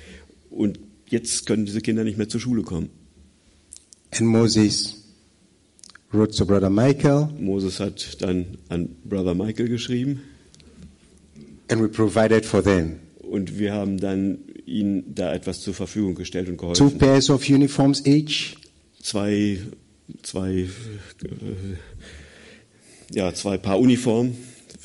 Und 0.48 0.78
jetzt 1.10 1.44
können 1.44 1.66
diese 1.66 1.82
Kinder 1.82 2.04
nicht 2.04 2.16
mehr 2.16 2.28
zur 2.30 2.40
Schule 2.40 2.62
kommen. 2.62 2.88
And 4.12 4.22
Moses 4.22 4.96
wrote 6.10 6.34
to 6.34 6.46
Brother 6.46 6.70
Michael, 6.70 7.28
Moses 7.38 7.80
hat 7.80 8.16
dann 8.22 8.46
an 8.70 8.88
Brother 9.04 9.34
Michael 9.34 9.68
geschrieben 9.68 10.20
and 11.68 11.82
we 11.82 11.88
provided 11.88 12.46
for 12.46 12.62
them 12.62 12.98
und 13.20 13.58
wir 13.58 13.74
haben 13.74 14.00
dann 14.00 14.38
ihnen 14.70 15.14
da 15.14 15.34
etwas 15.34 15.60
zur 15.60 15.74
Verfügung 15.74 16.14
gestellt 16.14 16.48
und 16.48 16.56
two 16.56 16.60
geholfen. 16.60 16.98
pairs 16.98 17.28
of 17.30 17.48
uniforms 17.48 18.04
each, 18.06 18.56
Zwei, 19.02 19.58
zwei, 20.22 20.50
äh, 20.52 20.66
ja, 23.12 23.32
zwei 23.34 23.56
Paar 23.56 23.78
Uniformen 23.80 24.36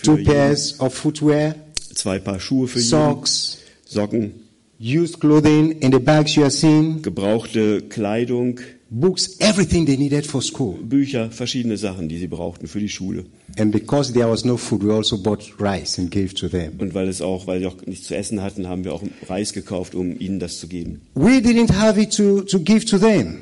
two 0.02 0.14
jeden, 0.18 0.26
pairs 0.26 0.80
of 0.80 0.94
footwear, 0.94 1.56
zwei 1.94 2.20
Paar 2.20 2.40
Schuhe 2.40 2.68
für 2.68 2.80
jeden, 2.80 2.90
socks, 2.90 3.60
Socken, 3.86 4.32
used 4.80 5.20
clothing. 5.20 5.74
In 5.80 5.92
the 5.92 6.00
bags 6.00 6.36
you 6.36 6.44
are 6.44 6.52
seeing, 6.52 7.02
gebrauchte 7.02 7.82
Kleidung, 7.82 8.60
books, 9.00 9.38
everything 9.40 9.86
they 9.86 9.98
needed 9.98 10.26
for 10.26 10.42
school. 10.42 10.78
Bücher, 10.82 11.30
verschiedene 11.32 11.78
Sachen, 11.78 12.08
die 12.10 12.18
sie 12.18 12.28
brauchten 12.28 12.68
für 12.68 12.80
die 12.80 12.90
Schule. 12.90 13.26
And 13.58 13.72
because 13.72 14.14
there 14.14 14.30
was 14.30 14.46
no 14.46 14.58
food, 14.58 14.84
we 14.84 14.94
also 14.94 15.18
bought 15.18 15.44
rice 15.60 16.00
and 16.00 16.10
gave 16.10 16.34
to 16.36 16.48
them. 16.48 16.74
Und 16.80 16.94
weil 16.94 17.08
es 17.08 17.22
auch, 17.22 17.48
weil 17.48 17.60
sie 17.60 17.66
auch 17.68 17.76
nichts 17.86 18.08
zu 18.08 18.16
essen 18.16 18.42
hatten, 18.42 18.68
haben 18.68 18.84
wir 18.84 18.94
auch 18.94 19.04
Reis 19.28 19.54
gekauft, 19.54 19.96
um 19.96 20.20
ihnen 20.20 20.40
das 20.40 20.60
zu 20.60 20.68
geben. 20.68 21.02
We 21.14 21.40
didn't 21.40 21.74
have 21.74 22.02
it 22.02 22.16
to, 22.16 22.42
to 22.42 22.60
give 22.60 22.86
to 22.86 22.98
them, 22.98 23.40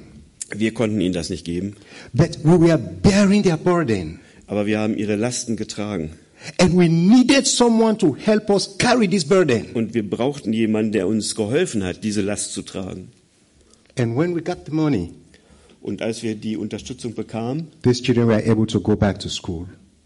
Wir 0.56 0.74
konnten 0.74 1.00
ihnen 1.02 1.14
das 1.14 1.30
nicht 1.30 1.46
geben, 1.46 1.76
but 2.14 2.40
we 2.44 2.60
were 2.60 2.78
bearing 2.78 3.44
their 3.44 3.58
burden. 3.58 4.20
aber 4.48 4.66
wir 4.66 4.80
haben 4.80 4.98
ihre 4.98 5.16
Lasten 5.16 5.56
getragen. 5.56 6.12
And 6.60 6.76
we 6.78 6.90
needed 6.90 7.48
someone 7.48 7.98
to 8.00 8.18
help 8.20 8.50
us 8.50 8.78
carry 8.78 9.08
this 9.08 9.24
burden. 9.24 9.68
Und 9.74 9.94
wir 9.94 10.08
brauchten 10.08 10.52
jemanden, 10.52 10.92
der 10.92 11.08
uns 11.08 11.36
geholfen 11.36 11.84
hat, 11.86 12.04
diese 12.04 12.22
Last 12.22 12.52
zu 12.54 12.64
tragen. 12.64 13.08
And 13.98 14.18
when 14.18 14.36
we 14.36 14.42
got 14.42 14.66
the 14.66 14.74
money, 14.74 15.12
Und 15.84 16.02
als 16.02 16.24
wir 16.24 16.36
die 16.36 16.56
Unterstützung 16.56 17.14
bekamen, 17.14 17.68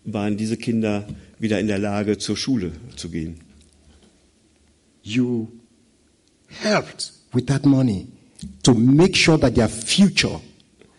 waren 0.05 0.38
diese 0.38 0.57
Kinder 0.57 1.07
wieder 1.38 1.59
in 1.59 1.67
der 1.67 1.78
Lage, 1.78 2.17
zur 2.17 2.36
Schule 2.36 2.71
zu 2.95 3.09
gehen. 3.09 3.36
You 5.03 5.49
helped 6.47 7.13
with 7.32 7.45
that 7.45 7.63
money 7.67 8.07
to 8.63 8.73
make 8.73 9.15
sure 9.15 9.39
that 9.39 9.53
their 9.53 9.69
future 9.69 10.41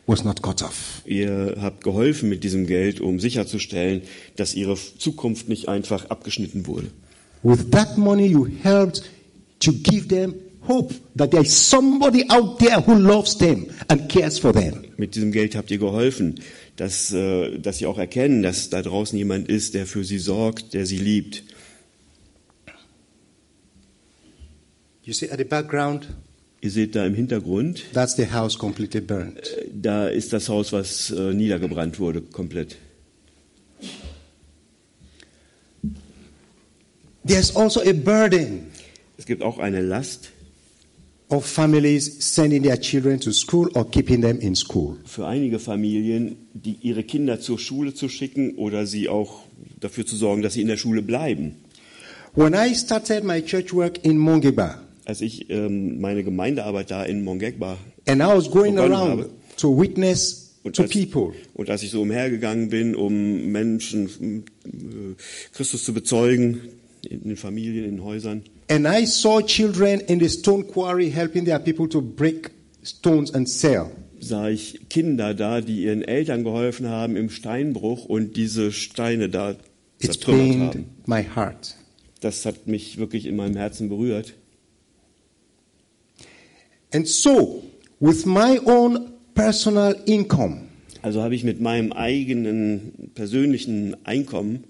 was 0.06 0.22
not 0.22 0.40
cut 0.42 0.62
off. 0.62 1.02
Ihr 1.04 1.56
habt 1.60 1.82
geholfen 1.82 2.28
mit 2.28 2.44
diesem 2.44 2.68
Geld, 2.68 3.00
um 3.00 3.18
sicherzustellen, 3.18 4.02
dass 4.36 4.54
ihre 4.54 4.76
Zukunft 4.76 5.48
nicht 5.48 5.68
einfach 5.68 6.08
abgeschnitten 6.08 6.68
wurde. 6.68 6.92
With 7.42 7.68
that 7.72 7.98
money, 7.98 8.26
you 8.26 8.46
helped 8.62 9.02
to 9.58 9.72
give 9.72 10.06
them 10.06 10.34
hope 10.68 10.94
that 11.16 11.30
there 11.30 11.42
is 11.42 11.52
somebody 11.52 12.24
out 12.30 12.58
there 12.58 12.80
who 12.80 12.94
loves 12.94 13.36
them 13.38 13.66
and 13.88 14.08
cares 14.08 14.38
for 14.38 14.52
them. 14.52 14.84
Mit 14.96 15.14
diesem 15.14 15.32
Geld 15.32 15.56
habt 15.56 15.70
ihr 15.70 15.78
geholfen, 15.78 16.40
dass, 16.76 17.12
äh, 17.12 17.58
dass 17.58 17.78
sie 17.78 17.86
auch 17.86 17.98
erkennen, 17.98 18.42
dass 18.42 18.70
da 18.70 18.82
draußen 18.82 19.16
jemand 19.18 19.48
ist, 19.48 19.74
der 19.74 19.86
für 19.86 20.04
sie 20.04 20.18
sorgt, 20.18 20.74
der 20.74 20.86
sie 20.86 20.98
liebt. 20.98 21.42
You 25.02 25.14
see 25.14 25.30
at 25.30 25.38
the 25.38 25.44
background, 25.44 26.08
Ihr 26.60 26.70
seht 26.72 26.96
da 26.96 27.06
im 27.06 27.14
Hintergrund, 27.14 27.84
that's 27.94 28.16
the 28.16 28.32
house 28.32 28.58
completely 28.58 29.00
burned. 29.00 29.40
da 29.72 30.08
ist 30.08 30.32
das 30.32 30.48
Haus, 30.48 30.72
was 30.72 31.10
äh, 31.10 31.32
niedergebrannt 31.32 32.00
wurde, 32.00 32.20
komplett. 32.20 32.76
There's 37.24 37.54
also 37.54 37.80
a 37.80 37.92
burden 37.92 38.66
Es 39.18 39.26
gibt 39.26 39.42
auch 39.42 39.58
eine 39.58 39.82
Last 39.82 40.30
of 41.30 41.44
families 41.44 42.16
sending 42.20 42.62
their 42.62 42.78
children 42.80 43.20
to 43.20 43.32
school 43.32 43.68
or 43.74 43.88
keeping 43.90 44.22
them 44.22 44.38
in 44.40 44.54
school. 44.54 44.96
für 45.04 45.26
einige 45.26 45.58
Familien, 45.58 46.36
die 46.54 46.76
ihre 46.80 47.02
Kinder 47.02 47.40
zur 47.40 47.58
Schule 47.58 47.94
zu 47.94 48.08
schicken 48.08 48.56
oder 48.56 48.86
sie 48.86 49.08
auch 49.08 49.42
dafür 49.80 50.06
zu 50.06 50.16
sorgen, 50.16 50.42
dass 50.42 50.54
sie 50.54 50.62
in 50.62 50.68
der 50.68 50.76
Schule 50.76 51.02
bleiben. 51.02 51.56
When 52.34 52.54
I 52.54 52.74
started 52.74 53.24
my 53.24 53.42
church 53.42 53.72
work 53.74 54.04
in 54.04 54.18
Mongeba, 54.18 54.80
Als 55.04 55.20
ich 55.22 55.48
ähm, 55.50 56.00
meine 56.00 56.22
Gemeindearbeit 56.22 56.90
da 56.90 57.02
in 57.04 57.24
Mongegba 57.24 57.78
and 58.06 58.20
I 58.22 58.26
was 58.26 58.50
going 58.50 58.78
around 58.78 58.94
habe 58.94 59.30
to 59.56 59.78
witness 59.78 60.54
und 60.62 60.76
to 60.76 60.82
als, 60.82 60.92
people, 60.92 61.32
und 61.54 61.70
als 61.70 61.82
ich 61.82 61.90
so 61.90 62.02
umhergegangen 62.02 62.68
bin, 62.68 62.94
um 62.94 63.46
Menschen 63.46 64.44
äh, 64.64 65.14
Christus 65.52 65.84
zu 65.84 65.92
bezeugen, 65.94 66.60
in 67.08 67.22
den 67.22 67.36
Familien, 67.36 67.84
in 67.84 67.96
den 67.96 68.04
Häusern, 68.04 68.42
and 68.68 68.86
I 68.86 69.04
saw 69.06 69.40
children 69.40 70.00
in 70.00 70.18
the 70.20 70.28
stone 70.28 70.64
quarry 70.66 71.10
helping 71.10 71.44
their 71.44 71.58
people 71.58 71.88
to 71.88 72.00
break 72.00 72.50
stones 72.82 73.34
and 73.34 73.48
sell. 73.48 73.90
sah 74.20 74.48
ich 74.48 74.88
Kinder 74.90 75.32
da, 75.34 75.60
die 75.60 75.84
ihren 75.84 76.02
Eltern 76.02 76.42
geholfen 76.44 76.88
haben 76.88 77.16
im 77.16 77.30
Steinbruch 77.30 78.04
und 78.06 78.36
diese 78.36 78.72
Steine 78.72 79.28
da 79.28 79.52
It 80.00 80.12
zertrümmert 80.12 80.74
haben. 80.74 80.84
my 81.06 81.22
heart. 81.24 81.76
Das 82.20 82.44
hat 82.44 82.66
mich 82.66 82.98
wirklich 82.98 83.26
in 83.26 83.36
meinem 83.36 83.56
Herzen 83.56 83.88
berührt. 83.88 84.34
And 86.92 87.06
so, 87.06 87.62
with 88.00 88.24
my 88.26 88.58
own 88.64 89.12
personal 89.34 89.94
income, 90.06 90.62
Also 91.02 91.22
habe 91.22 91.34
ich 91.36 91.44
mit 91.44 91.60
meinem 91.60 91.92
eigenen 91.92 93.10
persönlichen 93.14 93.96
Einkommen 94.04 94.64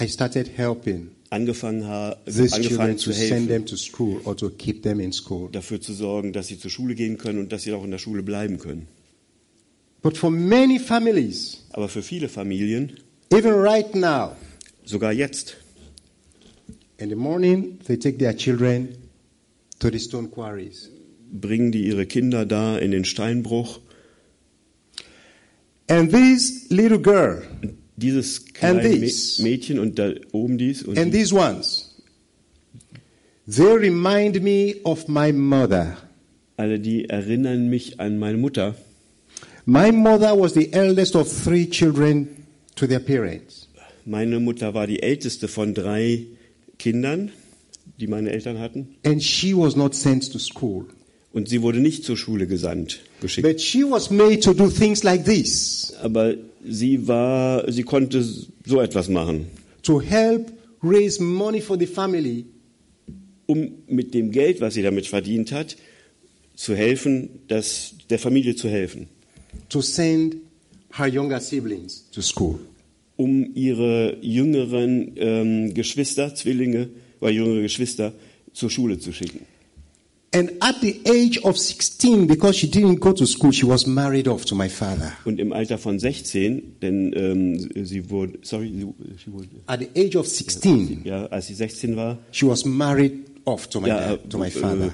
I 0.00 0.08
started 0.08 0.48
helping 0.56 1.10
angefangen, 1.30 1.86
ha 1.86 2.16
these 2.24 2.48
children 2.48 2.54
angefangen 2.54 2.96
to 2.96 3.02
zu 3.02 3.12
send 3.12 3.30
helfen, 3.30 3.48
them 3.48 3.66
to 3.66 3.76
school 3.76 4.20
or 4.24 4.36
to 4.36 4.50
keep 4.50 4.82
them 4.82 5.00
in 5.00 5.12
school. 5.12 5.48
dafür 5.52 5.80
zu 5.80 5.92
sorgen, 5.92 6.32
dass 6.32 6.46
sie 6.48 6.58
zur 6.58 6.70
Schule 6.70 6.94
gehen 6.94 7.18
können 7.18 7.38
und 7.38 7.52
dass 7.52 7.62
sie 7.64 7.72
auch 7.72 7.84
in 7.84 7.90
der 7.90 7.98
Schule 7.98 8.22
bleiben 8.22 8.58
können. 8.58 8.86
But 10.02 10.16
for 10.16 10.30
many 10.30 10.78
families, 10.78 11.64
Aber 11.70 11.88
für 11.88 12.02
viele 12.02 12.28
Familien, 12.28 12.98
even 13.30 13.52
right 13.52 13.94
now, 13.94 14.36
sogar 14.84 15.12
jetzt, 15.12 15.56
in 16.98 17.08
the 17.10 17.16
morning, 17.16 17.78
they 17.86 17.96
take 17.98 18.16
their 18.18 18.36
children 18.36 18.88
to 19.80 19.90
the 19.90 19.98
stone 19.98 20.28
quarries. 20.28 20.90
bringen 21.30 21.72
die 21.72 21.86
ihre 21.86 22.06
Kinder 22.06 22.46
da 22.46 22.78
in 22.78 22.90
den 22.90 23.04
Steinbruch. 23.04 23.80
And 25.90 26.10
this 26.10 26.68
little 26.70 26.98
girl 26.98 27.42
Dieses 27.98 28.44
kleine 28.52 28.82
these. 28.82 29.42
Mädchen 29.42 29.78
und 29.78 29.98
da 29.98 30.12
oben 30.32 30.56
dies 30.56 30.82
und 30.82 30.98
and 30.98 31.12
these 31.12 31.34
ones, 31.34 31.96
they 33.46 33.66
remind 33.66 34.40
me 34.42 34.76
of 34.84 35.08
my 35.08 35.32
mother. 35.32 35.96
alle 36.56 36.78
die 36.78 37.08
erinnern 37.08 37.68
mich 37.68 37.98
an 37.98 38.18
meine 38.18 38.38
Mutter. 38.38 38.74
My 39.64 39.92
mother 39.92 40.38
was 40.38 40.54
the 40.54 40.72
eldest 40.72 41.14
of 41.16 41.28
three 41.28 41.68
children 41.68 42.28
to 42.76 42.86
their 42.86 43.00
parents. 43.00 43.68
Meine 44.04 44.40
Mutter 44.40 44.72
war 44.74 44.86
die 44.86 45.02
älteste 45.02 45.48
von 45.48 45.74
drei 45.74 46.24
Kindern, 46.78 47.30
die 48.00 48.06
meine 48.06 48.30
Eltern 48.30 48.58
hatten. 48.58 48.96
And 49.04 49.22
she 49.22 49.54
was 49.54 49.76
not 49.76 49.94
sent 49.94 50.32
to 50.32 50.38
school. 50.38 50.86
Und 51.32 51.48
sie 51.48 51.60
wurde 51.60 51.78
nicht 51.80 52.04
zur 52.04 52.16
Schule 52.16 52.46
gesandt, 52.46 53.00
geschickt. 53.20 53.46
But 53.46 53.60
she 53.60 53.82
was 53.82 54.10
made 54.10 54.40
to 54.40 54.54
do 54.54 54.68
things 54.70 55.02
like 55.02 55.24
this 55.24 55.92
Aber 56.02 56.34
sie 56.66 57.06
war, 57.06 57.70
sie 57.70 57.82
konnte 57.82 58.22
so 58.22 58.80
etwas 58.80 59.08
machen, 59.08 59.46
to 59.82 60.00
help 60.00 60.50
raise 60.82 61.22
money 61.22 61.60
for 61.60 61.78
the 61.78 61.86
family 61.86 62.46
um 63.46 63.72
mit 63.86 64.12
dem 64.12 64.30
Geld, 64.30 64.60
was 64.60 64.74
sie 64.74 64.82
damit 64.82 65.06
verdient 65.06 65.52
hat, 65.52 65.76
zu 66.54 66.74
helfen, 66.74 67.30
dass 67.48 67.94
der 68.10 68.18
Familie 68.18 68.56
zu 68.56 68.68
helfen, 68.68 69.08
to 69.68 69.80
send 69.80 70.36
her 70.92 71.06
younger 71.06 71.40
siblings 71.40 72.04
to 72.10 72.20
school. 72.20 72.58
um 73.16 73.50
ihre 73.54 74.16
jüngeren 74.20 75.12
ähm, 75.16 75.74
Geschwister, 75.74 76.34
Zwillinge 76.34 76.88
oder 77.20 77.30
jüngere 77.30 77.62
Geschwister 77.62 78.12
zur 78.52 78.70
Schule 78.70 78.98
zu 78.98 79.12
schicken. 79.12 79.40
And 80.30 80.52
at 80.60 80.80
the 80.82 81.00
age 81.06 81.38
of 81.42 81.56
16, 81.56 82.26
because 82.26 82.54
she 82.56 82.66
didn't 82.70 83.00
go 83.00 83.12
to 83.12 83.24
school, 83.24 83.50
she 83.50 83.64
was 83.64 83.86
married 83.86 84.28
off 84.28 84.44
to 84.46 84.54
my 84.54 84.68
father. 84.68 85.14
Und 85.24 85.40
im 85.40 85.54
Alter 85.54 85.78
von 85.78 85.98
16, 85.98 86.76
denn 86.82 87.14
ähm, 87.16 87.86
sie 87.86 88.10
wurde, 88.10 88.38
sorry, 88.42 88.68
sie, 88.68 89.32
wurde, 89.32 89.48
At 89.66 89.80
the 89.80 89.88
age 89.96 90.16
of 90.16 90.26
16, 90.26 91.02
ja, 91.04 91.26
als 91.26 91.46
sie 91.46 91.54
16 91.54 91.96
war, 91.96 92.18
she 92.30 92.46
was 92.46 92.66
married 92.66 93.26
off 93.46 93.68
to 93.68 93.80
my, 93.80 93.88
ja, 93.88 94.00
dad, 94.00 94.28
to 94.28 94.38
my 94.38 94.48
äh, 94.48 94.50
father. 94.50 94.92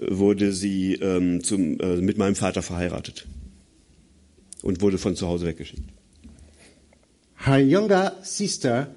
äh, 0.00 0.06
wurde 0.10 0.52
sie 0.52 0.94
ähm, 0.94 1.44
zum, 1.44 1.78
äh, 1.78 1.96
mit 1.98 2.18
meinem 2.18 2.34
Vater 2.34 2.62
verheiratet 2.62 3.26
und 4.62 4.80
wurde 4.80 4.98
von 4.98 5.14
zu 5.14 5.28
Hause 5.28 5.46
weggeschickt. 5.46 5.84
Her 7.44 7.60
younger 7.60 8.16
sister 8.22 8.88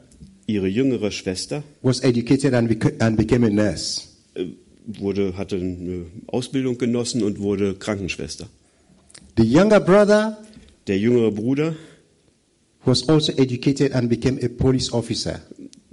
Ihre 0.47 0.67
jüngere 0.67 1.11
Schwester 1.11 1.63
was 1.81 2.01
educated 2.01 2.53
and, 2.53 3.01
and 3.01 3.17
became 3.17 3.45
a 3.45 3.49
nurse. 3.49 4.14
Wurde, 4.87 5.37
hatte 5.37 5.55
eine 5.57 6.05
Ausbildung 6.27 6.77
genossen 6.77 7.23
und 7.23 7.39
wurde 7.39 7.75
Krankenschwester. 7.75 8.47
The 9.37 9.43
younger 9.43 9.79
brother 9.79 10.37
Der 10.87 10.97
jüngere 10.99 11.31
Bruder 11.31 11.75
was 12.85 13.09
also 13.09 13.31
educated 13.33 13.93
and 13.93 14.09
became 14.09 14.39
a 14.43 14.47
police 14.47 14.93
officer. 14.93 15.41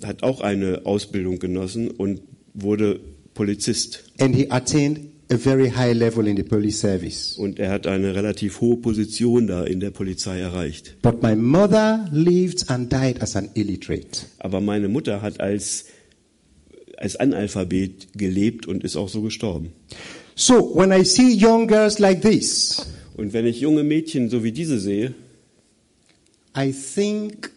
hat 0.05 0.23
auch 0.23 0.41
eine 0.43 0.83
Ausbildung 0.85 1.39
genossen 1.39 1.91
und 1.91 2.21
wurde 2.55 3.01
Polizist. 3.35 4.05
And 4.19 4.35
he 4.37 4.51
attained 4.51 5.09
a 5.31 5.39
very 5.39 5.71
high 5.71 5.95
level 5.95 6.27
in 6.29 6.37
the 6.37 6.43
police 6.43 6.81
service. 6.81 7.37
Und 7.39 7.59
er 7.59 7.71
hat 7.71 7.87
eine 7.87 8.15
relativ 8.15 8.61
hohe 8.61 8.77
Position 8.77 9.47
da 9.47 9.65
in 9.65 9.81
der 9.81 9.91
Polizei 9.91 10.41
erreicht. 10.41 10.97
But 11.01 11.23
my 11.23 11.35
mother 11.35 12.07
lived 12.13 12.69
and 12.69 12.93
died 12.93 13.23
as 13.23 13.37
an 13.37 13.49
illiterate. 13.55 14.27
Aber 14.39 14.61
meine 14.61 14.89
Mutter 14.89 15.23
hat 15.23 15.41
als, 15.41 15.87
als 17.03 17.17
Analphabet 17.17 18.09
gelebt 18.15 18.67
und 18.67 18.85
ist 18.85 18.97
auch 18.97 19.09
so 19.09 19.23
gestorben. 19.23 19.73
So 20.35 20.75
when 20.75 20.93
I 20.93 21.05
see 21.05 21.37
young 21.39 21.67
girls 21.67 21.99
like 21.99 22.23
this, 22.23 22.87
Und 23.17 23.33
wenn 23.33 23.47
ich 23.47 23.61
junge 23.61 23.83
Mädchen 23.83 24.31
so 24.31 24.43
wie 24.43 24.53
diese 24.53 24.79
sehe, 24.81 25.15
I 26.57 26.73
think 26.73 27.51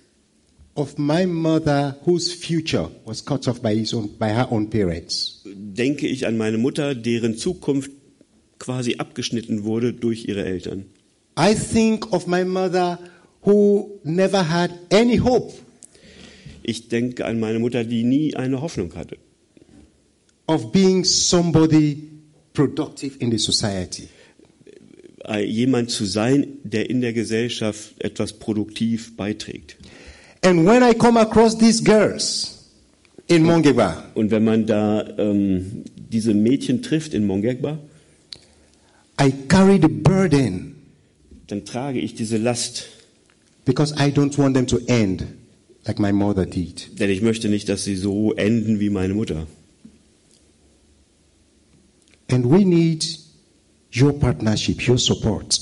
of 0.74 0.98
my 0.98 1.26
mother 1.26 1.98
whose 2.06 2.36
future 2.36 2.92
was 3.06 3.24
cut 3.24 3.48
off 3.48 3.62
by 3.62 3.74
his 3.74 3.94
own, 3.94 4.10
by 4.20 4.28
her 4.28 4.52
own 4.52 4.70
parents. 4.70 5.44
denke 5.46 6.08
ich 6.08 6.28
an 6.28 6.38
meine 6.38 6.58
Mutter, 6.58 6.96
deren 6.96 7.38
Zukunft 7.38 7.92
quasi 8.60 8.96
abgeschnitten 8.98 9.64
wurde 9.64 9.94
durch 9.94 10.28
ihre 10.28 10.44
Eltern. 10.44 10.86
I 11.40 11.54
think 11.54 12.12
of 12.12 12.28
my 12.28 12.44
mother 12.44 13.00
who 13.42 14.00
never 14.04 14.50
had 14.50 14.72
any 14.92 15.18
hope 15.18 15.54
Ich 16.64 16.88
denke 16.88 17.26
an 17.26 17.40
meine 17.40 17.60
Mutter, 17.60 17.84
die 17.84 18.04
nie 18.04 18.36
eine 18.36 18.60
Hoffnung 18.60 18.96
hatte, 18.96 19.18
of 20.48 20.72
being 20.72 21.04
somebody 21.04 22.10
productive 22.54 23.18
in 23.20 23.32
the 23.32 23.38
society. 23.38 24.08
äh, 25.28 25.44
jemand 25.44 25.90
zu 25.90 26.06
sein, 26.06 26.48
der 26.64 26.90
in 26.90 27.02
der 27.02 27.12
Gesellschaft 27.14 27.96
etwas 28.00 28.34
produktiv 28.34 29.16
beiträgt. 29.18 29.76
And 30.44 30.66
when 30.68 30.84
I 30.84 30.94
come 30.94 31.20
across 31.20 31.58
these 31.58 31.84
girls 31.84 32.70
in 33.28 33.44
Mongeba, 33.44 34.06
Und 34.14 34.30
wenn 34.30 34.44
man 34.44 34.68
da 34.68 35.04
ähm, 35.18 35.84
diese 36.12 36.36
Mädchen 36.36 36.84
trifft 36.84 37.16
in 37.16 37.26
Mongegba, 37.26 37.80
I 39.20 39.32
carry 39.48 39.80
the 39.82 39.88
burden 39.88 40.74
dann 41.48 41.64
trage 41.66 42.00
ich 42.00 42.14
diese 42.16 42.38
Last, 42.38 42.86
because 43.66 43.94
I 43.96 44.10
don't 44.12 44.36
want 44.38 44.56
them 44.56 44.66
to 44.68 44.80
end 44.88 45.26
like 45.86 46.00
my 46.00 46.12
mother 46.12 46.46
did. 46.46 47.00
denn 47.00 47.10
ich 47.10 47.22
möchte 47.22 47.50
nicht, 47.50 47.68
dass 47.70 47.84
sie 47.84 47.96
so 47.96 48.34
enden 48.34 48.80
wie 48.80 48.90
meine 48.92 49.14
Mutter. 49.16 49.48
And 52.28 52.46
we 52.50 52.66
need 52.66 53.06
your 53.92 54.14
partnership, 54.14 54.88
your 54.88 54.98
support 54.98 55.60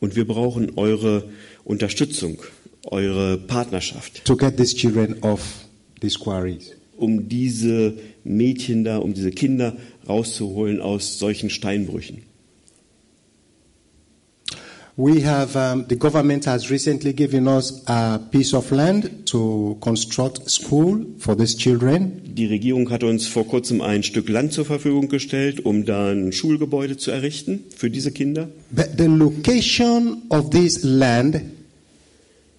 Und 0.00 0.16
wir 0.16 0.26
brauchen 0.26 0.76
eure 0.76 1.28
Unterstützung, 1.64 2.36
eure 2.86 3.38
Partnerschaft, 3.38 4.24
to 4.24 4.36
get 4.36 4.56
these 4.58 4.74
children 4.74 5.22
off 5.22 5.64
these 6.00 6.18
quarries. 6.18 6.72
um 6.96 7.28
diese 7.28 7.96
Mädchen 8.24 8.84
da, 8.84 8.98
um 8.98 9.14
diese 9.14 9.30
Kinder 9.30 9.76
rauszuholen 10.08 10.80
aus 10.80 11.18
solchen 11.18 11.50
Steinbrüchen. 11.50 12.22
We 14.96 15.22
have, 15.22 15.56
um, 15.56 15.86
the 15.88 15.96
government 15.96 16.44
has 16.44 16.70
recently 16.70 17.12
given 17.12 17.48
us 17.48 17.82
a 17.88 18.20
piece 18.30 18.54
of 18.54 18.70
land 18.70 19.26
to 19.26 19.76
construct 19.80 20.48
school 20.48 21.04
for 21.18 21.34
these 21.34 21.56
children. 21.56 22.20
Die 22.24 22.46
Regierung 22.46 22.88
hat 22.90 23.02
uns 23.02 23.26
vor 23.26 23.44
kurzem 23.44 23.80
ein 23.80 24.04
Stück 24.04 24.28
Land 24.28 24.52
zur 24.52 24.64
Verfügung 24.64 25.08
gestellt, 25.08 25.64
um 25.66 25.84
da 25.84 26.12
ein 26.12 26.30
Schulgebäude 26.30 26.96
zu 26.96 27.10
errichten 27.10 27.64
für 27.76 27.90
diese 27.90 28.12
Kinder. 28.12 28.48
But 28.70 28.90
the 28.96 29.06
location 29.06 30.22
of 30.28 30.50
this 30.50 30.84
land 30.84 31.40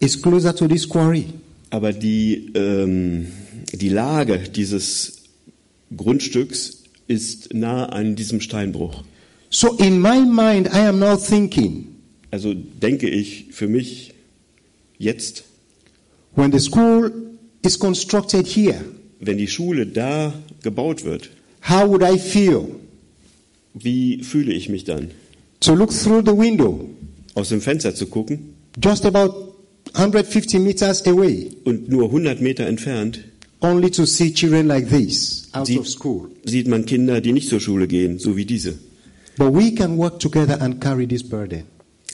is 0.02 0.22
closer 0.22 0.54
to 0.54 0.68
this 0.68 0.90
quarry. 0.90 1.28
Aber 1.70 1.94
die, 1.94 2.52
ähm, 2.54 3.28
die 3.72 3.90
Lage 3.90 4.40
dieses 4.40 5.24
Grundstücks 5.96 6.84
ist 7.08 7.54
nah 7.54 7.86
an 7.86 8.18
diesem 8.18 8.42
Steinbruch. 8.42 9.06
So 9.50 9.78
in 9.78 10.02
my 10.02 10.20
mind, 10.20 10.68
I 10.74 10.88
am 10.88 11.00
now 11.00 11.16
thinking, 11.16 11.95
Also 12.36 12.54
denke 12.54 13.08
ich 13.10 13.46
für 13.52 13.70
mich 13.70 14.14
jetzt, 15.00 15.46
when 16.36 16.52
the 16.52 16.60
school 16.60 17.10
is 17.66 17.80
constructed 17.80 18.46
here, 18.46 18.82
wenn 19.22 19.38
die 19.38 19.48
Schule 19.48 19.86
da 19.88 20.34
gebaut 20.62 21.06
wird, 21.06 21.30
how 21.70 21.88
would 21.88 22.02
I 22.04 22.20
feel 22.20 22.68
wie 23.74 24.22
fühle 24.22 24.52
ich 24.52 24.68
mich 24.68 24.84
dann? 24.84 25.12
to 25.62 25.74
look 25.76 25.92
through 25.94 26.24
the 26.26 26.38
window, 26.38 26.90
Aus 27.36 27.48
dem 27.50 27.62
Fenster 27.62 27.96
zu 27.96 28.08
gucken 28.08 28.54
just 28.84 29.06
about 29.06 29.54
150 29.94 30.60
meters 30.60 31.08
away, 31.08 31.52
und 31.64 31.88
nur 31.88 32.08
100 32.10 32.42
Meter 32.42 32.66
entfernt 32.68 33.22
only 33.62 33.90
to 33.90 34.04
see 34.06 34.34
children 34.34 34.68
like 34.68 34.90
this 34.90 35.48
out 35.54 35.68
Sie- 35.68 35.80
of 35.80 35.88
school. 35.88 36.28
sieht 36.44 36.68
man 36.68 36.86
Kinder, 36.86 37.22
die 37.22 37.32
nicht 37.32 37.48
zur 37.48 37.62
Schule 37.62 37.88
gehen, 37.88 38.20
so 38.20 38.36
wie 38.36 38.44
diese. 38.44 38.74
But 39.38 39.54
we 39.54 39.74
can 39.74 39.98
work 39.98 40.20
together 40.20 40.62
and 40.62 40.82
carry 40.82 41.08
this 41.08 41.24
burden, 41.24 41.64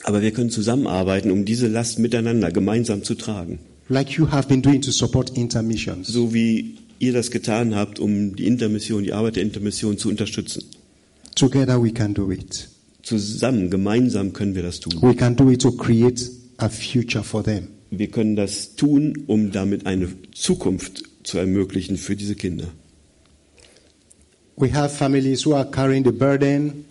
Aber 0.04 0.20
wir 0.22 0.32
können 0.32 0.50
zusammenarbeiten, 0.50 1.30
um 1.30 1.44
diese 1.44 1.68
Last 1.68 1.98
miteinander 1.98 2.50
gemeinsam 2.50 3.02
zu 3.04 3.14
tragen. 3.14 3.58
like 3.88 4.10
you 4.16 4.26
have 4.30 4.48
been 4.48 4.62
doing 4.62 4.80
to 4.80 4.90
support 4.90 5.30
intermissions. 5.36 6.08
So 6.08 6.32
wie 6.32 6.76
ihr 6.98 7.12
das 7.12 7.30
getan 7.30 7.74
habt, 7.74 7.98
um 7.98 8.34
die 8.36 8.46
Intermission, 8.46 9.02
die 9.04 9.12
Arbeit 9.12 9.36
der 9.36 9.42
Intermission 9.42 9.98
zu 9.98 10.08
unterstützen. 10.08 10.62
Together 11.34 11.82
we 11.82 11.92
can 11.92 12.14
do 12.14 12.30
it. 12.30 12.68
Zusammen, 13.02 13.70
gemeinsam 13.70 14.32
können 14.32 14.54
wir 14.54 14.62
das 14.62 14.80
tun. 14.80 15.00
We 15.02 15.14
can 15.14 15.34
do 15.36 15.50
it 15.50 15.60
to 15.62 15.72
create 15.72 16.30
a 16.58 16.68
future 16.68 17.24
for 17.24 17.42
them. 17.42 17.68
Wir 17.90 18.06
können 18.08 18.36
das 18.36 18.76
tun, 18.76 19.24
um 19.26 19.50
damit 19.52 19.86
eine 19.86 20.08
Zukunft 20.32 21.02
zu 21.24 21.38
ermöglichen 21.38 21.96
für 21.96 22.16
diese 22.16 22.34
Kinder. 22.36 22.68
We 24.56 24.72
have 24.72 24.94
families 24.94 25.44
who 25.44 25.54
are 25.54 25.68
carrying 25.70 26.04
the 26.04 26.12
burden 26.12 26.84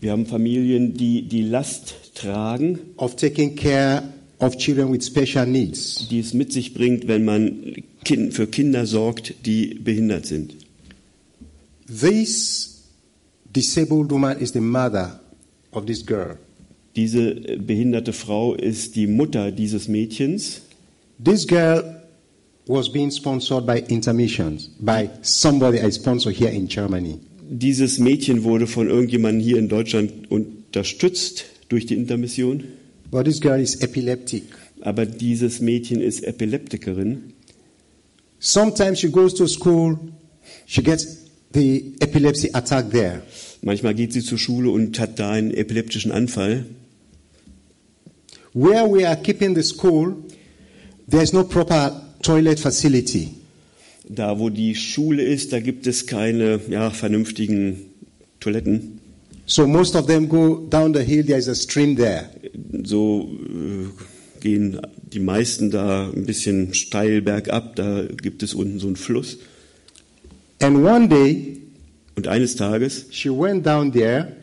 Wir 0.00 0.12
haben 0.12 0.26
Familien, 0.26 0.94
die 0.94 1.22
die 1.22 1.42
Last 1.42 1.94
tragen, 2.14 2.78
of 2.96 3.16
taking 3.16 3.54
care 3.56 4.02
of 4.38 4.56
children 4.56 4.92
with 4.92 5.04
special 5.04 5.46
needs. 5.46 6.08
die 6.10 6.18
es 6.20 6.34
mit 6.34 6.52
sich 6.52 6.74
bringt, 6.74 7.06
wenn 7.08 7.24
man 7.24 7.74
Kin- 8.04 8.32
für 8.32 8.46
Kinder 8.48 8.86
sorgt, 8.86 9.46
die 9.46 9.74
behindert 9.74 10.26
sind. 10.26 10.54
This 11.86 12.82
disabled 13.54 14.10
woman 14.10 14.38
is 14.38 14.52
the 14.52 14.60
mother 14.60 15.20
of 15.72 15.86
this 15.86 16.04
girl. 16.04 16.36
Diese 16.96 17.34
behinderte 17.58 18.12
Frau 18.12 18.54
ist 18.54 18.96
die 18.96 19.06
Mutter 19.06 19.50
dieses 19.50 19.88
Mädchens. 19.88 20.62
This 21.22 21.46
girl 21.46 22.02
was 22.66 22.90
being 22.92 23.10
sponsored 23.10 23.66
by 23.66 23.82
intermissions, 23.88 24.70
by 24.80 25.08
somebody 25.22 25.78
I 25.78 25.90
sponsor 25.90 26.30
here 26.30 26.50
in 26.50 26.66
Germany. 26.68 27.18
Dieses 27.54 27.98
Mädchen 27.98 28.44
wurde 28.44 28.66
von 28.66 28.88
irgendjemandem 28.88 29.44
hier 29.44 29.58
in 29.58 29.68
Deutschland 29.68 30.30
unterstützt 30.30 31.44
durch 31.68 31.84
die 31.84 31.94
Intermission. 31.94 32.64
But 33.10 33.26
this 33.26 33.42
girl 33.42 33.60
is 33.60 33.74
epileptic. 33.74 34.44
Aber 34.80 35.04
dieses 35.04 35.60
Mädchen 35.60 36.00
ist 36.00 36.24
Epileptikerin. 36.24 37.34
Sometimes 38.38 39.00
she 39.00 39.10
goes 39.10 39.34
to 39.34 39.46
school, 39.46 39.98
she 40.64 40.82
gets 40.82 41.06
the 41.52 41.92
epilepsy 42.00 42.48
attack 42.54 42.90
there. 42.90 43.20
Manchmal 43.60 43.94
geht 43.94 44.14
sie 44.14 44.22
zur 44.22 44.38
Schule 44.38 44.70
und 44.70 44.98
hat 44.98 45.18
da 45.18 45.32
einen 45.32 45.50
epileptischen 45.50 46.10
Anfall. 46.10 46.64
Where 48.54 48.90
we 48.90 49.06
are 49.06 49.20
keeping 49.20 49.54
the 49.54 49.62
school, 49.62 50.16
there 51.06 51.22
is 51.22 51.34
no 51.34 51.44
proper 51.44 52.02
toilet 52.22 52.58
facility. 52.58 53.41
Da, 54.14 54.38
wo 54.38 54.50
die 54.50 54.74
Schule 54.74 55.22
ist, 55.22 55.52
da 55.52 55.60
gibt 55.60 55.86
es 55.86 56.06
keine 56.06 56.60
ja, 56.68 56.90
vernünftigen 56.90 57.76
Toiletten. 58.40 58.98
So 59.46 59.66
most 59.66 59.96
of 59.96 60.06
them 60.06 60.28
go 60.28 60.66
down 60.70 60.94
the 60.94 61.00
hill, 61.00 61.24
there 61.24 61.38
is 61.38 61.48
a 61.48 61.54
stream 61.54 61.96
there. 61.96 62.28
So 62.84 63.28
äh, 63.42 64.40
gehen 64.40 64.80
die 65.12 65.20
meisten 65.20 65.70
da 65.70 66.10
ein 66.10 66.24
bisschen 66.26 66.74
steil 66.74 67.22
bergab. 67.22 67.76
Da 67.76 68.04
gibt 68.04 68.42
es 68.42 68.54
unten 68.54 68.78
so 68.78 68.86
einen 68.86 68.96
Fluss. 68.96 69.38
And 70.60 70.78
one 70.84 71.08
day, 71.08 71.58
Und 72.14 72.28
eines 72.28 72.56
Tages 72.56 73.06
she 73.10 73.30
went 73.30 73.64
down 73.66 73.92
there, 73.92 74.36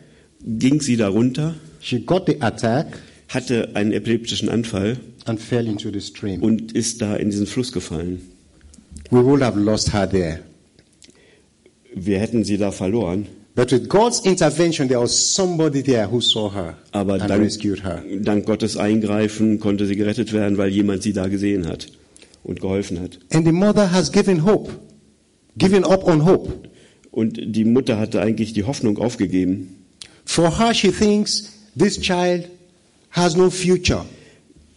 ging 0.44 0.80
sie 0.80 0.96
da 0.96 1.08
runter, 1.08 1.54
she 1.80 2.00
got 2.00 2.26
the 2.26 2.40
attack, 2.40 2.98
hatte 3.28 3.70
einen 3.74 3.92
epileptischen 3.92 4.48
Anfall 4.48 4.98
and 5.24 5.40
fell 5.40 5.66
into 5.66 5.90
the 5.90 6.00
stream. 6.00 6.42
und 6.42 6.72
ist 6.72 7.00
da 7.00 7.16
in 7.16 7.30
diesen 7.30 7.46
Fluss 7.46 7.72
gefallen. 7.72 8.20
We 9.10 9.20
would 9.24 9.42
have 9.42 9.58
lost 9.58 9.92
her 9.92 10.06
there. 10.08 10.40
Wir 11.94 12.20
hätten 12.20 12.44
sie 12.44 12.56
da 12.56 12.70
verloren. 12.70 13.26
But 13.56 13.72
with 13.72 13.88
God's 13.88 14.20
intervention, 14.24 14.88
there 14.88 15.00
was 15.00 15.34
somebody 15.34 15.82
there 15.82 16.06
who 16.10 16.20
saw 16.20 16.50
her 16.54 16.76
Aber 16.92 17.14
and 17.14 17.28
dank, 17.28 17.42
rescued 17.42 17.82
her. 17.84 18.02
dank 18.22 18.46
Gottes 18.46 18.76
Eingreifen 18.76 19.58
konnte 19.58 19.86
sie 19.86 19.96
gerettet 19.96 20.32
werden, 20.32 20.56
weil 20.56 20.70
jemand 20.70 21.02
sie 21.02 21.12
da 21.12 21.26
gesehen 21.26 21.66
hat 21.66 21.88
und 22.44 22.60
geholfen 22.60 23.00
hat. 23.00 23.18
And 23.32 23.44
the 23.44 23.52
mother 23.52 23.90
has 23.92 24.12
given 24.12 24.44
hope, 24.44 24.70
given 25.58 25.84
up 25.84 26.04
on 26.04 26.24
hope. 26.24 26.70
Und 27.10 27.40
die 27.42 27.64
Mutter 27.64 27.98
hatte 27.98 28.20
eigentlich 28.22 28.52
die 28.52 28.62
Hoffnung 28.62 28.98
aufgegeben. 28.98 29.84
For 30.24 30.58
her, 30.58 30.72
she 30.72 30.92
thinks 30.92 31.50
this 31.76 32.00
child 32.00 32.48
has 33.10 33.36
no 33.36 33.50
future. 33.50 34.04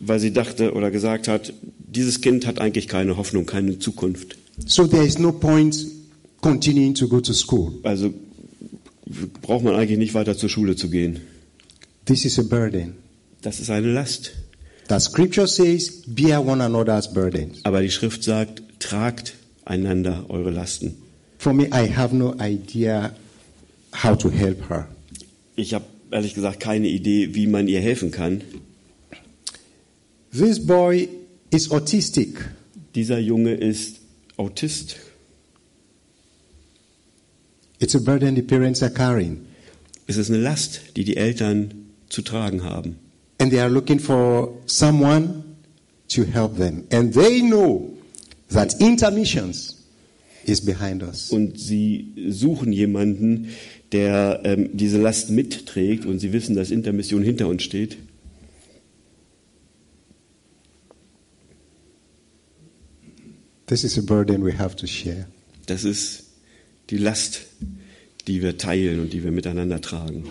Weil 0.08 0.20
sie 0.20 0.32
dachte 0.32 0.74
oder 0.74 0.92
gesagt 0.92 1.28
hat, 1.28 1.54
dieses 1.78 2.22
Kind 2.22 2.46
hat 2.46 2.60
eigentlich 2.60 2.88
keine 2.88 3.18
Hoffnung, 3.18 3.46
keine 3.46 3.80
Zukunft. 3.80 4.38
So 4.66 4.88
there 4.88 5.06
is 5.06 5.20
no 5.20 5.32
point 5.32 5.76
continuing 6.42 6.94
to 6.96 7.08
go 7.08 7.20
to 7.22 7.34
school. 7.34 7.74
Also 7.84 8.14
braucht 9.42 9.64
man 9.64 9.76
eigentlich 9.76 9.98
nicht 9.98 10.14
weiter 10.14 10.38
zur 10.38 10.50
Schule 10.50 10.76
zu 10.76 10.90
gehen. 10.90 11.22
This 12.06 12.26
is 12.26 12.38
a 12.40 12.44
burden. 12.44 12.96
Das 13.42 13.60
ist 13.60 13.70
eine 13.70 13.92
Last. 13.92 14.32
The 14.90 15.00
scripture 15.00 15.48
says, 15.48 16.04
bear 16.08 16.46
one 16.46 16.64
another's 16.64 17.14
burdens. 17.14 17.60
Aber 17.64 17.82
die 17.82 17.90
Schrift 17.90 18.24
sagt, 18.24 18.62
tragt 18.80 19.36
einander 19.66 20.26
eure 20.30 20.52
Lasten. 20.52 20.96
For 21.38 21.54
me, 21.54 21.68
I 21.68 21.90
have 21.96 22.16
no 22.16 22.36
idea 22.40 23.14
how 24.04 24.18
to 24.18 24.30
help 24.30 24.70
her. 24.70 24.88
Ich 25.56 25.74
habe 25.74 25.86
ehrlich 26.12 26.34
gesagt 26.34 26.60
keine 26.60 26.88
Idee, 26.88 27.34
wie 27.34 27.48
man 27.48 27.68
ihr 27.68 27.80
helfen 27.80 28.12
kann. 28.12 28.42
This 30.34 30.58
boy 30.58 31.10
is 31.52 31.70
autistic. 31.70 32.50
Dieser 32.96 33.20
Junge 33.20 33.54
ist 33.54 34.00
Autist. 34.36 34.96
It's 37.80 37.94
a 37.94 38.00
burden 38.00 38.36
the 38.36 38.42
parents 38.42 38.82
are 38.82 38.92
carrying. 38.92 39.46
Es 40.08 40.18
ist 40.18 40.32
eine 40.32 40.40
Last, 40.40 40.82
die 40.96 41.04
die 41.04 41.18
Eltern 41.18 41.86
zu 42.10 42.24
tragen 42.24 42.64
haben. 42.64 42.96
And 43.40 43.52
they 43.52 43.60
are 43.60 43.70
looking 43.70 44.00
for 44.00 44.58
someone 44.66 45.44
to 46.10 46.24
help 46.24 46.58
them. 46.58 46.86
And 46.92 47.14
they 47.14 47.42
know 47.42 47.94
that 48.50 48.82
intermissions 48.82 49.84
is 50.46 50.62
behind 50.62 51.04
us. 51.04 51.30
Und 51.30 51.60
sie 51.60 52.12
suchen 52.30 52.74
jemanden, 52.74 53.50
der 53.92 54.42
ähm, 54.46 54.70
diese 54.74 55.00
Last 55.00 55.30
mitträgt. 55.30 56.08
Und 56.08 56.18
sie 56.18 56.34
wissen, 56.34 56.56
dass 56.56 56.72
Intermission 56.72 57.22
hinter 57.22 57.48
uns 57.48 57.62
steht. 57.62 57.98
This 63.68 63.84
is 63.84 63.98
a 63.98 64.02
burden 64.02 64.44
we 64.44 64.52
have 64.54 64.76
to 64.78 64.88
share. 64.88 65.28
Das 65.66 65.84
ist 65.84 66.26
die 66.90 66.98
Last, 66.98 67.42
die 68.28 68.42
wir 68.42 68.58
teilen 68.58 69.00
und 69.00 69.14
die 69.14 69.24
wir 69.24 69.32
miteinander 69.32 69.80
tragen. 69.80 70.30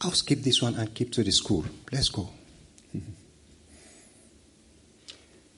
I'll 0.00 0.14
skip 0.14 0.42
this 0.42 0.62
one 0.62 0.76
and 0.76 0.94
keep 0.94 1.12
to 1.12 1.22
the 1.22 1.30
school. 1.30 1.64
Let's 1.90 2.10
go. 2.10 2.28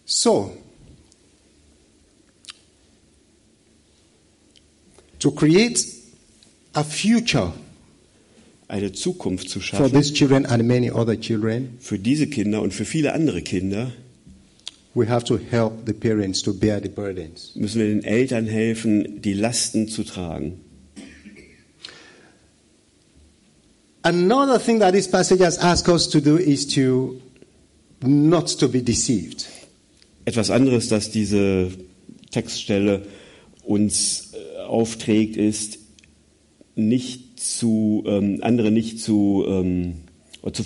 So, 0.06 0.52
to 5.18 5.30
create 5.30 5.82
a 6.74 6.84
future 6.84 7.52
Eine 8.74 8.90
Zukunft 8.90 9.48
zu 9.48 9.60
for 9.60 9.62
schaffen 9.62 9.92
these 9.92 10.12
children 10.12 10.46
and 10.46 10.64
many 10.64 10.90
other 10.90 11.14
children, 11.14 11.78
für 11.78 11.96
diese 11.96 12.26
Kinder 12.26 12.60
und 12.60 12.74
für 12.74 12.84
viele 12.84 13.12
andere 13.12 13.40
Kinder, 13.40 13.92
we 14.94 15.08
have 15.08 15.24
to 15.26 15.38
help 15.38 15.86
the 15.86 15.92
parents 15.92 16.42
to 16.42 16.52
bear 16.52 16.82
the 16.82 16.88
burdens. 16.88 17.52
müssen 17.54 17.78
wir 17.78 17.86
den 17.86 18.02
Eltern 18.02 18.46
helfen, 18.46 19.22
die 19.22 19.34
Lasten 19.34 19.86
zu 19.86 20.02
tragen. 20.02 20.60
Another 24.02 24.58
thing 24.58 24.80
that 24.80 24.92
this 24.92 25.08
passage 25.08 25.40
has 25.40 25.56
asked 25.60 25.88
us 25.88 26.08
to 26.08 26.20
do 26.20 26.36
is 26.36 26.66
to 26.66 27.20
not 28.02 28.58
to 28.58 28.68
be 28.68 28.82
deceived. 28.82 29.46
Etwas 30.24 30.50
anderes, 30.50 30.88
das 30.88 31.12
diese 31.12 31.70
Textstelle 32.32 33.06
uns 33.62 34.32
äh, 34.32 34.62
aufträgt, 34.62 35.36
ist, 35.36 35.78
nicht 36.74 37.33
zu, 37.44 38.02
ähm, 38.06 38.38
andere 38.42 38.70
nicht 38.70 39.00
zu, 39.00 39.44
ähm, 39.46 39.94
zu 40.52 40.64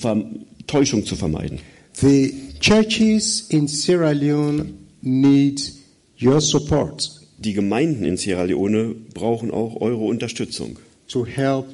Täuschung 0.66 1.04
zu 1.04 1.16
vermeiden. 1.16 1.58
The 1.94 2.32
churches 2.60 3.46
in 3.48 3.66
Sierra 3.66 4.12
Leone 4.12 4.66
need 5.02 5.72
your 6.20 6.40
support 6.40 7.10
Die 7.38 7.52
Gemeinden 7.52 8.04
in 8.04 8.16
Sierra 8.16 8.44
Leone 8.44 8.94
brauchen 9.14 9.50
auch 9.50 9.80
eure 9.80 10.04
Unterstützung, 10.04 10.78
to 11.08 11.24
help 11.24 11.66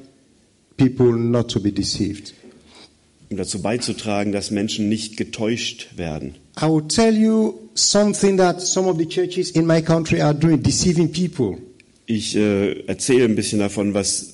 people 0.76 1.12
not 1.12 1.50
to 1.50 1.60
be 1.60 1.72
deceived. 1.72 2.34
um 3.30 3.36
dazu 3.36 3.60
beizutragen, 3.60 4.32
dass 4.32 4.50
Menschen 4.50 4.88
nicht 4.88 5.16
getäuscht 5.16 5.96
werden. 5.96 6.34
I 6.60 6.66
will 6.66 6.86
tell 6.86 7.16
you 7.16 7.54
something 7.74 8.36
that 8.36 8.60
some 8.60 8.88
of 8.88 8.98
the 8.98 9.06
churches 9.06 9.50
in 9.50 9.66
my 9.66 9.82
country 9.82 10.20
are 10.20 10.34
doing, 10.34 10.62
deceiving 10.62 11.10
people. 11.10 11.58
Ich 12.06 12.36
äh, 12.36 12.86
erzähle 12.86 13.24
ein 13.24 13.34
bisschen 13.34 13.58
davon, 13.58 13.94
was 13.94 14.33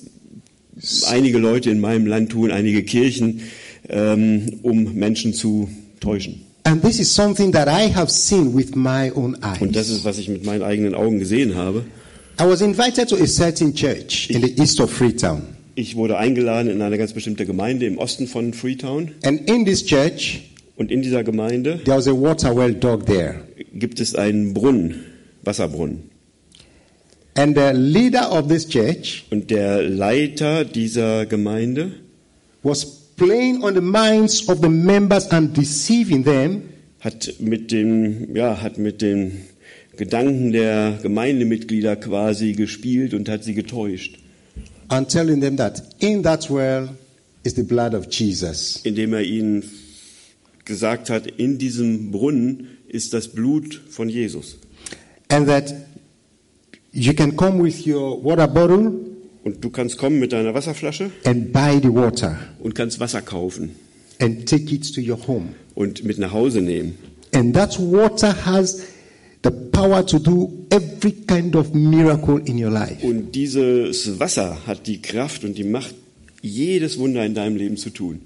einige 1.08 1.38
Leute 1.38 1.70
in 1.70 1.80
meinem 1.80 2.06
Land 2.06 2.30
tun, 2.32 2.50
einige 2.50 2.82
Kirchen, 2.82 3.40
ähm, 3.88 4.60
um 4.62 4.94
Menschen 4.94 5.34
zu 5.34 5.68
täuschen. 6.00 6.42
And 6.64 6.82
this 6.82 7.00
is 7.00 7.12
something 7.12 7.52
that 7.52 7.68
I 7.68 7.92
have 7.92 8.10
seen 8.10 8.54
with 8.54 8.74
my 8.74 9.10
own 9.14 9.36
Und 9.60 9.74
das 9.74 9.88
ist, 9.88 10.04
was 10.04 10.18
ich 10.18 10.28
mit 10.28 10.44
meinen 10.44 10.62
eigenen 10.62 10.94
Augen 10.94 11.18
gesehen 11.18 11.54
habe. 11.56 11.84
I 12.40 12.44
was 12.44 12.60
invited 12.60 13.08
to 13.08 13.16
a 13.16 13.26
certain 13.26 13.74
church 13.74 14.28
in 14.30 14.42
the 14.42 14.54
east 14.60 14.80
of 14.80 14.90
Freetown. 14.90 15.42
Ich 15.74 15.96
wurde 15.96 16.18
eingeladen 16.18 16.70
in 16.70 16.82
eine 16.82 16.98
ganz 16.98 17.12
bestimmte 17.12 17.46
Gemeinde 17.46 17.86
im 17.86 17.98
Osten 17.98 18.26
von 18.26 18.52
Freetown. 18.52 19.12
And 19.22 19.48
in 19.48 19.64
this 19.64 19.84
church, 19.84 20.42
Und 20.76 20.90
in 20.90 21.02
dieser 21.02 21.24
Gemeinde 21.24 21.80
there 21.84 21.96
was 21.98 22.08
a 22.08 22.12
water 22.12 22.54
well 22.56 22.72
dug 22.74 23.06
there. 23.06 23.36
gibt 23.74 24.00
es 24.00 24.14
einen 24.14 24.52
Brunnen, 24.54 25.04
Wasserbrunnen. 25.42 26.09
And 27.34 27.56
the 27.56 27.72
leader 27.74 28.30
of 28.30 28.48
this 28.48 28.68
church 28.68 29.24
Und 29.30 29.50
der 29.50 29.82
Leiter 29.82 30.64
dieser 30.64 31.26
Gemeinde 31.26 31.92
was 32.62 32.84
playing 33.16 33.62
on 33.62 33.74
the 33.74 33.80
minds 33.80 34.48
of 34.48 34.60
the 34.60 34.68
members 34.68 35.30
and 35.30 35.56
deceiving 35.56 36.24
them 36.24 36.62
hat 37.00 37.34
mit 37.38 37.70
dem, 37.70 38.34
ja, 38.36 38.60
hat 38.60 38.78
mit 38.78 39.00
den 39.00 39.32
Gedanken 39.96 40.52
der 40.52 40.98
Gemeindemitglieder 41.02 41.96
quasi 41.96 42.52
gespielt 42.52 43.14
und 43.14 43.28
hat 43.28 43.44
sie 43.44 43.54
getäuscht, 43.54 44.18
and 44.88 45.08
telling 45.08 45.40
them 45.40 45.56
that 45.56 45.82
in 45.98 46.22
that 46.22 46.50
well 46.50 46.88
is 47.42 47.54
the 47.54 47.62
blood 47.62 47.94
of 47.94 48.06
Jesus. 48.10 48.80
indem 48.84 49.12
er 49.14 49.22
ihnen 49.22 49.64
gesagt 50.64 51.10
hat, 51.10 51.26
in 51.26 51.58
diesem 51.58 52.10
Brunnen 52.10 52.68
ist 52.88 53.12
das 53.12 53.28
Blut 53.28 53.80
von 53.88 54.08
Jesus. 54.08 54.58
And 55.28 55.46
that 55.46 55.74
you 56.92 57.14
can 57.14 57.36
come 57.36 57.62
with 57.62 57.86
your 57.86 58.22
water 58.22 58.46
bottle 58.48 58.92
Und 59.42 59.64
du 59.64 59.70
kannst 59.70 59.96
kommen 59.96 60.18
mit 60.20 60.32
deiner 60.32 60.52
Wasserflasche 60.54 61.10
and 61.24 61.52
buy 61.52 61.78
the 61.82 61.88
water 61.88 62.38
und 62.60 62.74
kannst 62.74 63.00
Wasser 63.00 63.22
kaufen 63.22 63.70
and 64.20 64.46
take 64.46 64.74
it 64.74 64.94
to 64.94 65.00
your 65.00 65.18
home. 65.26 65.54
und 65.74 66.04
mit 66.04 66.18
nach 66.18 66.32
Hause 66.32 66.60
nehmen. 66.60 66.96
And 67.32 67.54
that 67.54 67.78
water 67.78 68.34
has 68.44 68.82
the 69.42 69.50
power 69.72 70.04
to 70.04 70.18
do 70.18 70.50
every 70.70 71.12
kind 71.12 71.56
of 71.56 71.72
miracle 71.72 72.38
in 72.44 72.62
your 72.62 72.70
life. 72.70 73.06
Und 73.06 73.34
dieses 73.34 74.18
Wasser 74.20 74.58
hat 74.66 74.86
die 74.86 75.00
Kraft 75.00 75.44
und 75.44 75.56
die 75.56 75.64
Macht, 75.64 75.94
jedes 76.42 76.98
Wunder 76.98 77.24
in 77.24 77.34
deinem 77.34 77.56
Leben 77.56 77.76
zu 77.78 77.90
tun. 77.90 78.20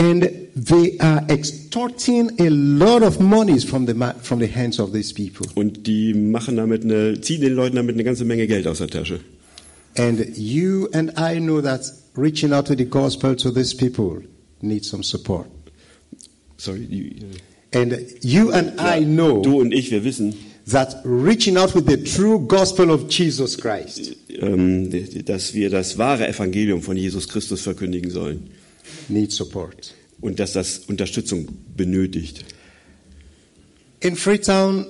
And 0.00 0.48
they 0.56 0.96
are 0.98 1.22
extorting 1.28 2.30
a 2.40 2.48
lot 2.48 3.02
of 3.02 3.20
monies 3.20 3.64
from 3.64 3.84
the, 3.84 3.94
from 4.22 4.38
the 4.38 4.46
hands 4.46 4.80
of 4.80 4.92
these 4.92 5.12
people. 5.12 5.46
Und 5.54 5.86
die 5.86 6.14
machen 6.14 6.56
damit 6.56 6.84
eine, 6.84 7.20
ziehen 7.20 7.42
den 7.42 7.52
Leuten 7.52 7.76
damit 7.76 7.96
eine 7.96 8.04
ganze 8.04 8.24
Menge 8.24 8.46
Geld 8.46 8.66
aus 8.66 8.78
der 8.78 8.88
Tasche. 8.88 9.20
And 9.98 10.38
you 10.38 10.88
and 10.94 11.12
I 11.18 11.38
know 11.38 11.60
that 11.60 11.82
reaching 12.16 12.52
out 12.54 12.66
to 12.68 12.74
the 12.74 12.86
gospel 12.86 13.36
to 13.36 13.50
these 13.50 13.74
people 13.76 14.22
needs 14.62 14.88
some 14.88 15.02
support. 15.02 15.48
Sorry, 16.56 16.86
die, 16.86 17.16
And 17.72 17.94
you 18.22 18.52
and 18.52 18.72
I 18.80 19.04
know 19.04 19.42
du 19.42 19.60
und 19.60 19.72
ich, 19.72 19.90
wir 19.90 20.02
wissen, 20.02 20.34
that 20.66 20.96
reaching 21.04 21.58
out 21.58 21.74
with 21.74 21.86
the 21.86 22.02
true 22.02 22.38
gospel 22.38 22.90
of 22.90 23.10
Jesus 23.10 23.56
Christ 23.56 24.16
ähm, 24.28 24.90
dass 25.24 25.54
wir 25.54 25.70
das 25.70 25.98
wahre 25.98 26.26
Evangelium 26.26 26.82
von 26.82 26.96
Jesus 26.96 27.28
Christus 27.28 27.60
verkündigen 27.60 28.10
sollen 28.10 28.50
needs 29.10 29.36
support. 29.36 29.94
und 30.20 30.38
dass 30.38 30.52
das 30.52 30.78
Unterstützung 30.86 31.48
benötigt. 31.76 32.44
In 34.00 34.16
Freetown, 34.16 34.86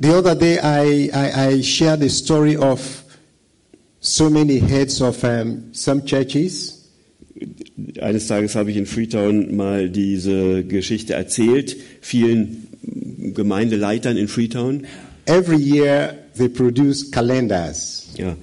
the 0.00 0.08
other 0.10 0.34
day 0.34 0.58
I, 0.58 1.10
I, 1.12 1.56
I 1.56 1.62
shared 1.62 2.00
the 2.00 2.08
story 2.08 2.56
of 2.56 3.04
so 4.00 4.28
many 4.28 4.60
heads 4.60 5.00
of 5.00 5.22
um, 5.22 5.64
some 5.72 6.04
churches 6.04 6.82
Eines 8.00 8.26
Tages 8.26 8.54
habe 8.54 8.70
ich 8.70 8.76
in 8.76 8.86
Freetown 8.86 9.56
mal 9.56 9.88
diese 9.88 10.64
Geschichte 10.64 11.14
erzählt, 11.14 11.76
vielen 12.00 12.68
Gemeindeleitern 13.34 14.16
in 14.16 14.28
Freetown. 14.28 14.86
Every 15.26 15.56
year 15.56 16.14
they 16.36 16.48
produce 16.48 17.10
calendars. 17.10 18.08
Ja, 18.16 18.36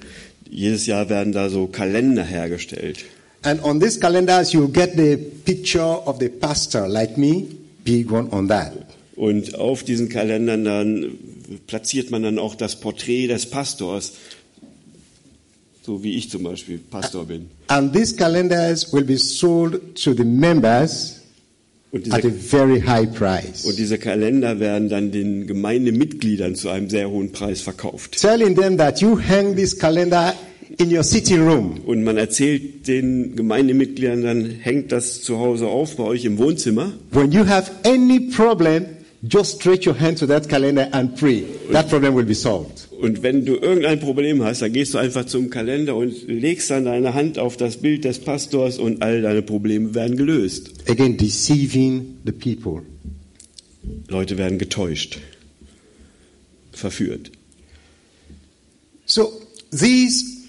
jedes 0.48 0.86
Jahr 0.86 1.08
werden 1.08 1.32
da 1.32 1.48
so 1.48 1.66
Kalender 1.66 2.24
hergestellt. 2.24 3.04
And 3.42 3.62
on 3.62 3.80
these 3.80 3.98
calendars, 3.98 4.52
you 4.52 4.68
get 4.68 4.96
the 4.96 5.16
picture 5.16 5.80
of 5.80 6.18
the 6.18 6.28
pastor, 6.28 6.86
like 6.86 7.16
me, 7.16 7.46
big 7.84 8.10
one 8.10 8.28
on 8.32 8.48
that. 8.48 8.72
Und 9.16 9.54
auf 9.54 9.82
diesen 9.82 10.08
Kalendern 10.08 10.64
dann 10.64 11.18
platziert 11.66 12.10
man 12.10 12.22
dann 12.22 12.38
auch 12.38 12.54
das 12.54 12.76
Porträt 12.80 13.26
des 13.28 13.46
Pastors, 13.46 14.12
so 15.84 16.02
wie 16.02 16.16
ich 16.16 16.30
zum 16.30 16.42
Beispiel 16.42 16.78
Pastor 16.78 17.24
bin. 17.26 17.48
And 17.68 17.92
these 17.92 18.14
calendars 18.14 18.92
will 18.92 19.04
be 19.04 19.16
sold 19.18 19.94
to 20.02 20.12
the 20.14 20.24
members 20.24 21.16
Und 21.92 22.12
at 22.12 22.24
a 22.24 22.28
diese, 22.28 22.38
very 22.38 22.80
high 22.80 23.12
price. 23.12 23.64
und 23.64 23.76
diese 23.78 23.98
Kalender 23.98 24.60
werden 24.60 24.88
dann 24.88 25.10
den 25.10 25.46
Gemeindemitgliedern 25.46 26.54
zu 26.54 26.68
einem 26.68 26.88
sehr 26.88 27.10
hohen 27.10 27.32
Preis 27.32 27.62
verkauft. 27.62 28.20
Telling 28.20 28.54
them 28.54 28.76
that 28.78 29.00
you 29.00 29.18
hang 29.20 29.56
this 29.56 29.76
calendar 29.76 30.34
in 30.78 30.94
your 30.94 31.02
sitting 31.02 31.46
room. 31.46 31.80
Und 31.86 32.04
man 32.04 32.16
erzählt 32.16 32.86
den 32.88 33.36
Gemeindemitgliedern 33.36 34.22
dann, 34.22 34.50
hängt 34.50 34.92
das 34.92 35.22
zu 35.22 35.38
Hause 35.38 35.66
auf 35.66 35.96
bei 35.96 36.04
euch 36.04 36.24
im 36.24 36.38
Wohnzimmer. 36.38 36.92
When 37.10 37.32
you 37.32 37.46
have 37.46 37.70
any 37.84 38.20
problem, 38.20 38.86
just 39.22 39.60
stretch 39.60 39.86
your 39.86 39.98
hand 39.98 40.18
to 40.18 40.26
that 40.26 40.48
calendar 40.48 40.88
and 40.92 41.14
pray. 41.16 41.44
That 41.72 41.88
problem 41.88 42.14
will 42.14 42.24
be 42.24 42.34
solved. 42.34 42.88
Und 43.00 43.22
wenn 43.22 43.46
du 43.46 43.56
irgendein 43.56 43.98
Problem 43.98 44.42
hast, 44.44 44.60
dann 44.60 44.72
gehst 44.72 44.92
du 44.92 44.98
einfach 44.98 45.24
zum 45.24 45.48
Kalender 45.48 45.96
und 45.96 46.28
legst 46.28 46.70
dann 46.70 46.84
deine 46.84 47.14
Hand 47.14 47.38
auf 47.38 47.56
das 47.56 47.78
Bild 47.78 48.04
des 48.04 48.18
Pastors 48.18 48.78
und 48.78 49.02
all 49.02 49.22
deine 49.22 49.40
Probleme 49.40 49.94
werden 49.94 50.16
gelöst. 50.18 50.70
Again, 50.86 51.16
deceiving 51.16 52.16
the 52.26 52.32
people. 52.32 52.82
Leute 54.08 54.36
werden 54.36 54.58
getäuscht, 54.58 55.18
verführt. 56.72 57.30
So 59.06 59.32
these 59.70 60.39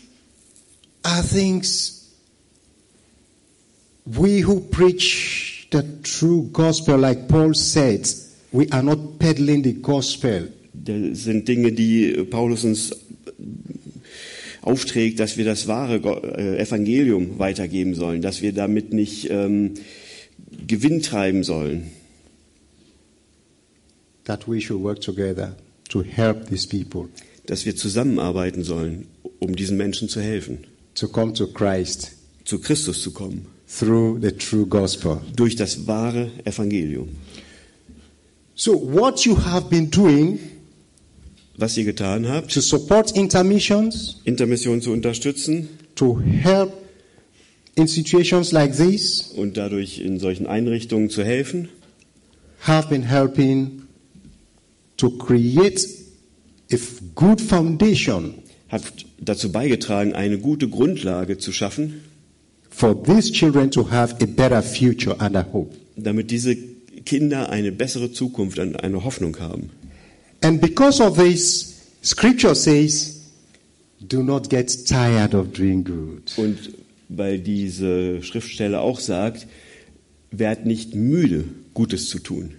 are 1.03 1.23
things 1.23 2.01
we 4.05 4.41
who 4.41 4.59
preach 4.59 5.67
the 5.71 5.83
true 6.03 6.49
gospel, 6.51 6.97
like 6.97 7.27
Paul 7.27 7.53
said, 7.53 8.07
we 8.51 8.69
are 8.71 8.83
not 8.83 9.19
peddling 9.19 9.63
the 9.63 9.73
gospel. 9.73 10.49
Das 10.73 11.23
sind 11.23 11.47
Dinge, 11.47 11.71
die 11.71 12.25
Paulus 12.29 12.63
uns 12.63 12.91
aufträgt, 14.61 15.19
dass 15.19 15.37
wir 15.37 15.45
das 15.45 15.67
wahre 15.67 15.97
äh, 16.37 16.59
Evangelium 16.59 17.39
weitergeben 17.39 17.95
sollen, 17.95 18.21
dass 18.21 18.41
wir 18.41 18.53
damit 18.53 18.93
nicht 18.93 19.29
ähm, 19.29 19.73
Gewinn 20.67 21.01
treiben 21.01 21.43
sollen, 21.43 21.91
That 24.25 24.47
we 24.47 24.61
should 24.61 24.81
work 24.83 25.01
together 25.01 25.55
to 25.89 26.03
help 26.03 26.47
these 26.47 26.67
people. 26.67 27.09
Dass 27.47 27.65
wir 27.65 27.75
zusammenarbeiten 27.75 28.63
sollen, 28.63 29.07
um 29.39 29.55
diesen 29.55 29.77
Menschen 29.77 30.09
zu 30.09 30.21
helfen, 30.21 30.59
to 31.01 31.07
come 31.07 31.33
to 31.33 31.47
Christ 31.47 32.11
zu 32.45 32.59
Christus 32.59 33.01
zu 33.01 33.11
kommen, 33.11 33.47
through 33.67 34.19
the 34.21 34.31
true 34.31 34.65
gospel. 34.67 35.19
durch 35.35 35.55
das 35.55 35.87
wahre 35.87 36.29
Evangelium. 36.45 37.09
So, 38.53 38.73
what 38.73 39.25
you 39.25 39.35
have 39.35 39.69
been 39.69 39.89
doing 39.89 40.39
Was 41.57 41.77
ihr 41.77 41.85
getan 41.85 42.27
habt, 42.27 42.53
to 42.53 42.61
support 42.61 43.11
intermissions, 43.15 44.17
Intermission 44.25 44.81
zu 44.81 44.91
unterstützen 44.91 45.69
to 45.95 46.19
help 46.19 46.71
in 47.75 47.87
situations 47.87 48.51
like 48.51 48.75
this, 48.77 49.31
und 49.35 49.57
dadurch 49.57 49.99
in 49.99 50.19
solchen 50.19 50.45
Einrichtungen 50.45 51.09
zu 51.09 51.23
helfen, 51.23 51.69
have 52.61 52.89
been 52.89 53.03
helping 53.03 53.83
to 54.97 55.09
create 55.09 55.87
a 56.71 56.77
good 57.15 57.41
foundation 57.41 58.35
hat 58.71 58.81
dazu 59.19 59.51
beigetragen, 59.51 60.13
eine 60.13 60.39
gute 60.39 60.69
Grundlage 60.69 61.37
zu 61.37 61.51
schaffen, 61.51 62.01
for 62.69 63.03
these 63.03 63.31
children 63.31 63.69
to 63.69 63.91
have 63.91 64.15
a 64.21 64.25
better 64.25 64.63
future 64.63 65.19
and 65.19 65.35
a 65.35 65.45
hope. 65.51 65.75
damit 65.97 66.31
diese 66.31 66.55
Kinder 67.05 67.49
eine 67.49 67.71
bessere 67.71 68.11
Zukunft 68.11 68.59
und 68.59 68.81
eine 68.81 69.03
Hoffnung 69.03 69.37
haben. 69.39 69.69
And 70.41 70.61
because 70.61 71.03
of 71.03 71.17
this, 71.17 71.75
scripture 72.01 72.55
says, 72.55 73.19
do 73.99 74.23
not 74.23 74.49
get 74.49 74.85
tired 74.87 75.35
of 75.35 75.51
doing 75.51 75.83
good. 75.83 76.31
Und 76.37 76.57
weil 77.09 77.39
diese 77.39 78.23
Schriftstelle 78.23 78.79
auch 78.79 78.99
sagt, 78.99 79.47
werd 80.31 80.65
nicht 80.65 80.95
müde, 80.95 81.43
Gutes 81.73 82.07
zu 82.09 82.19
tun. 82.19 82.51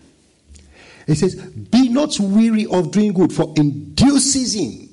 It 1.06 1.18
says, 1.18 1.36
be 1.70 1.90
not 1.90 2.18
weary 2.20 2.66
of 2.66 2.90
doing 2.90 3.12
good, 3.12 3.32
for 3.32 3.54
in 3.56 3.94
due 3.96 4.18
season 4.18 4.90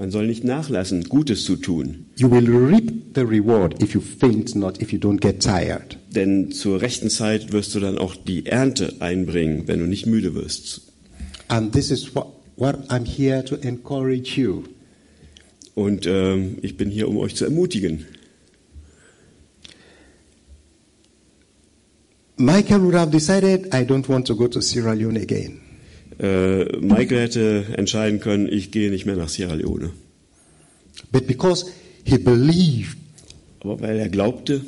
Man 0.00 0.10
soll 0.10 0.26
nicht 0.26 0.44
nachlassen, 0.44 1.04
Gutes 1.10 1.44
zu 1.44 1.56
tun, 1.56 2.06
you 2.16 2.30
will 2.30 2.48
reap 2.48 3.14
the 3.14 3.20
reward 3.20 3.82
if 3.82 3.92
you 3.92 4.00
faint 4.00 4.54
not, 4.54 4.80
if 4.80 4.94
you 4.94 4.98
don't 4.98 5.20
get 5.20 5.42
tired. 5.42 5.98
denn 6.08 6.52
zur 6.52 6.80
rechten 6.80 7.10
Zeit 7.10 7.52
wirst 7.52 7.74
du 7.74 7.80
dann 7.80 7.98
auch 7.98 8.16
die 8.16 8.46
Ernte 8.46 8.94
einbringen, 9.00 9.64
wenn 9.66 9.78
du 9.78 9.84
nicht 9.84 10.06
müde 10.06 10.34
wirst. 10.34 10.90
And 11.48 11.70
this 11.74 11.90
is 11.90 12.14
what, 12.14 12.28
what 12.56 12.76
I'm 12.88 13.04
here 13.04 13.44
to 13.44 13.56
encourage 13.56 14.40
you. 14.40 14.62
Und 15.74 16.06
ähm, 16.06 16.56
ich 16.62 16.78
bin 16.78 16.88
hier, 16.88 17.06
um 17.06 17.18
euch 17.18 17.34
zu 17.34 17.44
ermutigen. 17.44 18.06
Michael 22.38 22.80
would 22.80 22.94
have 22.94 23.10
decided, 23.10 23.66
I 23.74 23.84
don't 23.84 24.08
want 24.08 24.26
to 24.28 24.34
go 24.34 24.48
to 24.48 24.62
Sierra 24.62 24.94
Leone 24.94 25.20
again. 25.20 25.60
Äh, 26.20 26.76
Michael 26.80 27.20
hätte 27.20 27.64
entscheiden 27.76 28.20
können, 28.20 28.46
ich 28.46 28.70
gehe 28.70 28.90
nicht 28.90 29.06
mehr 29.06 29.16
nach 29.16 29.28
Sierra 29.30 29.54
Leone. 29.54 29.90
But 31.12 31.26
because 31.26 31.66
he 32.04 32.18
believed 32.18 32.96
Aber 33.60 33.80
weil 33.80 33.98
er 33.98 34.08
glaubte, 34.08 34.60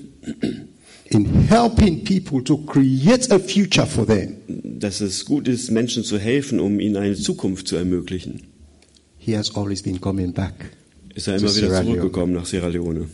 in 1.11 1.27
helping 1.49 2.05
people 2.05 2.43
to 2.43 2.57
create 2.59 3.31
a 3.31 3.39
future 3.39 3.87
for 3.87 4.07
them, 4.07 4.37
dass 4.49 5.01
es 5.01 5.25
gut 5.25 5.47
ist, 5.49 5.71
Menschen 5.71 6.05
zu 6.05 6.19
helfen, 6.19 6.59
um 6.59 6.81
ihnen 6.81 6.97
eine 6.97 7.15
Zukunft 7.15 7.69
zu 7.69 7.77
ermöglichen, 7.77 8.43
he 9.19 9.37
has 9.37 9.55
always 9.55 9.83
been 9.83 10.01
coming 10.01 10.33
back. 10.33 10.55
ist 11.15 11.29
er 11.29 11.37
immer 11.37 11.43
wieder 11.43 11.53
Sierra 11.53 11.81
Leone. 11.81 11.97
zurückgekommen 11.97 12.33
nach 12.33 12.47
Sierra 12.47 12.69
Leone. 12.69 13.09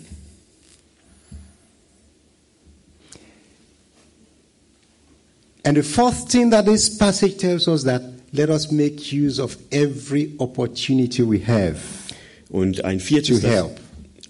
And 5.65 5.77
the 5.77 5.83
fourth 5.83 6.29
thing 6.31 6.51
that 6.51 6.67
this 6.67 6.89
passage 6.97 7.37
tells 7.39 7.67
us 7.67 7.83
that 7.85 8.03
let 8.33 8.51
us 8.51 8.71
make 8.71 9.13
use 9.13 9.41
of 9.41 9.57
every 9.71 10.35
opportunity 10.39 11.23
we 11.23 11.41
have. 11.47 11.79
Und 12.49 12.85
ein 12.85 13.01
viertes, 13.01 13.41
To 13.41 13.47
das, 13.47 13.67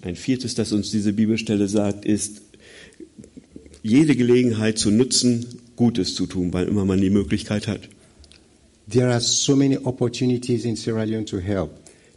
ein 0.01 0.15
viertes, 0.15 0.55
das 0.55 0.71
uns 0.71 0.91
diese 0.91 1.13
Bibelstelle 1.13 1.67
sagt, 1.67 2.05
ist, 2.05 2.41
jede 3.81 4.15
Gelegenheit 4.15 4.77
zu 4.77 4.91
nutzen, 4.91 5.45
Gutes 5.75 6.15
zu 6.15 6.25
tun, 6.25 6.51
weil 6.51 6.67
immer 6.67 6.83
man 6.83 6.99
die 6.99 7.09
Möglichkeit 7.09 7.67
hat. 7.67 7.81
There 8.89 9.07
are 9.07 9.21
so 9.21 9.55
many 9.55 9.77
opportunities 9.77 10.65
in 10.65 10.75
Sierra 10.75 11.03
Leone 11.03 11.25
to 11.25 11.39
help. 11.39 11.69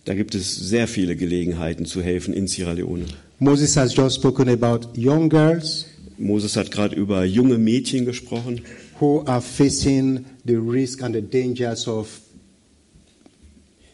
Da 0.04 0.14
gibt 0.14 0.34
es 0.34 0.56
sehr 0.56 0.88
viele 0.88 1.14
Gelegenheiten 1.14 1.86
zu 1.86 2.02
helfen 2.02 2.34
in 2.34 2.48
Sierra 2.48 2.72
Leone. 2.72 3.04
Moses 3.38 3.76
has 3.76 3.94
just 3.94 4.16
spoken 4.16 4.48
about 4.48 4.88
young 4.96 5.28
girls 5.28 5.86
Moses 6.22 6.56
hat 6.56 6.70
gerade 6.70 6.94
über 6.94 7.24
junge 7.24 7.58
Mädchen 7.58 8.04
gesprochen, 8.04 8.62
who 9.02 9.24
are 9.26 9.40
facing 9.40 10.24
the 10.44 10.54
risk 10.54 11.02
and 11.02 11.14
the 11.14 11.20
dangers 11.20 11.88
of 11.88 12.20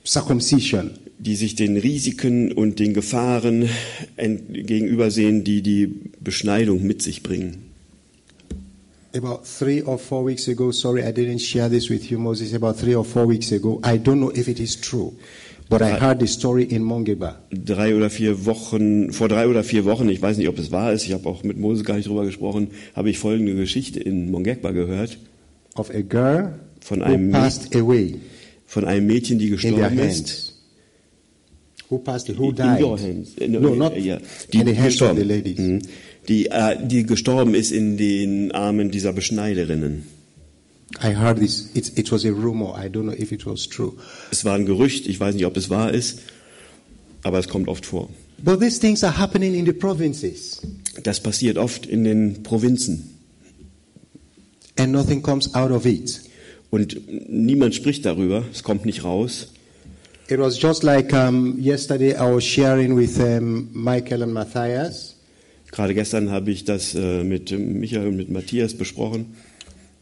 circumcision. 0.05 0.99
die 1.21 1.35
sich 1.35 1.57
den 1.57 1.77
Risiken 1.77 2.53
und 2.53 2.79
den 2.79 2.95
Gefahren 2.95 3.69
gegenübersehen, 4.17 5.43
die 5.43 5.63
die 5.63 5.93
Beschneidung 6.21 6.87
mit 6.87 7.03
sich 7.03 7.25
bringen. 7.25 7.68
About 9.15 9.47
three 9.47 9.81
or 9.81 9.99
four 9.99 10.23
weeks 10.23 10.49
ago, 10.49 10.71
sorry 10.71 11.03
I 11.03 11.13
didn't 11.13 11.39
share 11.39 11.69
this 11.71 11.89
with 11.89 12.11
you, 12.11 12.19
Moses, 12.19 12.53
about 12.53 12.77
three 12.77 12.95
or 12.95 13.05
four 13.05 13.27
weeks 13.27 13.51
ago, 13.53 13.81
I 13.83 13.97
don't 13.99 14.21
know 14.21 14.31
if 14.35 14.49
it 14.49 14.61
is 14.61 14.77
true, 14.79 15.15
but 15.71 15.81
I 15.81 15.93
heard 15.99 16.21
the 16.21 16.27
story 16.27 16.65
in 16.65 16.83
Mongeba 16.85 17.37
Drei 17.51 17.95
oder 17.95 18.11
vier 18.11 18.45
Wochen, 18.45 19.11
vor 19.13 19.29
drei 19.29 19.49
oder 19.49 19.65
vier 19.65 19.87
Wochen, 19.87 20.11
ich 20.11 20.21
weiß 20.21 20.37
nicht, 20.37 20.49
ob 20.49 20.59
es 20.59 20.71
wahr 20.73 20.93
ist, 20.93 21.07
ich 21.07 21.13
habe 21.15 21.27
auch 21.27 21.43
mit 21.43 21.57
Moses 21.59 21.85
gar 21.85 21.97
nicht 21.97 22.07
drüber 22.07 22.27
gesprochen, 22.27 22.69
habe 22.95 23.09
ich 23.09 23.19
folgende 23.19 23.55
Geschichte 23.55 23.99
in 23.99 24.31
Mongekba 24.31 24.73
gehört 24.73 25.19
of 25.77 25.91
a 25.91 26.03
girl 26.03 26.53
Von 26.81 27.01
who 27.01 27.05
einem 27.05 27.31
passed 27.31 27.75
away 27.75 28.17
von 28.67 28.85
einem 28.85 29.07
Mädchen, 29.07 29.39
die 29.39 29.47
in 29.47 29.53
gestorben 29.53 29.99
ist. 30.01 30.55
Who 31.89 31.97
passed, 31.99 32.29
who 32.37 32.51
In 32.51 32.57
died? 32.57 32.83
your 32.83 32.99
hands. 32.99 33.35
Äh, 33.39 33.49
No, 33.49 33.75
not 33.75 33.97
ja, 33.97 34.19
in 34.53 34.67
the 34.67 34.75
hands 34.77 35.01
of 35.01 35.17
the 35.17 35.23
ladies. 35.25 35.59
Mhm. 35.59 35.81
Die, 36.29 36.47
äh, 36.47 36.77
die 36.87 37.05
gestorben 37.05 37.55
ist 37.55 37.73
in 37.73 37.97
den 37.97 38.53
Armen 38.53 38.91
dieser 38.91 39.13
Beschneiderinnen. 39.13 40.05
I 41.03 41.15
heard 41.15 41.39
this. 41.39 41.71
It, 41.75 41.99
it 41.99 42.11
was 42.13 42.25
a 42.25 42.31
rumor. 42.31 42.79
I 42.79 42.89
don't 42.89 43.03
know 43.05 43.13
if 43.13 43.31
it 43.33 43.47
was 43.47 43.69
true. 43.69 43.93
Es 44.31 44.45
war 44.45 44.55
ein 44.55 44.67
Gerücht, 44.67 45.07
ich 45.07 45.21
weiß 45.21 45.35
nicht, 45.35 45.45
ob 45.47 45.57
es 45.57 45.69
wahr 45.71 45.93
ist, 45.93 46.21
aber 47.23 47.39
es 47.39 47.49
kommt 47.49 47.69
oft 47.69 47.85
vor. 47.87 48.09
But 48.43 48.61
these 48.61 48.79
things 48.81 49.03
are 49.05 49.17
happening 49.17 49.55
in 49.55 49.67
the 49.67 49.73
provinces, 49.73 50.61
Das 51.03 51.21
passiert 51.21 51.59
oft 51.59 51.87
in 51.87 52.05
den 52.05 52.43
Provinzen 52.43 53.15
and 54.77 54.93
nothing 54.93 55.23
comes 55.23 55.55
out 55.55 55.71
of 55.73 55.85
it. 55.87 56.21
und 56.71 56.97
niemand 57.29 57.75
spricht 57.75 58.05
darüber, 58.05 58.45
es 58.53 58.63
kommt 58.63 58.87
nicht 58.87 59.05
raus. 59.05 59.49
It 60.29 60.39
was 60.39 60.61
just 60.61 60.83
like 60.83 61.13
um, 61.13 61.59
yesterday 61.59 62.13
I 62.15 62.35
was 62.35 62.45
sharing 62.45 62.97
with 62.97 63.19
um, 63.19 63.69
Michael 63.73 64.23
and 64.23 64.33
Matthias 64.33 65.17
Gerade 65.71 65.95
gestern 65.95 66.31
habe 66.31 66.51
ich 66.51 66.65
das 66.65 66.95
äh, 66.95 67.23
mit 67.25 67.51
Michael 67.51 68.09
und 68.09 68.17
mit 68.17 68.31
Matthias 68.31 68.75
besprochen. 68.75 69.27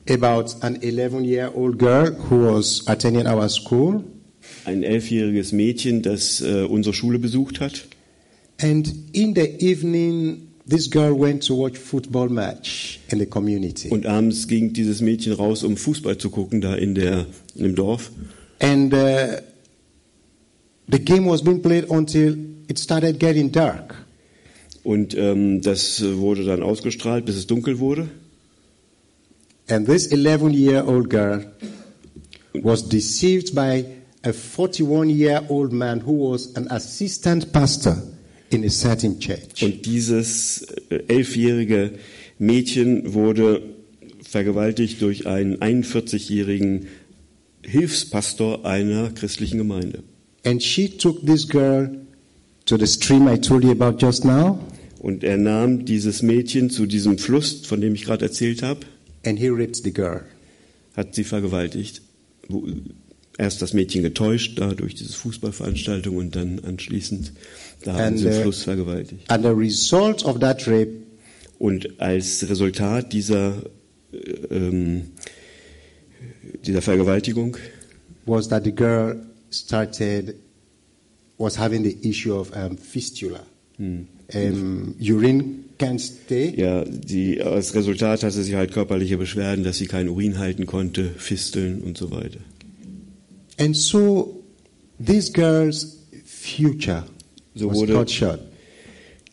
about 0.09 0.55
an 0.62 0.77
11 0.83 1.25
year 1.25 1.51
old 1.55 1.79
girl 1.79 2.11
who 2.12 2.53
was 2.53 2.87
attending 2.87 3.27
our 3.27 3.49
school. 3.49 4.05
Ein 4.64 4.83
elfjähriges 4.83 5.53
Mädchen, 5.53 6.03
das 6.03 6.41
äh, 6.41 6.62
unsere 6.62 6.95
Schule 6.95 7.19
besucht 7.19 7.61
hat. 7.61 7.87
And 8.59 8.93
in 9.12 9.35
the 9.35 9.61
evening, 9.61 10.49
this 10.69 10.89
girl 10.89 11.19
went 11.19 11.45
to 11.47 11.57
watch 11.57 11.79
football 11.79 12.29
match 12.29 13.01
in 13.11 13.19
the 13.19 13.27
community. 13.27 13.89
Und 13.89 14.07
abends 14.07 14.47
ging 14.47 14.73
dieses 14.73 15.01
Mädchen 15.01 15.33
raus, 15.33 15.64
um 15.64 15.77
Fußball 15.77 16.17
zu 16.19 16.31
gucken, 16.31 16.61
da 16.61 16.75
in 16.75 16.95
der, 16.95 17.27
im 17.57 17.75
Dorf. 17.75 18.12
And 18.61 18.95
uh, 18.95 19.41
the 20.91 20.99
game 20.99 21.27
was 21.27 21.43
being 21.43 21.61
played 21.61 21.91
until 21.91 22.37
it 22.69 22.79
started 22.79 23.19
getting 23.19 23.51
dark. 23.51 24.06
Und 24.87 25.16
ähm, 25.18 25.62
das 25.62 26.01
wurde 26.01 26.45
dann 26.45 26.62
ausgestrahlt, 26.62 27.24
bis 27.24 27.34
es 27.34 27.49
dunkel 27.49 27.80
wurde. 27.80 28.09
And 29.66 29.84
this 29.84 30.07
11 30.07 30.53
year 30.53 30.87
old 30.87 31.11
girl 31.11 31.45
was 32.55 32.89
deceived 32.89 33.53
by 33.53 33.84
a 34.22 34.32
41 34.32 35.11
year 35.11 35.43
old 35.49 35.72
man 35.72 36.07
who 36.07 36.30
was 36.30 36.55
an 36.55 36.68
assistant 36.68 37.53
pastor 37.53 38.01
in 38.51 38.64
a 38.64 38.68
certain 38.68 39.18
church. 39.18 39.61
Und 39.61 39.84
dieses 39.87 40.62
äh, 40.89 41.03
elfjährige 41.09 41.95
Mädchen 42.39 43.12
wurde 43.12 43.62
vergewaltigt 44.22 45.03
durch 45.03 45.26
einen 45.26 45.57
41-jährigen 45.57 46.87
Hilfspastor 47.64 48.64
einer 48.64 49.11
christlichen 49.11 49.59
Gemeinde. 49.59 50.05
And 50.45 50.62
she 50.62 50.89
took 50.89 51.26
this 51.26 51.49
girl 51.49 51.91
to 52.66 52.76
the 52.76 52.87
stream 52.87 53.26
I 53.26 53.37
told 53.37 53.64
you 53.64 53.72
about 53.72 53.99
just 53.99 54.24
now, 54.24 54.61
Und 55.07 55.23
er 55.23 55.37
nahm 55.37 55.85
dieses 55.85 56.23
Mädchen 56.23 56.69
zu 56.69 56.85
diesem 56.85 57.17
Fluss, 57.17 57.65
von 57.65 57.81
dem 57.81 57.95
ich 57.95 58.03
gerade 58.03 58.25
erzählt 58.25 58.65
habe, 58.65 58.81
and 59.25 59.39
he 59.39 59.49
raped 59.49 59.77
the 59.77 59.93
girl. 59.93 60.23
hat 60.97 61.15
sie 61.15 61.23
vergewaltigt. 61.23 62.03
Erst 63.39 63.63
das 63.63 63.73
Mädchen 63.73 64.03
getäuscht, 64.03 64.59
da 64.59 64.75
durch 64.75 64.97
diese 64.97 65.13
Fußballveranstaltung 65.13 66.17
und 66.17 66.35
dann 66.35 66.59
anschließend 66.59 67.31
da 67.85 67.95
an 67.95 68.01
And, 68.01 68.17
diesem 68.17 68.33
äh, 68.33 68.43
Fluss 68.43 68.65
vergewaltigt. 68.65 69.31
And 69.31 69.45
the 69.45 69.51
result 69.51 70.25
of 70.25 70.41
that 70.41 70.67
rape 70.67 70.95
Und 71.61 72.01
als 72.01 72.49
Resultat 72.49 73.13
dieser, 73.13 73.63
äh, 74.13 74.17
ähm, 74.51 75.13
dieser 76.67 76.83
Vergewaltigung 76.83 77.59
was 78.25 78.49
that 78.49 78.65
the 78.65 78.73
girl 78.73 79.25
started 79.51 80.35
was 81.39 81.57
having 81.57 81.85
the 81.85 81.97
issue 82.03 82.35
of 82.35 82.51
um, 82.57 82.77
fistula. 82.77 83.47
Um, 83.79 84.95
urine 84.99 85.45
can't 85.79 86.01
stay, 86.01 86.55
Ja, 86.57 86.85
die, 86.85 87.41
als 87.43 87.74
Resultat 87.74 88.22
hatte 88.22 88.43
sie 88.43 88.57
halt 88.57 88.72
körperliche 88.72 89.18
Beschwerden, 89.18 89.62
dass 89.64 89.77
sie 89.79 89.87
keinen 89.87 90.09
Urin 90.09 90.39
halten 90.39 90.66
konnte, 90.66 91.11
Fisteln 91.16 91.83
und 91.83 91.97
so 91.99 92.11
weiter. 92.11 92.41
and 93.59 93.77
so 93.77 94.43
this 95.05 95.33
girl's 95.33 95.99
future 96.24 97.05
So 97.55 97.68
was 97.68 97.77
wurde- 97.77 97.93
cut 97.95 98.11
short 98.11 98.41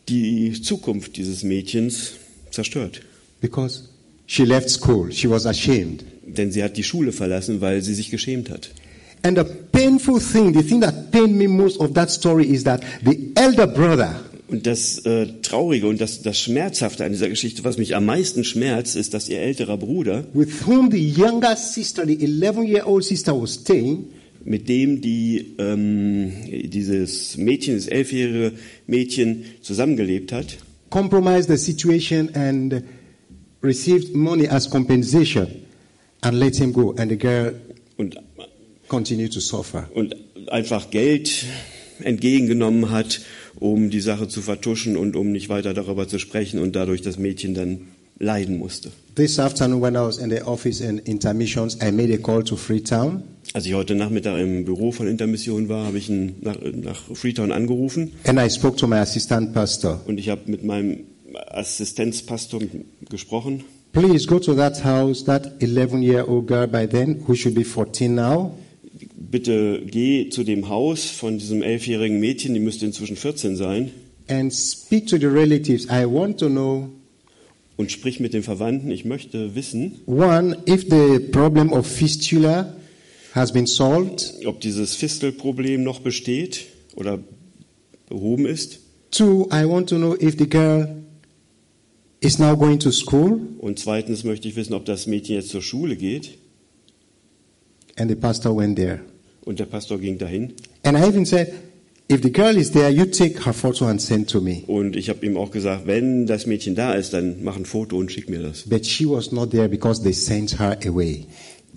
Die 0.08 0.52
Zukunft 0.62 1.16
dieses 1.16 1.42
Mädchens 1.42 2.12
zerstört. 2.50 3.00
because 3.40 3.84
she 4.26 4.44
left 4.44 4.68
school. 4.70 5.10
She 5.12 5.28
was 5.28 5.46
ashamed. 5.46 6.04
Denn 6.26 6.50
sie 6.52 6.62
hat 6.62 6.76
die 6.76 6.82
Schule 6.84 7.12
verlassen, 7.12 7.60
weil 7.60 7.82
sie 7.82 7.94
sich 7.94 8.10
geschämt 8.10 8.48
hat. 8.50 8.70
And 9.22 9.38
the 9.38 9.44
painful 9.72 10.20
thing, 10.20 10.52
the 10.54 10.62
thing 10.62 10.80
that 10.82 11.10
pained 11.10 11.36
me 11.36 11.48
most 11.48 11.78
of 11.80 11.92
that 11.94 12.10
story 12.10 12.44
is 12.44 12.64
that 12.64 12.82
the 13.04 13.30
elder 13.34 13.66
brother 13.66 14.20
Und 14.46 14.66
das 14.66 14.98
äh, 15.06 15.26
Traurige 15.40 15.86
und 15.86 16.00
das, 16.00 16.20
das 16.22 16.38
Schmerzhafte 16.38 17.04
an 17.04 17.12
dieser 17.12 17.28
Geschichte, 17.28 17.64
was 17.64 17.78
mich 17.78 17.96
am 17.96 18.04
meisten 18.04 18.44
schmerzt, 18.44 18.94
ist, 18.94 19.14
dass 19.14 19.28
ihr 19.28 19.40
älterer 19.40 19.78
Bruder, 19.78 20.24
with 20.34 20.66
whom 20.66 20.90
the 20.90 20.98
younger 20.98 21.56
sister, 21.56 22.04
the 22.06 22.22
11 22.22 22.64
year 22.64 22.86
old 22.86 23.04
sister, 23.04 23.40
was 23.40 23.54
staying, 23.54 24.04
mit 24.44 24.68
dem 24.68 25.00
die, 25.00 25.54
ähm, 25.58 26.32
dieses 26.64 27.38
Mädchen, 27.38 27.76
das 27.76 27.86
elfjährige 27.86 28.52
Mädchen 28.86 29.44
zusammengelebt 29.62 30.30
hat, 30.32 30.58
compromised 30.90 31.48
the 31.48 31.56
situation 31.56 32.28
and 32.34 32.84
received 33.62 34.14
money 34.14 34.46
as 34.46 34.68
compensation 34.68 35.48
and 36.22 36.38
let 36.38 36.56
him 36.56 36.72
go. 36.72 36.94
And 36.98 37.10
the 37.10 37.16
girl 37.16 37.54
und, 37.96 38.16
continued 38.88 39.32
to 39.32 39.40
suffer. 39.40 39.88
und 39.94 40.14
einfach 40.48 40.90
Geld 40.90 41.46
entgegengenommen 42.00 42.90
hat, 42.90 43.20
um 43.60 43.90
die 43.90 44.00
Sache 44.00 44.28
zu 44.28 44.42
vertuschen 44.42 44.96
und 44.96 45.16
um 45.16 45.32
nicht 45.32 45.48
weiter 45.48 45.74
darüber 45.74 46.08
zu 46.08 46.18
sprechen 46.18 46.58
und 46.58 46.74
dadurch 46.76 47.02
das 47.02 47.18
Mädchen 47.18 47.54
dann 47.54 47.80
leiden 48.18 48.58
musste. 48.58 48.90
This 49.16 49.38
afternoon, 49.38 49.80
when 49.82 49.94
I 49.94 49.98
was 50.00 50.18
in 50.18 50.30
the 50.30 50.42
office 50.42 50.80
in 50.80 50.98
intermissions, 50.98 51.76
I 51.82 51.90
made 51.90 52.12
a 52.12 52.18
call 52.18 52.42
to 52.44 52.56
Freetown 52.56 53.22
Als 53.52 53.66
ich 53.66 53.74
heute 53.74 53.94
Nachmittag 53.94 54.38
im 54.40 54.64
Büro 54.64 54.90
von 54.90 55.06
Intermission 55.06 55.68
war, 55.68 55.86
habe 55.86 55.98
ich 55.98 56.08
nach, 56.08 56.56
nach 56.72 57.02
Freetown 57.14 57.52
angerufen 57.52 58.12
and 58.24 58.38
I 58.38 58.50
spoke 58.50 58.76
to 58.76 58.86
my 58.86 58.96
assistant 58.96 59.52
pastor. 59.52 60.00
und 60.06 60.18
ich 60.18 60.28
habe 60.28 60.42
mit 60.46 60.64
meinem 60.64 61.00
Assistenzpastor 61.48 62.60
gesprochen. 63.10 63.64
Please 63.92 64.26
go 64.26 64.38
to 64.40 64.54
that 64.54 64.84
house, 64.84 65.24
that 65.24 65.52
11 65.60 66.02
year 66.02 66.28
old 66.28 66.48
girl 66.48 66.66
by 66.66 66.86
then, 66.86 67.22
who 67.26 67.34
should 67.34 67.54
be 67.54 67.64
14 67.64 68.12
now, 68.12 68.52
Bitte 69.30 69.82
geh 69.86 70.28
zu 70.28 70.44
dem 70.44 70.68
Haus 70.68 71.04
von 71.10 71.38
diesem 71.38 71.62
elfjährigen 71.62 72.20
Mädchen, 72.20 72.54
die 72.54 72.60
müsste 72.60 72.86
inzwischen 72.86 73.16
14 73.16 73.56
sein, 73.56 73.90
and 74.28 74.52
speak 74.52 75.06
to 75.06 75.16
the 75.16 75.26
relatives. 75.26 75.86
I 75.86 76.04
want 76.04 76.38
to 76.40 76.48
know 76.48 76.90
und 77.76 77.90
sprich 77.90 78.20
mit 78.20 78.34
den 78.34 78.42
Verwandten. 78.42 78.90
Ich 78.90 79.04
möchte 79.04 79.54
wissen, 79.54 80.00
one, 80.06 80.56
if 80.68 80.86
the 80.88 81.18
problem 81.18 81.72
of 81.72 81.86
fistula 81.86 82.74
has 83.32 83.52
been 83.52 83.66
solved, 83.66 84.34
ob 84.46 84.60
dieses 84.60 84.94
Fistelproblem 84.94 85.82
noch 85.82 86.00
besteht 86.00 86.66
oder 86.94 87.18
behoben 88.08 88.46
ist. 88.46 88.80
Two, 89.10 89.48
I 89.52 89.64
want 89.68 89.88
to 89.88 89.96
know 89.96 90.16
if 90.20 90.36
the 90.38 90.48
girl 90.48 91.02
is 92.20 92.38
now 92.38 92.56
going 92.56 92.78
to 92.80 92.90
school. 92.90 93.40
Und 93.58 93.78
zweitens 93.78 94.24
möchte 94.24 94.48
ich 94.48 94.56
wissen, 94.56 94.74
ob 94.74 94.84
das 94.84 95.06
Mädchen 95.06 95.36
jetzt 95.36 95.50
zur 95.50 95.62
Schule 95.62 95.96
geht. 95.96 96.38
And 97.96 98.10
the 98.10 98.16
pastor 98.16 98.56
went 98.56 98.76
there. 98.76 99.00
Und 99.44 99.58
der 99.58 99.66
Pastor 99.66 99.98
ging 99.98 100.18
dahin. 100.18 100.54
And 100.82 100.98
I 100.98 101.06
even 101.06 101.26
said, 101.26 101.52
if 102.08 102.22
the 102.22 102.32
girl 102.32 102.56
is 102.56 102.72
there, 102.72 102.90
you 102.90 103.04
take 103.04 103.44
her 103.44 103.52
photo 103.52 103.86
and 103.86 104.00
send 104.00 104.30
to 104.30 104.40
me. 104.40 104.62
Und 104.66 104.96
ich 104.96 105.08
habe 105.08 105.24
ihm 105.24 105.36
auch 105.36 105.50
gesagt, 105.50 105.86
wenn 105.86 106.26
das 106.26 106.46
Mädchen 106.46 106.74
da 106.74 106.94
ist, 106.94 107.12
dann 107.12 107.42
mach 107.42 107.56
ein 107.56 107.64
Foto 107.64 107.96
und 107.98 108.10
schick 108.10 108.28
mir 108.28 108.40
das. 108.40 108.62
But 108.68 108.86
she 108.86 109.08
was 109.08 109.32
not 109.32 109.50
there 109.50 109.68
because 109.68 110.02
they 110.02 110.12
sent 110.12 110.58
her 110.58 110.78
away. 110.86 111.26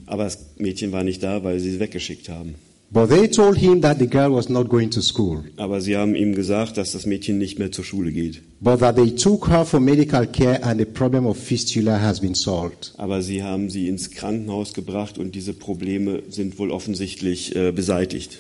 Aber 0.05 0.23
das 0.23 0.39
Mädchen 0.57 0.91
war 0.91 1.03
nicht 1.03 1.21
da, 1.23 1.43
weil 1.43 1.59
sie 1.59 1.71
sie 1.71 1.79
weggeschickt 1.79 2.29
haben. 2.29 2.55
But 2.89 3.09
they 3.09 3.27
told 3.27 3.57
him 3.57 3.81
that 3.81 3.99
the 3.99 4.07
girl 4.07 4.31
was 4.33 4.47
not 4.47 4.69
going 4.69 4.89
to 4.91 5.01
school, 5.01 5.43
Aber 5.57 5.81
sie 5.81 5.97
haben 5.97 6.15
ihm 6.15 6.33
gesagt, 6.33 6.77
dass 6.77 6.93
das 6.93 7.05
Mädchen 7.05 7.37
nicht 7.37 7.59
mehr 7.59 7.69
zur 7.71 7.83
Schule 7.83 8.11
geht. 8.13 8.41
but 8.61 8.79
that 8.79 8.95
they 8.95 9.11
took 9.13 9.49
her 9.49 9.65
for 9.65 9.79
medical 9.81 10.25
care 10.25 10.63
and 10.63 10.79
the 10.79 10.85
problem 10.85 11.25
of 11.25 11.37
fistula 11.37 11.99
has 11.99 12.21
been 12.21 12.33
solved. 12.33 12.93
Aber 12.97 13.21
sie 13.21 13.43
haben 13.43 13.69
sie 13.69 13.89
ins 13.89 14.11
Krankenhaus 14.11 14.73
gebracht 14.73 15.17
und 15.17 15.35
diese 15.35 15.51
Probleme 15.53 16.23
sind 16.29 16.57
wohl 16.59 16.71
offensichtlich 16.71 17.53
äh, 17.57 17.71
beseitigt. 17.73 18.39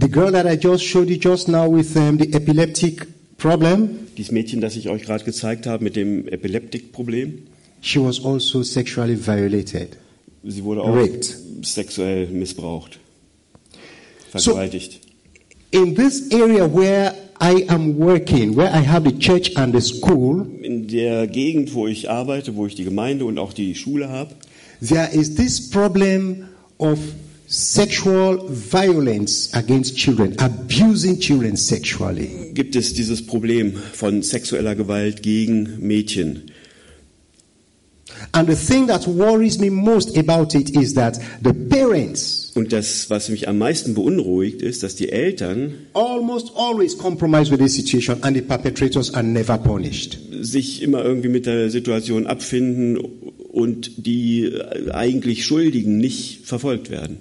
The 0.00 0.08
girl 0.08 0.30
that 0.30 0.46
I 0.46 0.56
just 0.56 0.84
showed 0.84 1.10
you 1.10 1.16
just 1.16 1.48
now 1.48 1.66
with 1.68 1.96
um, 1.96 2.18
the 2.20 2.32
epileptic 2.32 3.04
problem, 3.36 3.90
Dieses 4.16 4.30
Mädchen, 4.30 4.60
das 4.60 4.76
ich 4.76 4.88
euch 4.88 5.02
gerade 5.02 5.24
gezeigt 5.24 5.66
habe 5.66 5.82
mit 5.82 5.96
dem 5.96 6.28
Epileptikproblem, 6.28 7.42
she 7.80 8.00
was 8.00 8.24
also 8.24 8.62
sexually 8.62 9.16
violated. 9.18 9.96
sie 10.44 10.62
wurde 10.62 10.82
auch 10.82 10.94
Raped. 10.94 11.36
sexuell 11.62 12.28
missbraucht, 12.28 13.00
So- 14.36 14.52
vergewaltigt. 14.52 15.00
In 15.70 15.94
this 15.94 16.30
area 16.30 16.66
where 16.66 17.14
I 17.40 17.64
am 17.68 17.98
working, 17.98 18.56
where 18.56 18.70
I 18.72 18.80
have 18.84 19.04
the 19.04 19.16
church 19.18 19.52
and 19.56 19.72
the 19.74 19.80
school, 19.80 20.46
In 20.62 20.88
der 20.88 21.26
Gegend, 21.26 21.72
wo 21.74 21.86
ich 21.86 22.08
arbeite, 22.10 22.56
wo 22.56 22.66
ich 22.66 22.74
die 22.74 22.84
Gemeinde 22.84 23.24
und 23.26 23.38
auch 23.38 23.52
die 23.52 23.74
Schule 23.74 24.08
habe, 24.08 24.34
there 24.80 25.08
is 25.12 25.34
this 25.34 25.60
problem 25.70 26.48
of 26.78 26.98
sexual 27.46 28.38
violence 28.48 29.50
against 29.54 29.96
children, 29.96 30.34
abusing 30.38 31.18
children 31.20 31.56
sexually. 31.56 32.52
gibt 32.54 32.74
es 32.76 32.92
dieses 32.94 33.24
Problem 33.24 33.74
von 33.92 34.22
sexueller 34.22 34.74
Gewalt 34.74 35.22
gegen 35.22 35.78
Mädchen. 35.80 36.50
And 38.32 38.48
the 38.48 38.56
thing 38.56 38.86
that 38.88 39.06
worries 39.06 39.58
me 39.58 39.70
most 39.70 40.16
about 40.18 40.54
it 40.54 40.70
is 40.76 40.94
that 40.94 41.18
the 41.42 41.52
parents 41.52 42.47
Und 42.58 42.72
das, 42.72 43.08
was 43.08 43.28
mich 43.28 43.46
am 43.46 43.56
meisten 43.56 43.94
beunruhigt, 43.94 44.62
ist, 44.62 44.82
dass 44.82 44.96
die 44.96 45.10
Eltern 45.10 45.74
sich 50.40 50.82
immer 50.82 51.04
irgendwie 51.04 51.28
mit 51.28 51.46
der 51.46 51.70
Situation 51.70 52.26
abfinden 52.26 52.96
und 52.96 54.04
die 54.04 54.46
äh, 54.46 54.90
eigentlich 54.90 55.44
Schuldigen 55.44 55.98
nicht 55.98 56.46
verfolgt 56.46 56.90
werden. 56.90 57.18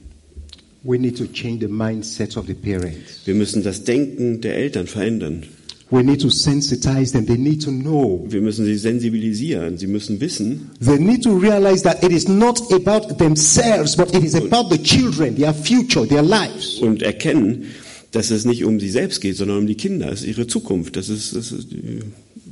We 0.82 0.98
need 0.98 1.20
to 1.20 1.26
change 1.26 1.68
the 1.68 1.72
mindset 1.72 2.36
of 2.36 2.48
the 2.48 2.56
parents. 2.56 3.22
Wir 3.26 3.36
müssen 3.36 3.62
das 3.62 3.84
Denken 3.84 4.42
der 4.42 4.56
Eltern 4.56 4.88
verändern. 4.88 5.44
We 5.90 6.04
need 6.04 6.20
to 6.20 6.30
sensitize 6.30 7.14
them. 7.14 7.26
They 7.26 7.38
need 7.38 7.62
to 7.64 7.72
know. 7.72 8.26
Wir 8.28 8.42
müssen 8.42 8.66
sie 8.66 8.78
sensibilisieren. 8.78 9.78
Sie 9.78 9.88
müssen 9.88 10.20
wissen, 10.20 10.70
They 10.84 11.00
need 11.00 11.24
to 11.24 11.38
realize 11.38 11.82
that 11.84 12.04
it 12.04 12.12
is 12.12 12.28
not 12.28 12.60
about 12.74 13.18
themselves, 13.18 13.96
but 13.96 14.14
it 14.14 14.24
is 14.24 14.36
about 14.36 14.70
the 14.70 14.78
children, 14.84 15.36
their 15.38 15.54
future, 15.54 16.06
their 16.06 16.24
lives. 16.24 16.80
und 16.82 17.02
erkennen, 17.04 17.68
dass 18.12 18.32
es 18.32 18.44
nicht 18.44 18.66
um 18.66 18.82
sie 18.82 18.90
selbst 18.90 19.22
geht, 19.22 19.38
sondern 19.38 19.60
um 19.60 19.68
die 19.68 19.76
Kinder. 19.76 20.08
Das 20.08 20.22
ist 20.22 20.28
ihre 20.28 20.48
Zukunft. 20.48 20.98
Das 20.98 21.08
ist, 21.08 21.34
das 21.36 21.54
ist 21.54 21.72
die 21.72 22.02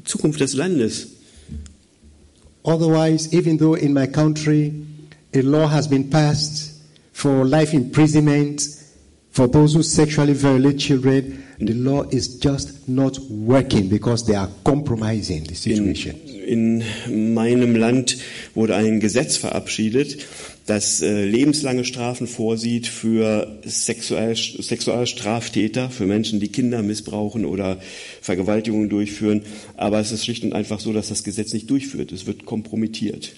Zukunft 0.06 0.40
des 0.40 0.54
Landes. 0.54 1.08
Otherwise, 2.64 3.30
even 3.32 3.58
though 3.58 3.76
in 3.76 3.94
my 3.94 4.08
country 4.08 4.72
a 5.36 5.42
law 5.42 5.70
has 5.70 5.88
been 5.90 6.10
passed 6.10 6.72
for 7.12 7.46
life 7.46 7.76
imprisonment 7.76 8.66
for 9.36 9.48
those 9.48 9.74
who 9.74 9.84
sexually 9.84 10.34
violate 10.34 10.78
children, 10.80 11.44
the 11.60 11.74
law 11.74 12.04
is 12.04 12.40
just 12.40 12.88
not 12.88 13.20
working 13.30 13.90
because 13.90 14.26
they 14.26 14.34
are 14.36 14.50
compromising 14.64 15.44
the 15.44 15.72
In, 15.72 15.94
situation. 15.94 16.16
in 16.48 17.34
meinem 17.34 17.76
Land 17.76 18.18
wurde 18.54 18.76
ein 18.76 19.02
Gesetz 19.02 19.36
verabschiedet, 19.36 20.26
das 20.68 21.02
äh, 21.02 21.26
lebenslange 21.26 21.84
Strafen 21.84 22.28
vorsieht 22.28 22.88
für 22.88 23.60
Sexual, 23.66 24.36
Sexualstraftäter, 24.36 25.90
für 25.90 26.06
Menschen, 26.06 26.40
die 26.40 26.48
Kinder 26.48 26.82
missbrauchen 26.82 27.46
oder 27.46 27.78
Vergewaltigungen 28.22 28.90
durchführen. 28.90 29.42
Aber 29.76 30.00
es 30.00 30.12
ist 30.12 30.24
schlicht 30.24 30.44
und 30.44 30.54
einfach 30.54 30.80
so, 30.80 30.94
dass 30.94 31.10
das 31.10 31.24
Gesetz 31.24 31.54
nicht 31.54 31.70
durchführt. 31.70 32.12
Es 32.14 32.26
wird 32.26 32.46
kompromittiert. 32.46 33.34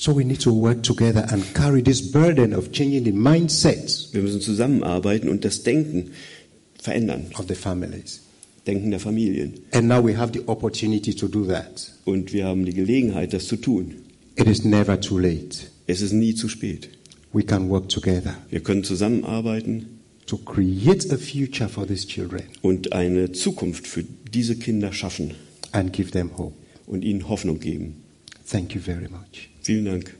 So 0.00 0.12
we 0.14 0.22
need 0.24 0.40
to 0.42 0.52
work 0.52 0.84
together 0.84 1.26
and 1.32 1.42
carry 1.54 1.82
this 1.82 2.00
burden 2.00 2.54
of 2.54 2.70
changing 2.70 3.02
the 3.04 3.10
mindsets 3.10 4.10
Wir 4.12 4.22
müssen 4.22 4.40
zusammenarbeiten 4.40 5.28
und 5.28 5.44
das 5.44 5.64
Denken 5.64 6.12
verändern. 6.80 7.26
of 7.36 7.46
the 7.48 7.56
families. 7.56 8.20
Denken 8.64 8.92
der 8.92 9.00
Familien. 9.00 9.54
And 9.72 9.88
now 9.88 10.00
we 10.00 10.16
have 10.16 10.32
the 10.32 10.46
opportunity 10.46 11.12
to 11.16 11.26
do 11.26 11.44
that. 11.46 11.90
Und 12.04 12.32
wir 12.32 12.44
haben 12.44 12.64
die 12.64 12.74
Gelegenheit, 12.74 13.32
das 13.32 13.48
zu 13.48 13.56
tun. 13.56 13.96
It 14.36 14.46
is 14.46 14.62
never 14.64 15.00
too 15.00 15.18
late. 15.18 15.66
Es 15.88 16.00
ist 16.00 16.12
nie 16.12 16.32
zu 16.36 16.48
spät. 16.48 16.90
We 17.32 17.42
can 17.42 17.68
work 17.68 17.88
together 17.88 18.36
Wir 18.50 18.60
können 18.60 18.84
zusammenarbeiten 18.84 19.98
to 20.26 20.36
create 20.38 21.12
a 21.12 21.16
future 21.16 21.68
for 21.68 21.88
these 21.88 22.06
children 22.06 22.42
und 22.62 22.92
eine 22.92 23.32
Zukunft 23.32 23.88
für 23.88 24.04
diese 24.32 24.54
Kinder 24.54 24.92
schaffen 24.92 25.32
and 25.72 25.92
give 25.92 26.12
them 26.12 26.38
hope. 26.38 26.54
und 26.86 27.02
ihnen 27.04 27.28
Hoffnung 27.28 27.58
geben. 27.58 27.96
Thank 28.48 28.76
you 28.76 28.80
very 28.80 29.08
much. 29.08 29.50
Vielen 29.68 29.84
Dank. 29.84 30.14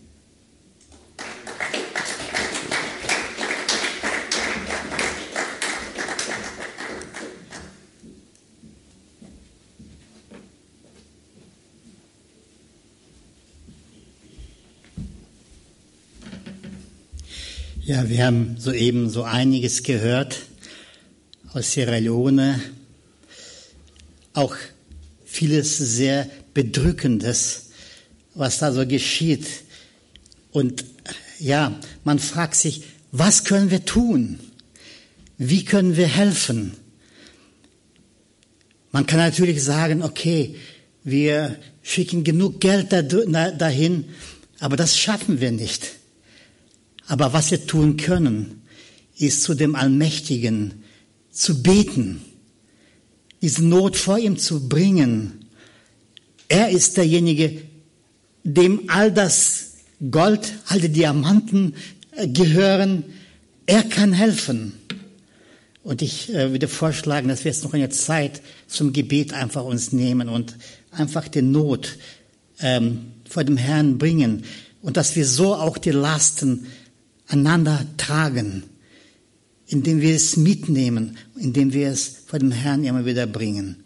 Ja, 17.87 18.07
wir 18.07 18.27
haben 18.27 18.59
soeben 18.59 19.09
so 19.09 19.23
einiges 19.23 19.83
gehört 19.83 20.43
aus 21.55 21.73
Sierra 21.73 21.97
Leone. 21.97 22.61
Auch 24.35 24.55
vieles 25.25 25.79
sehr 25.79 26.29
Bedrückendes, 26.53 27.68
was 28.39 28.59
da 28.59 28.73
so 28.73 28.87
geschieht. 28.87 29.47
Und 30.53 30.85
ja, 31.39 31.79
man 32.05 32.19
fragt 32.19 32.55
sich, 32.55 32.85
was 33.13 33.45
können 33.45 33.71
wir 33.71 33.85
tun? 33.85 34.39
Wie 35.37 35.65
können 35.65 35.97
wir 35.97 36.07
helfen? 36.07 36.75
Man 38.91 39.07
kann 39.07 39.19
natürlich 39.19 39.63
sagen, 39.63 40.03
okay, 40.03 40.57
wir 41.05 41.57
schicken 41.83 42.25
genug 42.25 42.61
Geld 42.61 42.93
dahin, 42.93 44.05
aber 44.61 44.77
das 44.77 44.99
schaffen 44.99 45.41
wir 45.41 45.53
nicht. 45.53 45.87
Aber 47.07 47.33
was 47.33 47.51
wir 47.51 47.67
tun 47.67 47.97
können, 47.97 48.63
ist 49.17 49.43
zu 49.43 49.55
dem 49.55 49.75
Allmächtigen 49.75 50.83
zu 51.31 51.63
beten, 51.63 52.23
diese 53.41 53.65
Not 53.65 53.97
vor 53.97 54.19
ihm 54.19 54.37
zu 54.37 54.69
bringen. 54.69 55.47
Er 56.49 56.71
ist 56.71 56.97
derjenige, 56.97 57.63
dem 58.45 58.85
all 58.89 59.13
das 59.13 59.75
Gold, 60.11 60.53
all 60.67 60.81
die 60.81 60.89
Diamanten 60.89 61.75
gehören. 62.27 63.05
Er 63.67 63.83
kann 63.83 64.13
helfen. 64.13 64.75
Und 65.83 66.03
ich 66.03 66.33
äh, 66.35 66.51
würde 66.53 66.69
vorschlagen, 66.69 67.29
dass 67.29 67.45
wir 67.45 67.51
jetzt 67.51 67.65
noch 67.65 67.73
eine 67.73 67.89
Zeit 67.89 68.43
zum 68.67 68.93
Gebet 68.93 69.33
einfach 69.33 69.65
uns 69.65 69.93
nehmen 69.93 70.29
und 70.29 70.57
einfach 70.91 71.29
die 71.29 71.43
Not 71.43 71.97
ähm, 72.61 73.13
vor 73.29 73.45
dem 73.45 73.57
Herrn 73.57 73.99
bringen 73.99 74.45
und 74.83 74.97
dass 74.97 75.17
wir 75.17 75.27
so 75.27 75.55
auch 75.55 75.79
die 75.79 75.91
Lasten 75.91 76.67
einander 77.27 77.87
tragen, 77.97 78.65
indem 79.67 80.01
wir 80.01 80.15
es 80.15 80.37
mitnehmen, 80.37 81.19
indem 81.37 81.73
wir 81.73 81.89
es 81.89 82.23
vor 82.27 82.39
dem 82.39 82.53
Herrn 82.53 82.85
immer 82.85 83.05
wieder 83.05 83.27
bringen. 83.27 83.77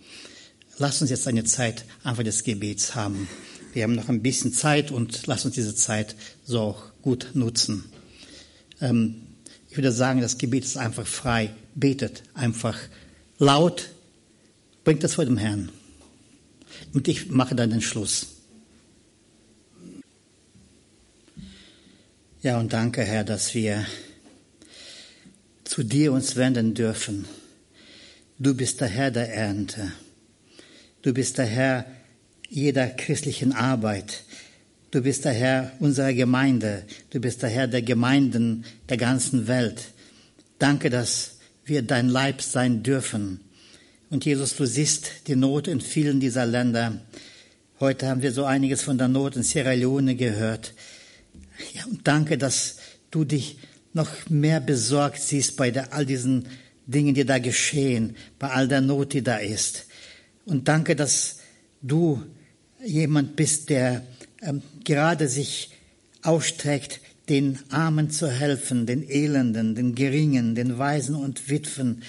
Lass 0.79 1.01
uns 1.03 1.11
jetzt 1.11 1.29
eine 1.29 1.45
Zeit 1.45 1.85
einfach 2.03 2.25
des 2.25 2.45
Gebets 2.45 2.95
haben. 2.95 3.29
Wir 3.73 3.85
haben 3.85 3.95
noch 3.95 4.09
ein 4.09 4.23
bisschen 4.23 4.53
Zeit 4.53 4.91
und 4.91 5.27
lass 5.27 5.45
uns 5.45 5.55
diese 5.55 5.75
Zeit 5.75 6.15
so 6.45 6.61
auch 6.61 6.83
gut 7.01 7.31
nutzen. 7.35 7.85
Ähm, 8.81 9.23
ich 9.71 9.77
würde 9.79 9.93
sagen, 9.93 10.21
das 10.21 10.37
Gebet 10.37 10.65
ist 10.65 10.77
einfach 10.77 11.07
frei. 11.07 11.51
Betet 11.75 12.23
einfach 12.35 12.79
laut, 13.39 13.89
bringt 14.85 15.03
das 15.03 15.15
vor 15.15 15.25
dem 15.25 15.39
Herrn. 15.39 15.71
Und 16.93 17.09
ich 17.09 17.31
mache 17.31 17.55
dann 17.55 17.71
den 17.71 17.81
Schluss. 17.81 18.27
Ja, 22.43 22.59
und 22.59 22.73
danke, 22.73 23.03
Herr, 23.03 23.25
dass 23.25 23.55
wir 23.55 23.87
zu 25.65 25.83
dir 25.83 26.13
uns 26.13 26.37
wenden 26.37 26.75
dürfen. 26.75 27.25
du 28.39 28.55
bist 28.55 28.83
der 28.83 28.89
Herr 28.89 29.11
der 29.11 29.33
Ernte. 29.33 29.93
Du 31.01 31.15
bist 31.15 31.39
der 31.39 31.47
Herr 31.47 31.87
jeder 32.53 32.87
christlichen 32.87 33.53
Arbeit. 33.53 34.25
Du 34.91 35.01
bist 35.01 35.25
der 35.25 35.33
Herr 35.33 35.73
unserer 35.81 36.13
Gemeinde. 36.13 36.85
Du 37.09 37.19
bist 37.19 37.43
der 37.43 37.49
Herr 37.49 37.67
der 37.67 37.81
Gemeinden 37.81 38.67
der 38.91 38.99
ganzen 38.99 39.49
Welt. 39.49 39.85
Danke, 40.59 40.91
dass 40.91 41.39
wir 41.65 41.81
dein 41.81 42.11
Leib 42.11 42.43
sein 42.43 42.83
dürfen. 42.83 43.41
Und 44.11 44.27
Jesus, 44.27 44.55
du 44.55 44.67
siehst 44.67 45.29
die 45.29 45.37
Not 45.37 45.67
in 45.67 45.81
vielen 45.81 46.21
dieser 46.21 46.45
Länder. 46.45 47.01
Heute 47.81 48.09
haben 48.09 48.21
wir 48.21 48.33
so 48.33 48.45
einiges 48.45 48.83
von 48.83 48.99
der 48.99 49.09
Not 49.09 49.37
in 49.37 49.43
Sierra 49.43 49.73
Leone 49.73 50.15
gehört. 50.15 50.75
Ja, 51.73 51.87
und 51.87 52.07
danke, 52.07 52.37
dass 52.37 52.77
du 53.11 53.25
dich 53.25 53.57
noch 53.95 54.29
mehr 54.29 54.61
besorgt 54.61 55.23
siehst 55.23 55.57
bei 55.57 55.71
der, 55.71 55.95
all 55.95 56.05
diesen 56.05 56.49
Dingen, 56.87 57.15
die 57.15 57.25
da 57.25 57.39
geschehen, 57.39 58.15
bei 58.39 58.51
all 58.51 58.69
der 58.69 58.83
Not, 58.83 59.15
die 59.15 59.23
da 59.23 59.39
ist. 59.39 59.87
Und 60.45 60.69
danke, 60.69 60.95
dass 60.95 61.39
du 61.81 62.23
jemand 62.85 63.37
bist, 63.37 63.71
der 63.71 64.05
ähm, 64.41 64.63
gerade 64.85 65.29
sich 65.29 65.71
ausstreckt, 66.23 67.01
den 67.29 67.59
Armen 67.71 68.11
zu 68.11 68.31
helfen, 68.31 68.87
den 68.87 69.09
Elenden, 69.09 69.75
den 69.75 69.95
Geringen, 69.95 70.55
den 70.55 70.79
Waisen 70.79 71.15
und 71.15 71.49
Witwen. 71.49 72.03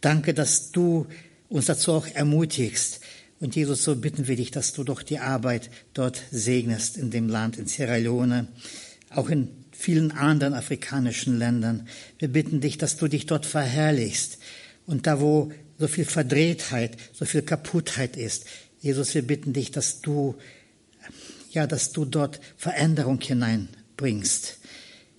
Danke, 0.00 0.34
dass 0.34 0.70
du 0.70 1.06
uns 1.48 1.66
dazu 1.66 1.92
auch 1.92 2.06
ermutigst. 2.06 3.00
Und 3.40 3.56
Jesus, 3.56 3.84
so 3.84 3.96
bitten 3.96 4.28
wir 4.28 4.36
dich, 4.36 4.50
dass 4.50 4.72
du 4.72 4.84
doch 4.84 5.02
die 5.02 5.18
Arbeit 5.18 5.70
dort 5.94 6.22
segnest 6.30 6.96
in 6.96 7.10
dem 7.10 7.28
Land, 7.28 7.58
in 7.58 7.66
Sierra 7.66 7.96
Leone, 7.96 8.48
auch 9.10 9.28
in 9.30 9.48
vielen 9.72 10.12
anderen 10.12 10.54
afrikanischen 10.54 11.38
Ländern. 11.38 11.88
Wir 12.18 12.28
bitten 12.28 12.60
dich, 12.60 12.76
dass 12.78 12.96
du 12.96 13.08
dich 13.08 13.26
dort 13.26 13.46
verherrlichst. 13.46 14.38
Und 14.86 15.06
da, 15.06 15.20
wo 15.20 15.52
so 15.78 15.88
viel 15.88 16.04
Verdrehtheit, 16.04 16.96
so 17.14 17.24
viel 17.24 17.42
Kaputtheit 17.42 18.16
ist, 18.16 18.44
Jesus, 18.80 19.14
wir 19.14 19.22
bitten 19.22 19.52
dich, 19.52 19.70
dass 19.70 20.00
du 20.00 20.36
ja, 21.50 21.66
dass 21.66 21.92
du 21.92 22.04
dort 22.04 22.40
Veränderung 22.56 23.20
hineinbringst. 23.20 24.58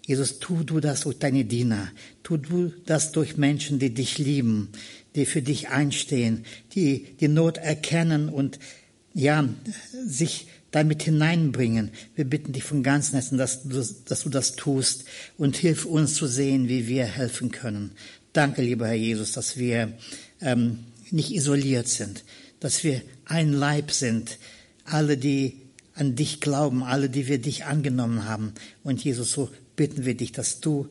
Jesus, 0.06 0.40
tu 0.40 0.64
du 0.64 0.80
das 0.80 1.02
durch 1.02 1.20
deine 1.20 1.46
Diener, 1.46 1.90
tu 2.24 2.38
du 2.38 2.74
das 2.86 3.12
durch 3.12 3.38
Menschen, 3.38 3.80
die 3.80 3.94
dich 3.94 4.18
lieben, 4.18 4.70
die 5.16 5.26
für 5.26 5.42
dich 5.42 5.70
einstehen, 5.70 6.46
die 6.74 7.06
die 7.20 7.28
Not 7.28 7.58
erkennen 7.58 8.30
und 8.30 8.60
ja, 9.14 9.48
sich 10.06 10.48
damit 10.72 11.04
hineinbringen. 11.04 11.92
Wir 12.16 12.26
bitten 12.26 12.54
dich 12.54 12.64
von 12.64 12.82
ganzem 12.82 13.16
Herzen, 13.16 13.38
dass 13.38 13.64
du, 13.64 13.86
dass 14.06 14.24
du 14.24 14.30
das 14.30 14.56
tust 14.56 15.04
und 15.38 15.58
hilf 15.58 15.86
uns 15.86 16.16
zu 16.16 16.28
sehen, 16.28 16.70
wie 16.70 16.88
wir 16.88 17.06
helfen 17.06 17.52
können. 17.52 17.92
Danke, 18.34 18.62
lieber 18.62 18.88
Herr 18.88 18.96
Jesus, 18.96 19.34
dass 19.34 19.58
wir 19.58 19.94
ähm, 20.40 20.80
nicht 21.12 21.32
isoliert 21.32 21.90
sind, 21.90 22.24
dass 22.62 22.86
wir 22.86 23.02
ein 23.32 23.54
Leib 23.54 23.92
sind, 23.92 24.38
alle, 24.84 25.18
die 25.18 25.58
an 25.96 26.16
dich 26.16 26.42
glauben, 26.42 26.84
alle, 26.84 27.10
die 27.10 27.28
wir 27.28 27.40
dich 27.40 27.66
angenommen 27.66 28.26
haben. 28.26 28.54
Und 28.84 29.04
Jesus, 29.04 29.32
so 29.32 29.50
bitten 29.76 30.06
wir 30.06 30.16
dich, 30.16 30.34
dass 30.34 30.60
du 30.60 30.90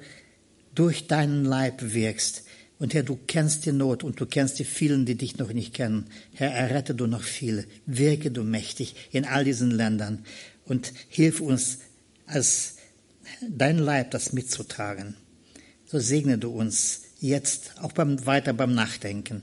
durch 0.75 1.07
deinen 1.07 1.45
Leib 1.45 1.83
wirkst. 1.93 2.45
Und 2.79 2.95
Herr, 2.95 3.03
du 3.03 3.19
kennst 3.27 3.67
die 3.67 3.73
Not 3.73 4.03
und 4.03 4.19
du 4.21 4.25
kennst 4.25 4.59
die 4.59 4.65
vielen, 4.65 5.05
die 5.05 5.17
dich 5.17 5.37
noch 5.37 5.53
nicht 5.53 5.75
kennen. 5.75 6.07
Herr, 6.33 6.51
errette 6.51 6.95
du 6.95 7.07
noch 7.07 7.23
viele. 7.23 7.67
Wirke 7.85 8.31
du 8.31 8.43
mächtig 8.43 8.95
in 9.13 9.27
all 9.27 9.45
diesen 9.45 9.71
Ländern 9.71 10.25
und 10.65 10.93
hilf 11.09 11.41
uns 11.41 11.79
als 12.27 12.77
dein 13.47 13.79
Leib 13.79 14.13
das 14.13 14.33
mitzutragen. 14.33 15.15
So 15.85 15.99
segne 15.99 16.39
du 16.39 16.51
uns 16.51 17.03
jetzt, 17.21 17.75
auch 17.83 17.93
beim, 17.93 18.25
weiter 18.25 18.55
beim 18.55 18.75
Nachdenken. 18.75 19.43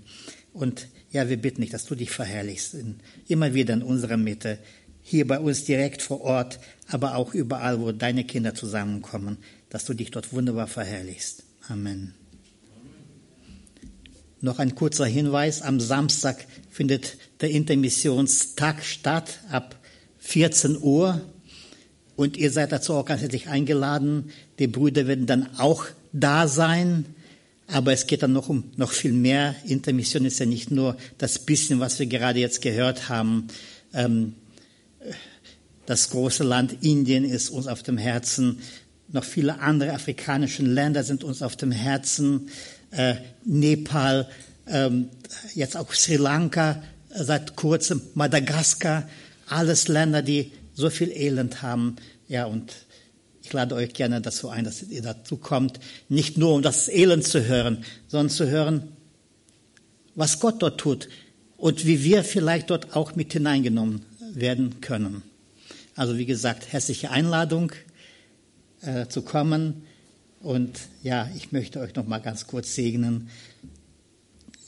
Und 0.51 0.87
ja, 1.11 1.29
wir 1.29 1.37
bitten 1.37 1.61
dich, 1.61 1.69
dass 1.69 1.85
du 1.85 1.95
dich 1.95 2.11
verherrlichst, 2.11 2.73
in, 2.73 2.95
immer 3.27 3.53
wieder 3.53 3.73
in 3.73 3.83
unserer 3.83 4.17
Mitte 4.17 4.59
hier 5.01 5.25
bei 5.25 5.39
uns 5.39 5.63
direkt 5.63 6.01
vor 6.01 6.19
Ort, 6.21 6.59
aber 6.87 7.15
auch 7.15 7.33
überall, 7.33 7.79
wo 7.79 7.93
deine 7.93 8.25
Kinder 8.25 8.53
zusammenkommen, 8.53 9.37
dass 9.69 9.85
du 9.85 9.93
dich 9.93 10.11
dort 10.11 10.33
wunderbar 10.33 10.67
verherrlichst. 10.67 11.43
Amen. 11.69 12.13
Noch 14.41 14.59
ein 14.59 14.75
kurzer 14.75 15.05
Hinweis. 15.05 15.61
Am 15.61 15.79
Samstag 15.79 16.45
findet 16.69 17.17
der 17.41 17.51
Intermissionstag 17.51 18.83
statt 18.83 19.39
ab 19.49 19.77
14 20.19 20.77
Uhr. 20.77 21.21
Und 22.17 22.35
ihr 22.35 22.51
seid 22.51 22.71
dazu 22.71 22.93
auch 22.93 23.05
ganz 23.05 23.21
herzlich 23.21 23.47
eingeladen. 23.47 24.31
Die 24.59 24.67
Brüder 24.67 25.07
werden 25.07 25.25
dann 25.25 25.57
auch 25.57 25.85
da 26.11 26.47
sein. 26.47 27.05
Aber 27.68 27.91
es 27.91 28.07
geht 28.07 28.24
dann 28.24 28.32
noch 28.32 28.49
um 28.49 28.72
noch 28.78 28.91
viel 28.91 29.11
mehr. 29.11 29.55
Intermission 29.65 30.26
ist 30.26 30.39
ja 30.39 30.45
nicht 30.45 30.72
nur 30.72 30.97
das 31.18 31.39
bisschen, 31.39 31.80
was 31.80 31.99
wir 31.99 32.05
gerade 32.05 32.39
jetzt 32.39 32.61
gehört 32.61 33.09
haben. 33.09 33.47
Ähm, 33.93 34.36
das 35.86 36.09
große 36.09 36.43
Land 36.43 36.84
Indien 36.84 37.24
ist 37.24 37.49
uns 37.49 37.68
auf 37.68 37.84
dem 37.84 37.97
Herzen. 37.97 38.59
Noch 39.09 39.24
viele 39.24 39.59
andere 39.59 39.93
afrikanische 39.93 40.63
Länder 40.63 41.03
sind 41.03 41.24
uns 41.24 41.41
auf 41.41 41.55
dem 41.55 41.72
Herzen. 41.72 42.49
Äh, 42.91 43.15
Nepal, 43.43 44.28
ähm, 44.65 45.09
jetzt 45.53 45.78
auch 45.78 45.93
Sri 45.93 46.15
Lanka, 46.15 46.84
äh, 47.09 47.24
seit 47.24 47.55
kurzem 47.55 48.01
Madagaskar. 48.15 49.07
Alles 49.47 49.88
Länder, 49.88 50.22
die 50.22 50.51
so 50.74 50.89
viel 50.89 51.11
Elend 51.11 51.61
haben. 51.61 51.95
Ja, 52.28 52.45
und 52.45 52.74
ich 53.47 53.53
lade 53.53 53.75
euch 53.75 53.93
gerne 53.93 54.19
dazu 54.19 54.49
ein, 54.49 54.65
dass 54.65 54.83
ihr 54.83 55.01
dazu 55.01 55.37
kommt, 55.37 55.79
nicht 56.09 56.37
nur 56.37 56.53
um 56.53 56.61
das 56.61 56.89
Elend 56.89 57.23
zu 57.23 57.47
hören, 57.47 57.85
sondern 58.09 58.29
zu 58.29 58.49
hören, 58.49 58.89
was 60.15 60.41
Gott 60.41 60.61
dort 60.61 60.81
tut 60.81 61.07
und 61.55 61.85
wie 61.85 62.03
wir 62.03 62.25
vielleicht 62.25 62.71
dort 62.71 62.93
auch 62.93 63.15
mit 63.15 63.31
hineingenommen 63.31 64.01
werden 64.33 64.81
können. 64.81 65.23
Also 65.95 66.17
wie 66.17 66.25
gesagt, 66.25 66.73
herzliche 66.73 67.09
Einladung 67.09 67.71
äh, 68.81 69.07
zu 69.07 69.21
kommen. 69.21 69.83
Und 70.41 70.81
ja, 71.01 71.31
ich 71.37 71.53
möchte 71.53 71.79
euch 71.79 71.95
noch 71.95 72.05
mal 72.05 72.19
ganz 72.19 72.47
kurz 72.47 72.75
segnen. 72.75 73.29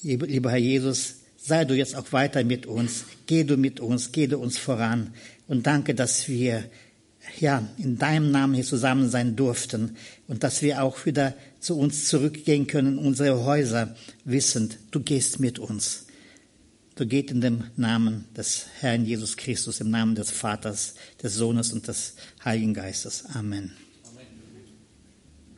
Lieber 0.03 0.51
Herr 0.51 0.57
Jesus, 0.57 1.15
sei 1.36 1.65
du 1.65 1.75
jetzt 1.75 1.97
auch 1.97 2.13
weiter 2.13 2.45
mit 2.45 2.65
uns. 2.65 3.03
Geh 3.25 3.43
du 3.43 3.57
mit 3.57 3.82
uns, 3.82 4.13
geh 4.13 4.27
du 4.27 4.38
uns 4.38 4.57
voran. 4.57 5.13
Und 5.49 5.67
danke, 5.67 5.95
dass 5.95 6.30
wir 6.30 6.63
ja 7.41 7.67
in 7.77 7.97
deinem 7.97 8.31
Namen 8.31 8.53
hier 8.53 8.63
zusammen 8.63 9.09
sein 9.09 9.35
durften 9.35 9.95
und 10.27 10.43
dass 10.43 10.61
wir 10.61 10.83
auch 10.83 11.05
wieder 11.05 11.33
zu 11.59 11.77
uns 11.77 12.07
zurückgehen 12.07 12.67
können, 12.67 12.97
unsere 12.97 13.43
Häuser, 13.43 13.95
wissend, 14.25 14.77
du 14.91 14.99
gehst 14.99 15.39
mit 15.39 15.59
uns. 15.59 16.05
So 16.97 17.05
geht 17.05 17.32
in 17.32 17.39
dem 17.39 17.63
Namen 17.78 18.25
des 18.36 18.66
Herrn 18.82 19.05
Jesus 19.05 19.37
Christus, 19.37 19.79
im 19.79 19.89
Namen 19.89 20.16
des 20.16 20.32
Vaters, 20.32 20.95
des 21.24 21.33
Sohnes 21.33 21.71
und 21.71 21.87
des 21.87 22.16
Heiligen 22.43 22.74
Geistes. 22.74 23.24
Amen. 23.33 23.71